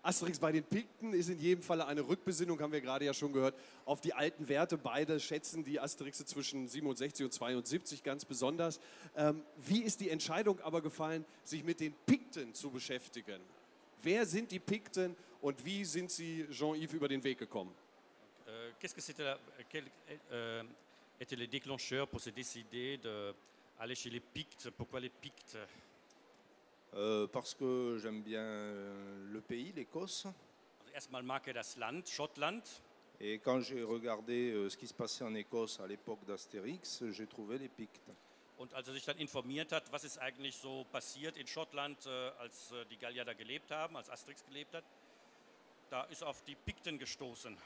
Asterix 0.02 0.38
bei 0.38 0.50
den 0.52 0.64
Pikten 0.64 1.12
ist 1.12 1.28
in 1.28 1.38
jedem 1.38 1.62
Falle 1.62 1.86
eine 1.86 2.00
Rückbesinnung, 2.06 2.58
haben 2.60 2.72
wir 2.72 2.80
gerade 2.80 3.04
ja 3.04 3.12
schon 3.12 3.32
gehört, 3.32 3.54
auf 3.84 4.00
die 4.00 4.14
alten 4.14 4.48
Werte. 4.48 4.78
Beide 4.78 5.20
schätzen 5.20 5.62
die 5.62 5.78
Asterixe 5.78 6.24
zwischen 6.24 6.68
67 6.68 7.24
und 7.26 7.32
72 7.32 8.02
ganz 8.02 8.24
besonders. 8.24 8.80
Ähm, 9.16 9.42
wie 9.58 9.82
ist 9.82 10.00
die 10.00 10.08
Entscheidung 10.08 10.58
aber 10.60 10.80
gefallen, 10.80 11.24
sich 11.44 11.64
mit 11.64 11.80
den 11.80 11.92
Pikten 12.06 12.54
zu 12.54 12.70
beschäftigen? 12.70 13.40
Wer 14.02 14.24
sind 14.24 14.50
die 14.52 14.58
Pikten 14.58 15.14
und 15.42 15.62
wie 15.64 15.84
sind 15.84 16.10
sie 16.10 16.46
Jean-Yves 16.50 16.94
über 16.94 17.08
den 17.08 17.22
Weg 17.22 17.38
gekommen? 17.38 17.72
Euh, 18.48 18.70
Qu'est-ce 18.80 18.94
que 18.94 19.02
c'était, 19.02 19.24
la- 19.24 19.38
quel 19.70 19.84
euh, 20.32 20.62
était 21.20 21.36
le 21.36 21.46
déclencheur 21.46 22.06
pour 22.08 22.20
se 22.20 22.30
décider 22.30 22.96
d'aller 22.98 23.94
chez 23.94 24.08
les 24.08 24.20
Pictes 24.20 24.70
Pourquoi 24.78 25.00
les 25.00 25.10
Pictes 25.10 25.58
Euh, 26.94 27.26
parce 27.28 27.54
que 27.54 27.98
j'aime 28.02 28.20
bien 28.22 28.42
euh, 28.42 29.32
le 29.32 29.40
pays, 29.40 29.72
l'Écosse. 29.72 30.26
Also 30.26 30.92
erstmal 30.94 31.22
mag 31.22 31.46
er 31.46 31.54
das 31.54 31.76
Land, 31.76 32.02
Schottland. 32.06 32.62
Et 33.20 33.38
quand 33.38 33.60
j'ai 33.60 33.82
regardé 33.82 34.50
euh, 34.50 34.68
ce 34.68 34.76
qui 34.76 34.86
se 34.88 34.94
passait 34.94 35.22
en 35.24 35.34
Écosse 35.34 35.78
à 35.78 35.86
l'époque 35.86 36.24
d'Astérix, 36.26 37.04
j'ai 37.12 37.26
trouvé 37.26 37.58
les 37.58 37.68
Pictes. 37.68 38.10
Und 38.58 38.74
als 38.74 38.88
er 38.88 38.94
sich 38.94 39.04
dann 39.04 39.18
informiert 39.18 39.72
hat, 39.72 39.90
was 39.92 40.04
ist 40.04 40.18
eigentlich 40.18 40.56
so 40.56 40.84
passiert 40.92 41.36
in 41.36 41.46
Schottland, 41.46 42.04
äh, 42.06 42.10
als 42.40 42.72
äh, 42.72 42.84
die 42.90 42.96
Gallier 42.98 43.24
da 43.24 43.34
gelebt 43.34 43.70
haben, 43.70 43.96
als 43.96 44.10
Asterix 44.10 44.44
gelebt 44.44 44.74
hat, 44.74 44.84
da 45.90 46.02
ist 46.04 46.22
auf 46.24 46.42
die 46.44 46.56
Pikten 46.56 46.98
gestoßen. 46.98 47.56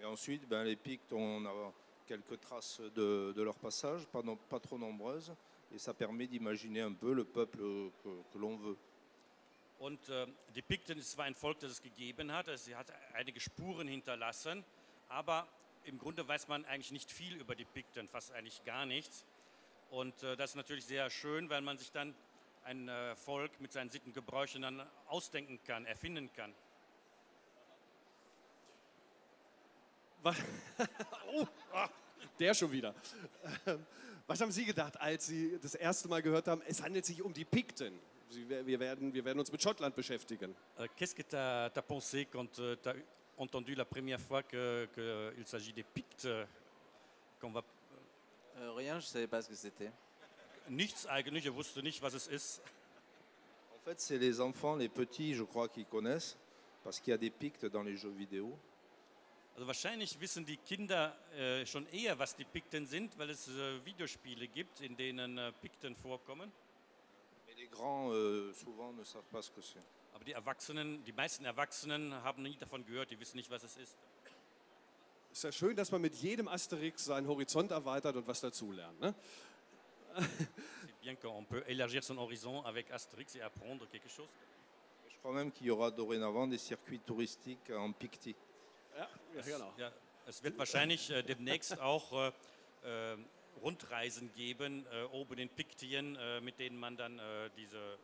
Et 0.00 0.04
ensuite, 0.04 0.46
ben, 0.46 0.64
les 0.66 0.76
Pictes, 0.76 1.12
on 1.12 1.46
a 1.46 1.72
quelques 2.06 2.38
traces 2.40 2.80
de, 2.94 3.32
de 3.32 3.42
leur 3.42 3.56
passage, 3.56 4.06
pas, 4.06 4.22
non- 4.22 4.36
pas 4.48 4.60
trop 4.60 4.76
nombreuses, 4.78 5.32
et 5.72 5.78
ça 5.78 5.94
permet 5.94 6.26
d'imaginer 6.26 6.82
un 6.82 6.92
peu 6.92 7.12
le 7.12 7.24
peuple 7.24 7.58
que, 8.02 8.22
que 8.32 8.38
l'on 8.38 8.56
veut. 8.56 8.78
Und 9.78 10.08
äh, 10.08 10.26
die 10.54 10.62
Pikten 10.62 10.98
ist 10.98 11.12
zwar 11.12 11.26
ein 11.26 11.34
Volk, 11.34 11.60
das 11.60 11.72
es 11.72 11.82
gegeben 11.82 12.32
hat, 12.32 12.48
also 12.48 12.64
sie 12.64 12.74
hat 12.74 12.90
einige 13.12 13.40
Spuren 13.40 13.88
hinterlassen, 13.88 14.64
aber 15.08 15.46
im 15.84 15.98
Grunde 15.98 16.26
weiß 16.26 16.48
man 16.48 16.64
eigentlich 16.64 16.92
nicht 16.92 17.10
viel 17.10 17.36
über 17.36 17.54
die 17.54 17.64
Pikten, 17.64 18.08
fast 18.08 18.32
eigentlich 18.32 18.64
gar 18.64 18.86
nichts. 18.86 19.26
Und 19.90 20.22
äh, 20.22 20.36
das 20.36 20.50
ist 20.50 20.56
natürlich 20.56 20.84
sehr 20.84 21.10
schön, 21.10 21.48
weil 21.50 21.60
man 21.60 21.78
sich 21.78 21.92
dann 21.92 22.14
ein 22.64 22.88
äh, 22.88 23.14
Volk 23.14 23.60
mit 23.60 23.72
seinen 23.72 23.90
Sittengebräuchen 23.90 24.62
dann 24.62 24.84
ausdenken 25.06 25.60
kann, 25.64 25.84
erfinden 25.84 26.32
kann. 26.32 26.52
Was, 30.22 30.36
oh, 31.32 31.46
ah, 31.72 31.88
der 32.38 32.54
schon 32.54 32.72
wieder. 32.72 32.94
Ähm, 33.66 33.84
Was 34.28 34.40
haben 34.40 34.50
Sie 34.50 34.64
gedacht, 34.64 35.00
als 35.00 35.26
Sie 35.26 35.56
das 35.62 35.76
erste 35.76 36.08
Mal 36.08 36.20
gehört 36.20 36.48
haben, 36.48 36.60
es 36.66 36.82
handelt 36.82 37.06
sich 37.06 37.22
um 37.22 37.32
die 37.32 37.44
Pikten? 37.44 37.96
Sie, 38.28 38.48
wir, 38.48 38.80
werden, 38.80 39.14
wir 39.14 39.24
werden 39.24 39.38
uns 39.38 39.52
mit 39.52 39.62
Schottland 39.62 39.94
beschäftigen. 39.94 40.52
Euh, 40.80 40.88
Qu'est-ce 40.96 41.14
que 41.14 41.22
tu 41.22 41.36
as, 41.36 41.70
pensé 41.86 42.24
quand 42.24 42.52
tu 42.52 42.62
as 42.62 42.94
entendu 43.36 43.76
la 43.76 43.84
première 43.84 44.20
fois 44.20 44.42
qu'il 44.42 45.46
s'agit 45.46 45.72
des 45.72 45.84
Pictes 45.84 46.24
euh, 46.24 46.44
qu'on 47.40 47.52
va... 47.52 47.62
Euh, 48.58 48.72
rien, 48.72 48.98
je 48.98 49.06
ne 49.06 49.10
savais 49.10 49.28
pas 49.28 49.42
ce 49.42 49.48
que 49.48 49.54
c'était. 49.54 49.92
Nichts 50.68 51.06
eigentlich, 51.06 51.46
er 51.46 51.54
wusste 51.54 51.80
nicht, 51.80 52.02
was 52.02 52.14
es 52.14 52.26
ist. 52.26 52.60
En 53.76 53.78
fait, 53.84 54.00
c'est 54.00 54.18
les 54.18 54.40
enfants, 54.40 54.74
les 54.74 54.88
petits, 54.88 55.34
je 55.34 55.44
crois, 55.44 55.68
qui 55.68 55.84
connaissent, 55.84 56.36
parce 56.82 56.98
qu'il 56.98 57.12
y 57.12 57.14
a 57.14 57.18
des 57.18 57.30
Pictes 57.30 57.66
dans 57.66 57.84
les 57.84 57.96
jeux 57.96 58.10
vidéo. 58.10 58.58
Also 59.56 59.68
wahrscheinlich 59.68 60.20
wissen 60.20 60.44
die 60.44 60.58
Kinder 60.58 61.16
äh, 61.34 61.64
schon 61.64 61.86
eher, 61.86 62.18
was 62.18 62.36
die 62.36 62.44
Pikten 62.44 62.86
sind, 62.86 63.18
weil 63.18 63.30
es 63.30 63.48
äh, 63.48 63.82
Videospiele 63.86 64.48
gibt, 64.48 64.82
in 64.82 64.98
denen 64.98 65.38
äh, 65.38 65.50
Pikten 65.50 65.96
vorkommen. 65.96 66.52
Mais 67.46 67.56
les 67.56 67.70
grands, 67.70 68.12
euh, 68.12 68.52
souvent, 68.52 68.92
ne 68.92 69.02
savent 69.02 69.24
pas 69.32 69.40
ce 69.40 69.50
que 69.50 69.62
c'est. 69.62 69.80
Aber 70.12 70.24
die 70.24 70.32
Erwachsenen, 70.32 71.02
die 71.04 71.12
meisten 71.12 71.46
Erwachsenen 71.46 72.12
haben 72.22 72.42
nie 72.42 72.54
davon 72.58 72.84
gehört, 72.84 73.10
die 73.10 73.18
wissen 73.18 73.38
nicht, 73.38 73.48
was 73.50 73.62
es 73.62 73.78
ist. 73.78 73.96
Ist 75.32 75.44
ja 75.44 75.52
schön, 75.52 75.74
dass 75.74 75.90
man 75.90 76.02
mit 76.02 76.16
jedem 76.16 76.48
Asterix 76.48 77.06
seinen 77.06 77.26
Horizont 77.26 77.70
erweitert 77.70 78.14
und 78.14 78.26
was 78.26 78.42
dazulernt. 78.42 79.00
Ne? 79.00 79.14
C'est 80.18 81.00
bien 81.00 81.16
qu'on 81.16 81.44
peut 81.44 81.64
élargir 81.66 82.04
son 82.04 82.18
horizon 82.18 82.62
avec 82.66 82.90
Asterix 82.90 83.34
et 83.36 83.40
apprendre 83.40 83.88
quelque 83.88 84.10
chose. 84.10 84.28
Je 85.08 85.16
crois 85.16 85.32
même 85.32 85.50
qu'il 85.50 85.66
y 85.66 85.70
aura 85.70 85.90
dorénavant 85.90 86.46
des 86.46 86.58
circuits 86.58 87.00
touristiques 87.00 87.70
en 87.70 87.92
Picti. 87.92 88.36
Ja, 88.96 89.08
ja 89.34 89.42
genau. 89.42 89.72
Ja, 89.76 89.92
es 90.26 90.42
wird 90.42 90.58
wahrscheinlich 90.58 91.10
äh, 91.10 91.22
demnächst 91.22 91.78
auch 91.80 92.12
äh, 92.12 93.12
äh, 93.12 93.16
Rundreisen 93.62 94.32
geben, 94.34 94.86
äh, 94.92 95.04
oben 95.04 95.38
in 95.38 95.48
Piktien, 95.48 96.16
äh, 96.16 96.40
mit 96.40 96.58
denen 96.58 96.78
man 96.78 96.96
dann 96.96 97.18
äh, 97.18 97.50
diese 97.56 97.98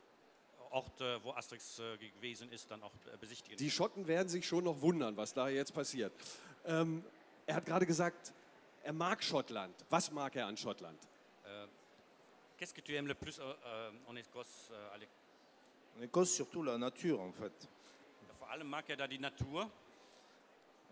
Orte, 0.70 1.20
wo 1.22 1.32
Asterix 1.32 1.78
äh, 1.78 1.98
gewesen 1.98 2.50
ist, 2.52 2.70
dann 2.70 2.82
auch 2.82 2.92
äh, 3.12 3.16
besichtigen 3.18 3.58
Die 3.58 3.70
Schotten 3.70 4.06
werden 4.06 4.28
sich 4.28 4.46
schon 4.46 4.64
noch 4.64 4.80
wundern, 4.80 5.16
was 5.16 5.34
da 5.34 5.48
jetzt 5.48 5.74
passiert. 5.74 6.12
Ähm, 6.64 7.04
er 7.46 7.56
hat 7.56 7.66
gerade 7.66 7.86
gesagt, 7.86 8.32
er 8.82 8.92
mag 8.92 9.22
Schottland. 9.22 9.74
Was 9.90 10.10
mag 10.10 10.34
er 10.36 10.46
an 10.46 10.56
Schottland? 10.56 10.98
Qu'est-ce 12.62 12.74
que 12.74 12.80
tu 12.80 12.94
aimes 12.94 13.08
le 13.08 13.14
plus 13.14 13.40
euh, 13.40 13.54
euh, 13.66 13.90
en 14.06 14.14
Écosse, 14.14 14.70
euh, 14.70 14.94
Alex 14.94 15.10
En 15.98 16.02
Écosse, 16.02 16.32
surtout 16.32 16.62
la 16.62 16.78
nature, 16.78 17.20
en 17.20 17.32
fait. 17.32 17.68
Vor 18.38 18.48
allem 18.48 18.68
mag 18.68 18.88
er 18.88 18.96
da 18.96 19.08
die 19.08 19.18
Natur 19.18 19.68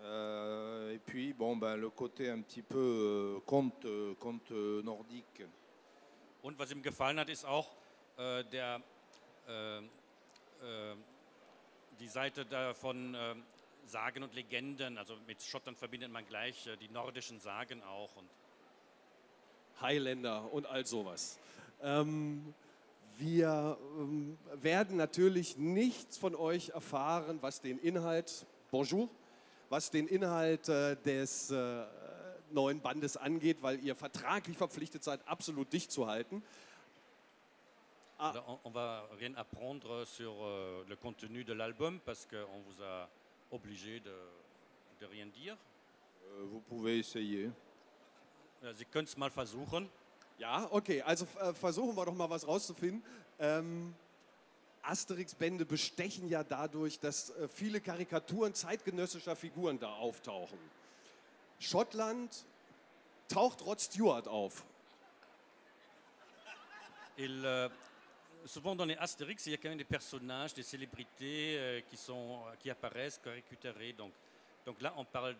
Euh, 0.02 0.94
et 0.94 0.98
puis, 0.98 1.32
bon, 1.32 1.56
ben, 1.56 1.76
le 1.76 1.90
côté 1.90 2.30
un 2.30 2.40
petit 2.40 2.62
peu 2.62 2.78
euh, 2.78 3.40
conte, 3.46 3.84
euh, 3.84 4.14
conte 4.14 4.50
euh, 4.52 4.82
nordique. 4.82 5.42
und 6.42 6.58
was 6.58 6.70
ihm 6.70 6.82
gefallen 6.82 7.18
hat, 7.18 7.28
ist 7.28 7.44
auch 7.44 7.68
äh, 8.16 8.44
der, 8.44 8.80
äh, 9.48 9.78
äh, 9.78 9.82
die 11.98 12.08
Seite 12.08 12.44
da 12.46 12.74
von 12.74 13.14
äh, 13.14 13.34
Sagen 13.86 14.22
und 14.22 14.34
Legenden. 14.34 14.98
Also 14.98 15.16
mit 15.26 15.42
Schottland 15.42 15.78
verbindet 15.78 16.10
man 16.10 16.26
gleich 16.26 16.66
äh, 16.66 16.76
die 16.76 16.88
nordischen 16.88 17.40
Sagen 17.40 17.82
auch. 17.82 18.14
Und 18.16 18.28
Highlander 19.80 20.52
und 20.52 20.66
all 20.66 20.86
sowas. 20.86 21.38
Ähm, 21.82 22.54
wir 23.18 23.78
ähm, 23.98 24.38
werden 24.54 24.96
natürlich 24.96 25.56
nichts 25.56 26.16
von 26.16 26.34
euch 26.34 26.70
erfahren, 26.70 27.38
was 27.40 27.60
den 27.60 27.78
Inhalt, 27.78 28.46
bonjour, 28.70 29.08
was 29.70 29.90
den 29.90 30.06
Inhalt 30.08 30.68
äh, 30.68 30.96
des 30.96 31.50
äh, 31.50 31.86
neuen 32.50 32.80
Bandes 32.80 33.16
angeht, 33.16 33.62
weil 33.62 33.80
ihr 33.80 33.94
vertraglich 33.94 34.58
verpflichtet 34.58 35.02
seid, 35.02 35.26
absolut 35.26 35.72
dicht 35.72 35.90
zu 35.90 36.06
halten. 36.06 36.42
Ah. 38.18 38.30
Alors, 38.30 38.48
on, 38.48 38.58
on 38.64 38.74
va 38.74 39.08
rien 39.18 39.34
apprendre 39.36 40.04
sur 40.04 40.34
euh, 40.42 40.84
le 40.88 40.96
contenu 40.96 41.44
de 41.44 41.54
l'album 41.54 42.00
parce 42.04 42.26
qu'on 42.26 42.60
vous 42.60 42.82
a 42.82 43.08
obligé 43.50 44.00
de, 44.00 44.12
de 45.00 45.06
rien 45.06 45.26
dire. 45.26 45.56
Euh, 46.24 46.44
vous 46.50 46.60
pouvez 46.60 46.98
essayer. 46.98 47.50
Ja, 48.62 48.74
Sie 48.74 48.84
können 48.84 49.06
es 49.06 49.16
mal 49.16 49.30
versuchen. 49.30 49.88
Ja, 50.38 50.68
okay, 50.70 51.00
also 51.02 51.26
äh, 51.40 51.54
versuchen 51.54 51.96
wir 51.96 52.04
doch 52.04 52.14
mal 52.14 52.28
was 52.28 52.46
rauszufinden. 52.46 53.02
Ähm, 53.38 53.94
Asterix-Bände 54.82 55.64
bestechen 55.64 56.28
ja 56.28 56.42
dadurch, 56.42 56.98
dass 56.98 57.30
äh, 57.30 57.48
viele 57.48 57.80
Karikaturen 57.80 58.54
zeitgenössischer 58.54 59.36
Figuren 59.36 59.78
da 59.78 59.92
auftauchen. 59.94 60.58
Schottland 61.58 62.44
taucht 63.28 63.62
Rod 63.62 63.80
Stewart 63.80 64.26
auf. 64.26 64.64
Il, 67.16 67.44
euh, 67.44 67.68
souvent 68.46 68.74
dans 68.74 68.86
les 68.86 68.96
Astérix, 68.96 69.46
il 69.46 69.50
y 69.50 69.54
a 69.54 69.58
quand 69.58 69.68
même 69.68 69.78
des 69.78 69.84
personnages, 69.84 70.54
des 70.54 70.62
célébrités 70.62 71.58
euh, 71.58 71.80
qui, 71.82 71.96
sont, 71.96 72.40
qui 72.58 72.70
apparaissent 72.70 73.20
caricaturés. 73.22 73.92
Donc, 73.92 74.12
donc 74.64 74.80
là, 74.80 74.94
on 74.96 75.04
parle 75.04 75.36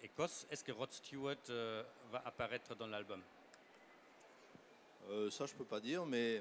d'Écosse. 0.00 0.46
Est-ce 0.50 0.62
que 0.62 0.72
Rod 0.72 0.92
Stewart 0.92 1.36
euh, 1.50 1.82
va 2.12 2.22
apparaître 2.24 2.74
dans 2.76 2.86
l'album 2.86 3.22
Euh, 5.08 5.30
ça, 5.30 5.46
je 5.46 5.54
peux 5.54 5.64
pas 5.64 5.78
dire, 5.78 6.04
mais 6.04 6.38
euh, 6.38 6.40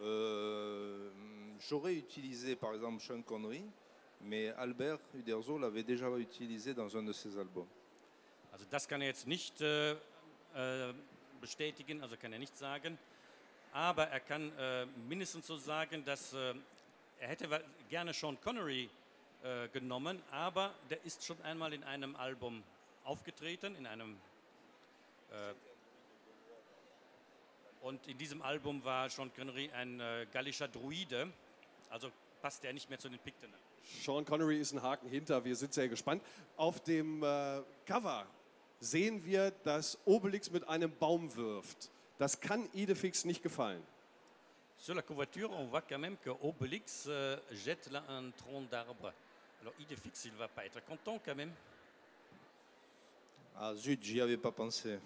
j'aurais 0.00 1.94
utilisé 1.94 2.56
par 2.56 2.74
exemple 2.74 3.02
Sean 3.02 3.22
Connery, 3.22 3.62
mais 4.22 4.48
Albert 4.50 5.00
Uderzo 5.14 5.58
l'avait 5.58 5.82
déjà 5.82 6.08
utilisé 6.16 6.74
dans 6.74 6.96
un 6.96 7.02
de 7.02 7.12
ses 7.12 7.36
albums. 7.38 7.68
Also 8.52 8.64
das 8.70 8.86
kann 8.86 9.00
er 9.00 9.08
jetzt 9.08 9.26
nicht 9.26 9.60
äh, 9.60 9.92
äh, 9.92 10.92
bestätigen, 11.40 12.02
also 12.02 12.16
kann 12.16 12.32
er 12.32 12.38
nicht 12.38 12.56
sagen. 12.56 12.98
Aber 13.72 14.08
er 14.08 14.20
kann 14.20 14.50
äh, 14.58 14.86
mindestens 15.08 15.46
so 15.46 15.56
sagen, 15.56 16.04
dass 16.04 16.32
äh, 16.32 16.54
er 17.20 17.28
hätte 17.28 17.48
gerne 17.88 18.12
Sean 18.12 18.40
Connery 18.40 18.90
äh, 19.42 19.68
genommen, 19.68 20.20
aber 20.30 20.74
der 20.90 21.04
ist 21.04 21.24
schon 21.24 21.40
einmal 21.42 21.72
in 21.72 21.84
einem 21.84 22.16
Album 22.16 22.62
aufgetreten, 23.04 23.76
in 23.76 23.86
einem 23.86 24.16
äh, 25.30 25.54
und 27.82 28.06
in 28.06 28.18
diesem 28.18 28.42
Album 28.42 28.84
war 28.84 29.08
Sean 29.08 29.32
Connery 29.34 29.70
ein 29.72 30.00
äh, 30.00 30.26
gallischer 30.32 30.68
Druide, 30.68 31.32
also 31.88 32.10
passt 32.42 32.64
er 32.64 32.72
nicht 32.72 32.88
mehr 32.88 32.98
zu 32.98 33.08
den 33.08 33.18
Pikten. 33.18 33.52
Sean 34.02 34.24
Connery 34.24 34.60
ist 34.60 34.72
ein 34.72 34.82
Haken 34.82 35.08
hinter, 35.08 35.44
wir 35.44 35.56
sind 35.56 35.72
sehr 35.72 35.88
gespannt. 35.88 36.22
Auf 36.56 36.80
dem 36.80 37.22
äh, 37.22 37.62
Cover 37.86 38.26
sehen 38.80 39.24
wir, 39.24 39.50
dass 39.64 39.98
Obelix 40.04 40.50
mit 40.50 40.68
einem 40.68 40.94
Baum 40.96 41.34
wirft. 41.36 41.90
Das 42.18 42.40
kann 42.40 42.68
Idefix 42.72 43.24
nicht 43.24 43.42
gefallen. 43.42 43.82
Sur 44.78 44.94
la 44.94 45.02
couverture, 45.02 45.50
on 45.50 45.66
voit 45.66 45.82
quand 45.82 45.98
même 45.98 46.16
que 46.18 46.30
Obélix 46.30 47.04
euh, 47.06 47.36
jette 47.52 47.90
là 47.90 48.02
un 48.08 48.30
tronc 48.30 48.62
d'arbre. 48.70 49.12
Alors 49.60 49.74
Idéfix, 49.78 50.24
il 50.24 50.32
va 50.32 50.48
pas 50.48 50.64
être 50.64 50.82
content 50.86 51.20
quand 51.22 51.34
même. 51.34 51.52
Ah 53.54 53.74
zut, 53.74 54.02
j'y 54.02 54.22
avais 54.22 54.38
pas 54.38 54.50
pensé. 54.50 54.98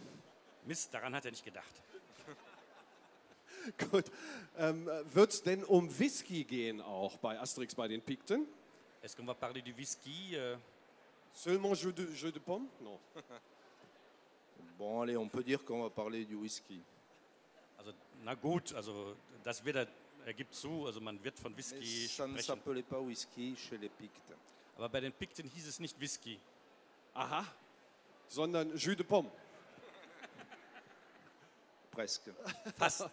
Mist, 0.64 0.94
daran 0.94 1.12
hat 1.12 1.24
er 1.24 1.32
nicht 1.32 1.44
gedacht. 1.44 1.82
Gut. 3.90 4.04
Ähm, 4.58 4.88
Wird 5.12 5.32
es 5.32 5.42
denn 5.42 5.64
um 5.64 5.98
Whisky 5.98 6.44
gehen 6.44 6.80
auch 6.80 7.16
bei 7.18 7.38
Asterix 7.38 7.74
bei 7.74 7.88
den 7.88 8.00
Pikten? 8.02 8.46
Est-ce 9.02 9.16
qu'on 9.16 9.26
va 9.26 9.34
parler 9.34 9.62
du 9.62 9.76
whisky 9.76 10.34
euh, 10.34 10.56
Seulement 11.34 11.74
jeu 11.74 11.92
de, 11.92 12.06
jeu 12.14 12.30
de 12.32 12.38
pommes 12.38 12.68
Non. 12.80 12.98
Bon, 14.76 15.02
allez, 15.02 15.16
on 15.16 15.28
peut 15.28 15.44
dire 15.44 15.64
qu'on 15.64 15.82
va 15.82 15.90
parler 15.90 16.24
du 16.24 16.34
whisky. 16.34 16.82
Also, 17.78 17.92
na 18.24 18.34
gut, 18.34 18.72
also 18.74 19.14
das 19.44 19.64
wird 19.64 19.76
er, 19.76 19.86
er 20.26 20.34
gibt 20.34 20.52
zu, 20.52 20.86
also 20.86 21.00
man 21.00 21.22
wird 21.22 21.38
von 21.38 21.56
Whisky 21.56 22.08
ça 22.08 22.26
ne 22.26 22.32
sprechen. 22.32 22.56
s'appelait 22.56 22.82
pas 22.82 23.00
whisky 23.00 23.54
chez 23.56 23.78
les 23.78 23.88
Pictes. 23.88 24.34
Aber 24.76 24.88
bei 24.88 25.00
den 25.00 25.12
Pikten 25.12 25.46
hieß 25.48 25.68
es 25.68 25.78
nicht 25.78 26.00
Whisky. 26.00 26.40
Aha. 27.14 27.46
Sondern 28.26 28.76
jeu 28.76 28.96
de 28.96 29.04
pommes. 29.04 29.30
Presque. 31.94 32.30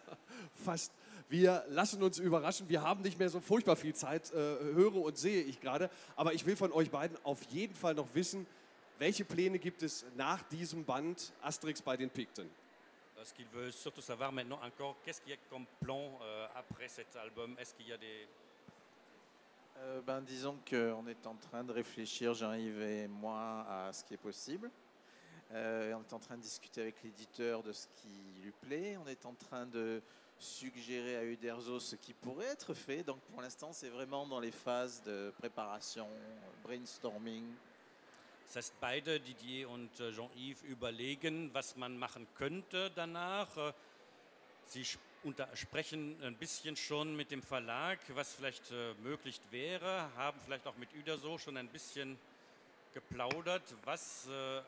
Fast. 0.64 0.92
Wir 1.28 1.64
lassen 1.68 2.02
uns 2.02 2.18
überraschen. 2.18 2.68
Wir 2.68 2.82
haben 2.82 3.02
nicht 3.02 3.18
mehr 3.18 3.30
so 3.30 3.40
furchtbar 3.40 3.76
viel 3.76 3.94
Zeit, 3.94 4.30
äh, 4.32 4.36
höre 4.36 4.96
und 4.96 5.16
sehe 5.16 5.42
ich 5.42 5.60
gerade. 5.60 5.88
Aber 6.14 6.34
ich 6.34 6.44
will 6.44 6.56
von 6.56 6.72
euch 6.72 6.90
beiden 6.90 7.16
auf 7.24 7.42
jeden 7.44 7.74
Fall 7.74 7.94
noch 7.94 8.14
wissen, 8.14 8.46
welche 8.98 9.24
Pläne 9.24 9.58
gibt 9.58 9.82
es 9.82 10.04
nach 10.14 10.42
diesem 10.44 10.84
Band 10.84 11.32
Asterix 11.40 11.80
bei 11.80 11.96
den 11.96 12.10
Pikten? 12.10 12.50
Euh, 13.16 13.24
Ce 13.24 13.32
qu'il 13.32 13.46
veut 13.46 13.72
surtout 13.72 14.02
savoir 14.02 14.30
maintenant 14.30 14.60
encore, 14.62 14.96
qu'est-ce 15.04 15.20
qu'il 15.20 15.30
y 15.30 15.34
a 15.34 15.38
comme 15.48 15.66
plan 15.80 16.18
euh, 16.22 16.46
après 16.54 16.88
cet 16.88 17.16
album 17.16 17.56
Est-ce 17.58 17.74
qu'il 17.74 17.88
y 17.88 17.92
a 17.92 17.98
des... 17.98 18.28
Euh, 19.78 20.02
ben, 20.02 20.20
disons 20.20 20.58
qu'on 20.68 21.06
est 21.06 21.26
en 21.26 21.34
train 21.36 21.64
de 21.64 21.72
réfléchir, 21.72 22.34
Jean-Yves 22.34 22.82
et 22.82 23.08
moi, 23.08 23.66
à 23.68 23.92
ce 23.92 24.04
qui 24.04 24.14
est 24.14 24.18
possible. 24.18 24.70
Euh, 25.54 25.92
on 25.94 26.00
est 26.00 26.12
en 26.14 26.18
train 26.18 26.36
de 26.36 26.42
discuter 26.42 26.80
avec 26.80 27.02
l'éditeur 27.02 27.62
de 27.62 27.72
ce 27.72 27.86
qui 27.96 28.42
lui 28.42 28.52
plaît. 28.62 28.96
On 28.96 29.06
est 29.06 29.26
en 29.26 29.34
train 29.34 29.66
de 29.66 30.00
suggérer 30.38 31.16
à 31.16 31.24
Uderzo 31.24 31.78
ce 31.78 31.96
qui 31.96 32.14
pourrait 32.14 32.46
être 32.46 32.72
fait. 32.72 33.02
Donc 33.02 33.20
pour 33.30 33.42
l'instant, 33.42 33.72
c'est 33.72 33.90
vraiment 33.90 34.26
dans 34.26 34.40
les 34.40 34.50
phases 34.50 35.02
de 35.02 35.32
préparation, 35.38 36.08
brainstorming. 36.62 37.44
Das 38.46 38.56
heißt, 38.56 38.80
beide, 38.80 39.18
Didier 39.20 39.68
und 39.68 39.88
äh, 40.00 40.12
Jean-Yves, 40.12 40.62
überlegen, 40.64 41.52
was 41.54 41.76
man 41.76 41.96
machen 41.96 42.26
könnte 42.34 42.90
danach. 42.94 43.56
Äh, 43.56 43.72
Sie 44.66 44.84
sprechen 45.54 46.16
ein 46.22 46.36
bisschen 46.36 46.76
schon 46.76 47.14
mit 47.14 47.30
dem 47.30 47.42
Verlag, 47.42 47.98
was 48.14 48.34
vielleicht 48.34 48.70
äh, 48.70 48.94
möglich 49.02 49.40
wäre, 49.50 50.08
haben 50.16 50.38
vielleicht 50.44 50.66
auch 50.66 50.76
mit 50.76 50.88
Uderso 50.94 51.38
schon 51.38 51.56
ein 51.56 51.68
bisschen 51.68 52.18
geplaudert, 52.92 53.62
was 53.84 54.28
äh, 54.28 54.58
äh, 54.58 54.62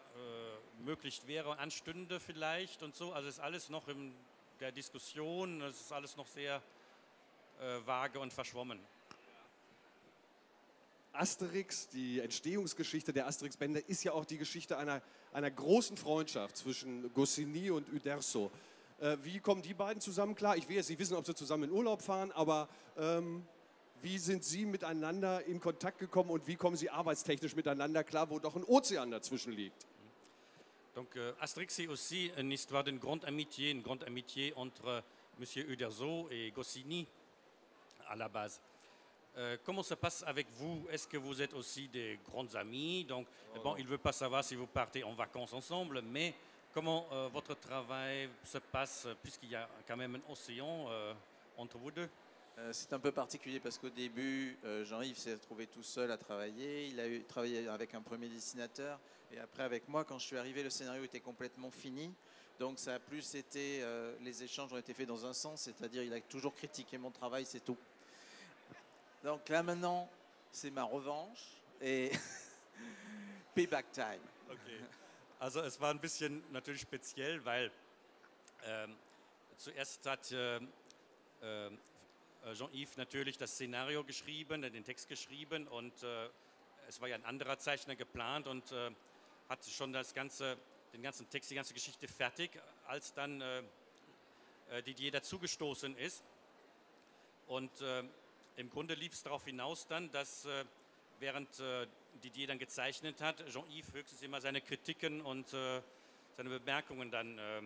möglich 0.85 1.23
wäre, 1.27 1.59
anstünde 1.59 2.21
vielleicht 2.21 2.83
und 2.83 2.95
so. 2.95 3.13
Also 3.13 3.29
ist 3.29 3.41
alles 3.41 3.69
noch 3.69 3.89
in 3.89 4.15
der 4.61 4.73
Diskussion, 4.73 5.61
es 5.63 5.81
ist 5.81 5.93
alles 5.93 6.17
noch 6.17 6.27
sehr 6.27 6.63
äh, 7.61 7.87
vage 7.87 8.19
und 8.19 8.33
verschwommen. 8.33 8.81
Asterix, 11.13 11.89
die 11.89 12.21
Entstehungsgeschichte 12.21 13.13
der 13.13 13.27
Asterix-Bände, 13.29 13.81
ist 13.81 14.03
ja 14.03 14.13
auch 14.13 14.25
die 14.25 14.39
Geschichte 14.39 14.77
einer, 14.77 15.01
einer 15.33 15.51
großen 15.51 15.97
Freundschaft 15.97 16.57
zwischen 16.57 17.13
Goscinny 17.15 17.71
und 17.71 17.93
Uderzo. 17.93 18.51
Äh, 19.01 19.17
wie 19.23 19.39
kommen 19.39 19.63
die 19.63 19.75
beiden 19.75 20.01
zusammen 20.01 20.35
klar? 20.35 20.57
Ich 20.57 20.69
will 20.69 20.77
jetzt 20.77 20.89
nicht 20.89 20.99
wissen, 20.99 21.17
ob 21.17 21.25
sie 21.25 21.35
zusammen 21.35 21.65
in 21.65 21.71
Urlaub 21.71 22.03
fahren, 22.03 22.33
aber 22.33 22.69
ähm, 22.97 23.47
wie 24.03 24.19
sind 24.19 24.45
sie 24.45 24.67
miteinander 24.67 25.45
in 25.47 25.61
Kontakt 25.61 25.99
gekommen 25.99 26.31
und 26.31 26.47
wie 26.47 26.57
kommen 26.57 26.77
sie 26.77 26.91
arbeitstechnisch 26.91 27.57
miteinander 27.57 28.05
klar, 28.05 28.31
wo 28.31 28.39
doch 28.39 28.57
ein 28.57 28.65
Ozean 28.65 29.11
dazwischen 29.11 29.53
liegt? 29.53 29.87
Donc 30.95 31.17
euh, 31.17 31.33
Asterix, 31.41 31.75
c'est 31.75 31.89
aussi 31.89 32.31
une 32.37 32.53
histoire 32.53 32.85
d'une 32.85 32.99
grande 32.99 33.25
amitié, 33.25 33.71
une 33.71 33.83
grande 33.83 34.05
amitié 34.05 34.53
entre 34.57 35.03
Monsieur 35.39 35.69
Uderzo 35.69 36.29
et 36.31 36.51
Goscinny 36.53 37.07
à 38.09 38.15
la 38.15 38.29
base. 38.29 38.61
Euh, 39.37 39.57
comment 39.65 39.83
ça 39.83 39.97
passe 39.97 40.23
avec 40.27 40.47
vous? 40.53 40.87
Est-ce 40.91 41.09
que 41.09 41.17
vous 41.17 41.43
êtes 41.43 41.55
aussi 41.55 41.89
des 41.89 42.21
grands 42.25 42.55
amis 42.55 43.05
Donc, 43.05 43.27
bon, 43.65 43.75
il 43.77 43.85
ne 43.85 43.91
veut 43.91 43.99
pas 43.99 44.13
savoir 44.13 44.45
si 44.45 44.55
vous 44.55 44.69
partez 44.69 45.03
en 45.03 45.13
vacances 45.13 45.53
ensemble, 45.53 46.03
mais 46.03 46.35
comment 46.73 47.07
euh, 47.11 47.29
votre 47.33 47.59
travail 47.59 48.29
se 48.45 48.59
passe 48.59 49.09
puisqu'il 49.23 49.51
y 49.51 49.57
a 49.57 49.69
quand 49.89 49.97
même 49.97 50.15
un 50.15 50.33
océan 50.33 50.87
euh, 50.89 51.13
entre 51.57 51.79
vous 51.79 51.91
deux? 51.91 52.09
Euh, 52.59 52.73
c'est 52.73 52.93
un 52.93 53.01
peu 53.01 53.11
particulier 53.11 53.59
parce 53.59 53.79
qu'au 53.79 53.91
début, 53.91 54.57
euh, 54.65 54.85
Jean-Yves 54.85 55.19
s'est 55.19 55.35
retrouvé 55.35 55.67
tout 55.67 55.83
seul 55.83 56.11
à 56.13 56.17
travailler. 56.17 56.87
Il 56.87 57.01
a 57.01 57.05
travaillé 57.27 57.67
avec 57.69 57.95
un 57.95 58.01
premier 58.01 58.29
dessinateur 58.29 59.01
et 59.33 59.41
après 59.41 59.65
avec 59.65 59.89
moi. 59.89 60.05
Quand 60.05 60.19
je 60.19 60.27
suis 60.27 60.39
arrivé, 60.39 60.63
le 60.63 60.71
scénario 60.71 61.03
était 61.03 61.21
complètement 61.21 61.71
fini. 61.71 62.15
Donc 62.61 62.79
ça 62.79 62.95
a 62.95 62.99
plus 63.01 63.35
été, 63.35 63.83
euh, 63.83 64.15
les 64.21 64.45
échanges 64.45 64.73
ont 64.73 64.77
été 64.79 64.95
faits 64.95 65.09
dans 65.09 65.27
un 65.27 65.33
sens, 65.33 65.63
c'est-à-dire 65.63 66.05
il 66.05 66.13
a 66.13 66.21
toujours 66.21 66.55
critiqué 66.55 66.97
mon 66.97 67.11
travail, 67.11 67.45
c'est 67.45 67.65
tout. 67.65 67.77
Donc 69.25 69.49
là 69.49 69.65
maintenant, 69.65 70.09
c'est 70.53 70.71
ma 70.71 70.85
revanche 70.85 71.41
et 71.81 72.13
payback 73.57 73.91
time. 73.91 74.21
Okay. 74.49 74.79
Also 75.41 75.65
es 75.65 75.81
war 75.81 75.91
ein 75.91 75.99
bisschen 75.99 76.43
natürlich 76.53 76.83
speziell, 76.83 77.45
weil 77.45 77.73
ähm, 78.65 78.95
zuerst 79.59 80.07
hat 80.07 80.31
ähm, 80.31 80.69
ähm, 81.43 81.79
Jean-Yves 82.55 82.97
natürlich 82.97 83.37
das 83.39 83.53
Szenario 83.53 84.05
geschrieben, 84.05 84.63
den 84.63 84.85
Text 84.85 85.09
geschrieben 85.09 85.67
und 85.69 86.03
äh, 86.03 86.29
es 86.89 87.01
war 87.01 87.09
ja 87.09 87.17
ein 87.17 87.25
anderer 87.25 87.59
Zeichner 87.59 87.97
geplant 87.97 88.47
und 88.47 88.71
äh, 88.73 88.91
hatte 89.49 89.71
schon 89.71 89.93
das 89.93 90.15
ganze, 90.15 90.57
den 90.93 91.03
ganzen 91.03 91.29
Text, 91.29 91.51
die 91.51 91.55
ganze 91.55 91.75
Geschichte 91.75 92.09
fertig, 92.09 92.51
als 92.87 93.13
dann 93.15 93.41
äh, 93.41 93.63
äh, 94.71 94.83
Didier 94.83 95.11
dazugestoßen 95.11 95.97
ist. 95.97 96.23
Und 97.47 97.81
äh, 97.81 98.03
im 98.57 98.71
Grunde 98.71 98.95
lief 98.95 99.13
es 99.13 99.23
darauf 99.23 99.45
hinaus 99.45 99.87
dann, 99.87 100.11
dass 100.11 100.47
äh, 100.47 100.65
während 101.21 101.61
äh, 101.61 101.87
Didier 102.23 102.47
dann 102.47 102.59
gezeichnet 102.59 103.21
hat, 103.21 103.45
Jean-Yves 103.49 103.93
höchstens 103.93 104.23
immer 104.23 104.41
seine 104.41 104.61
Kritiken 104.61 105.21
und 105.21 105.53
äh, 105.53 105.83
seine 106.37 106.51
Bemerkungen 106.51 107.11
dann 107.11 107.39
äh, 107.39 107.63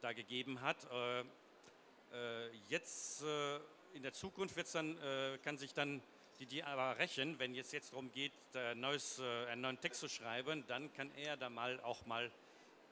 da 0.00 0.12
gegeben 0.12 0.60
hat. 0.60 0.76
Äh, 0.90 1.20
äh, 1.20 2.50
jetzt 2.68 3.22
äh, 3.22 3.60
in 3.94 4.02
der 4.02 4.12
Zukunft 4.12 4.56
wird's 4.56 4.72
dann, 4.72 4.96
äh, 4.98 5.38
kann 5.44 5.58
sich 5.58 5.74
dann 5.74 6.02
Didier 6.40 6.66
aber 6.66 6.98
rächen, 6.98 7.38
wenn 7.38 7.54
jetzt, 7.54 7.72
jetzt 7.72 7.92
darum 7.92 8.10
geht, 8.10 8.32
äh, 8.54 8.74
neues, 8.74 9.20
äh, 9.20 9.46
einen 9.50 9.60
neuen 9.60 9.80
Text 9.80 10.00
zu 10.00 10.08
schreiben, 10.08 10.64
dann 10.66 10.92
kann 10.94 11.10
er 11.16 11.36
da 11.36 11.50
mal 11.50 11.78
auch 11.80 12.04
mal 12.06 12.24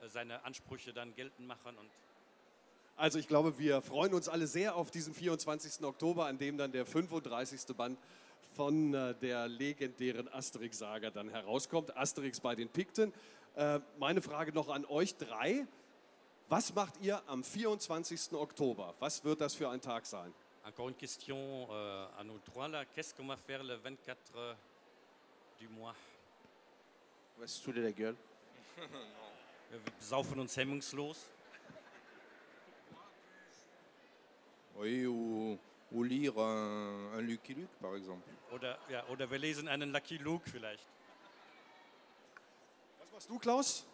äh, 0.03 0.09
seine 0.09 0.45
Ansprüche 0.45 0.93
dann 0.93 1.15
geltend 1.15 1.49
machen 1.49 1.77
und 1.77 1.91
Also 2.97 3.19
ich 3.19 3.29
glaube, 3.29 3.59
wir 3.59 3.81
freuen 3.83 4.15
uns 4.15 4.29
alle 4.29 4.47
sehr 4.47 4.77
auf 4.77 4.91
diesen 4.91 5.15
24. 5.15 5.85
Oktober, 5.85 6.27
an 6.27 6.39
dem 6.39 6.59
dann 6.59 6.71
der 6.71 6.87
35. 6.87 7.75
Band 7.77 7.99
von 8.55 8.95
äh, 8.95 9.15
der 9.15 9.49
legendären 9.49 10.29
Asterix-Saga 10.29 11.11
dann 11.11 11.29
herauskommt. 11.31 11.97
Asterix 11.97 12.41
bei 12.41 12.55
den 12.55 12.69
Pikten. 12.69 13.13
Äh, 13.57 13.81
meine 13.99 14.23
Frage 14.23 14.53
noch 14.53 14.69
an 14.69 14.85
euch 14.85 15.17
drei. 15.17 15.67
Was 16.49 16.75
macht 16.75 17.01
ihr 17.01 17.23
am 17.27 17.43
24. 17.43 18.33
Oktober? 18.33 18.95
Was 18.99 19.25
wird 19.25 19.41
das 19.41 19.55
für 19.55 19.71
ein 19.71 19.81
Tag 19.81 20.05
sein? 20.07 20.33
Encore 20.65 20.89
une 20.89 20.95
question 20.95 21.69
euh, 21.71 22.07
à 22.19 22.25
nous 22.25 22.39
trois 22.39 22.69
là. 22.69 22.85
Qu'est-ce 22.85 23.15
qu'on 23.15 23.27
va 23.27 23.37
faire 23.37 23.63
le 23.65 23.75
24 23.75 24.57
du 25.59 25.69
mois 25.69 25.95
On 27.37 27.41
va 27.41 27.47
se 27.47 27.63
saouler 27.63 27.83
la 27.83 27.93
gueule. 27.93 28.17
Wir 29.71 29.81
saufen 30.01 30.41
uns 30.41 30.57
hemmungslos. 30.57 31.31
Oui, 34.77 35.07
ou, 35.07 35.59
ou 35.93 36.03
lire 36.03 36.37
un, 36.39 37.13
un 37.15 37.21
Lucky 37.21 37.55
Luke, 37.55 37.71
par 37.81 37.95
exemple. 37.95 38.29
Oder, 38.51 38.79
ja, 38.89 39.07
oder 39.09 39.31
wir 39.31 39.39
lesen 39.39 39.69
einen 39.69 39.93
Lucky 39.93 40.17
Luke 40.17 40.49
vielleicht. 40.51 40.85
Was 43.01 43.13
machst 43.13 43.31
du, 43.31 43.39
Klaus? 43.39 43.87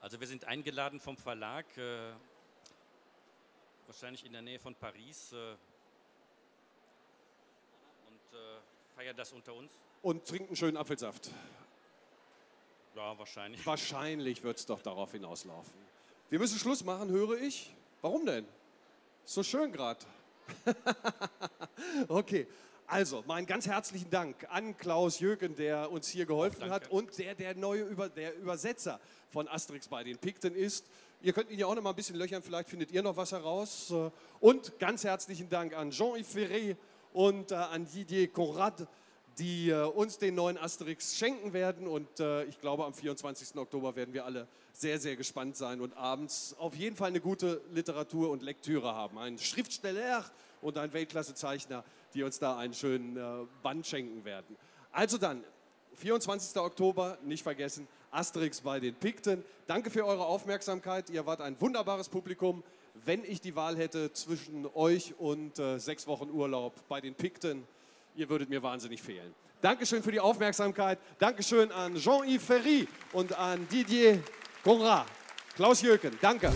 Also 0.00 0.20
wir 0.20 0.28
sind 0.28 0.44
eingeladen 0.44 1.00
vom 1.00 1.16
Verlag, 1.16 1.66
äh, 1.76 2.12
wahrscheinlich 3.88 4.24
in 4.24 4.32
der 4.32 4.42
Nähe 4.42 4.58
von 4.60 4.74
Paris. 4.74 5.32
Äh, 5.32 5.36
und 8.06 8.38
äh, 8.38 8.60
feiern 8.94 9.16
das 9.16 9.32
unter 9.32 9.54
uns. 9.54 9.72
Und 10.02 10.24
trinken 10.26 10.54
schönen 10.54 10.76
Apfelsaft. 10.76 11.30
Ja, 12.94 13.18
wahrscheinlich. 13.18 13.64
Wahrscheinlich 13.66 14.42
wird 14.42 14.58
es 14.58 14.66
doch 14.66 14.82
darauf 14.82 15.12
hinauslaufen. 15.12 15.72
Wir 16.30 16.38
müssen 16.38 16.58
Schluss 16.58 16.84
machen, 16.84 17.08
höre 17.10 17.40
ich. 17.40 17.74
Warum 18.02 18.26
denn? 18.26 18.46
So 19.24 19.42
schön 19.42 19.72
gerade. 19.72 20.04
okay, 22.08 22.46
also 22.86 23.22
meinen 23.26 23.46
ganz 23.46 23.66
herzlichen 23.66 24.10
Dank 24.10 24.46
an 24.50 24.76
Klaus 24.76 25.20
Jöken, 25.20 25.54
der 25.56 25.90
uns 25.90 26.08
hier 26.08 26.26
geholfen 26.26 26.60
Danke. 26.60 26.74
hat 26.74 26.90
und 26.90 27.16
der 27.18 27.34
der 27.34 27.54
neue 27.54 27.82
Über 27.82 28.08
der 28.08 28.34
Übersetzer 28.36 29.00
von 29.30 29.48
Asterix 29.48 29.88
bei 29.88 30.04
den 30.04 30.18
Pikten 30.18 30.54
ist. 30.54 30.86
Ihr 31.20 31.32
könnt 31.32 31.50
ihn 31.50 31.58
ja 31.58 31.66
auch 31.66 31.74
noch 31.74 31.82
mal 31.82 31.90
ein 31.90 31.96
bisschen 31.96 32.14
löchern, 32.14 32.42
vielleicht 32.44 32.68
findet 32.68 32.92
ihr 32.92 33.02
noch 33.02 33.16
was 33.16 33.32
heraus. 33.32 33.92
Und 34.38 34.78
ganz 34.78 35.02
herzlichen 35.02 35.48
Dank 35.48 35.74
an 35.74 35.90
Jean-Yves 35.90 36.32
Ferré 36.32 36.76
und 37.12 37.50
äh, 37.50 37.56
an 37.56 37.86
Didier 37.86 38.32
Conrad, 38.32 38.86
die 39.36 39.70
äh, 39.70 39.82
uns 39.82 40.18
den 40.18 40.36
neuen 40.36 40.56
Asterix 40.56 41.16
schenken 41.16 41.52
werden. 41.52 41.88
Und 41.88 42.20
äh, 42.20 42.44
ich 42.44 42.60
glaube, 42.60 42.84
am 42.84 42.94
24. 42.94 43.56
Oktober 43.56 43.96
werden 43.96 44.14
wir 44.14 44.24
alle 44.24 44.46
sehr, 44.72 45.00
sehr 45.00 45.16
gespannt 45.16 45.56
sein 45.56 45.80
und 45.80 45.96
abends 45.96 46.54
auf 46.56 46.76
jeden 46.76 46.94
Fall 46.94 47.08
eine 47.08 47.20
gute 47.20 47.62
Literatur 47.72 48.30
und 48.30 48.44
Lektüre 48.44 48.94
haben. 48.94 49.18
Ein 49.18 49.38
Schriftsteller 49.38 50.24
und 50.62 50.78
ein 50.78 50.92
Weltklassezeichner, 50.92 51.84
die 52.14 52.22
uns 52.22 52.38
da 52.38 52.56
einen 52.56 52.74
schönen 52.74 53.48
Band 53.64 53.84
schenken 53.88 54.24
werden. 54.24 54.56
Also 54.92 55.18
dann, 55.18 55.42
24. 55.94 56.56
Oktober, 56.62 57.18
nicht 57.24 57.42
vergessen, 57.42 57.88
Asterix 58.10 58.60
bei 58.60 58.80
den 58.80 58.94
Pikten. 58.94 59.44
Danke 59.66 59.90
für 59.90 60.04
eure 60.06 60.24
Aufmerksamkeit. 60.26 61.10
Ihr 61.10 61.26
wart 61.26 61.40
ein 61.40 61.60
wunderbares 61.60 62.08
Publikum. 62.08 62.62
Wenn 63.04 63.24
ich 63.24 63.40
die 63.40 63.54
Wahl 63.54 63.76
hätte 63.76 64.12
zwischen 64.12 64.66
euch 64.74 65.14
und 65.18 65.58
äh, 65.58 65.78
sechs 65.78 66.06
Wochen 66.06 66.30
Urlaub 66.30 66.74
bei 66.88 67.00
den 67.00 67.14
Pikten, 67.14 67.64
ihr 68.16 68.28
würdet 68.28 68.48
mir 68.48 68.62
wahnsinnig 68.62 69.02
fehlen. 69.02 69.34
Dankeschön 69.60 70.02
für 70.02 70.12
die 70.12 70.20
Aufmerksamkeit. 70.20 70.98
Dankeschön 71.18 71.72
an 71.72 71.96
Jean-Yves 71.96 72.44
Ferry 72.44 72.88
und 73.12 73.36
an 73.36 73.66
Didier 73.68 74.22
Conrad. 74.62 75.06
Klaus 75.56 75.82
Jöken, 75.82 76.16
danke. 76.20 76.52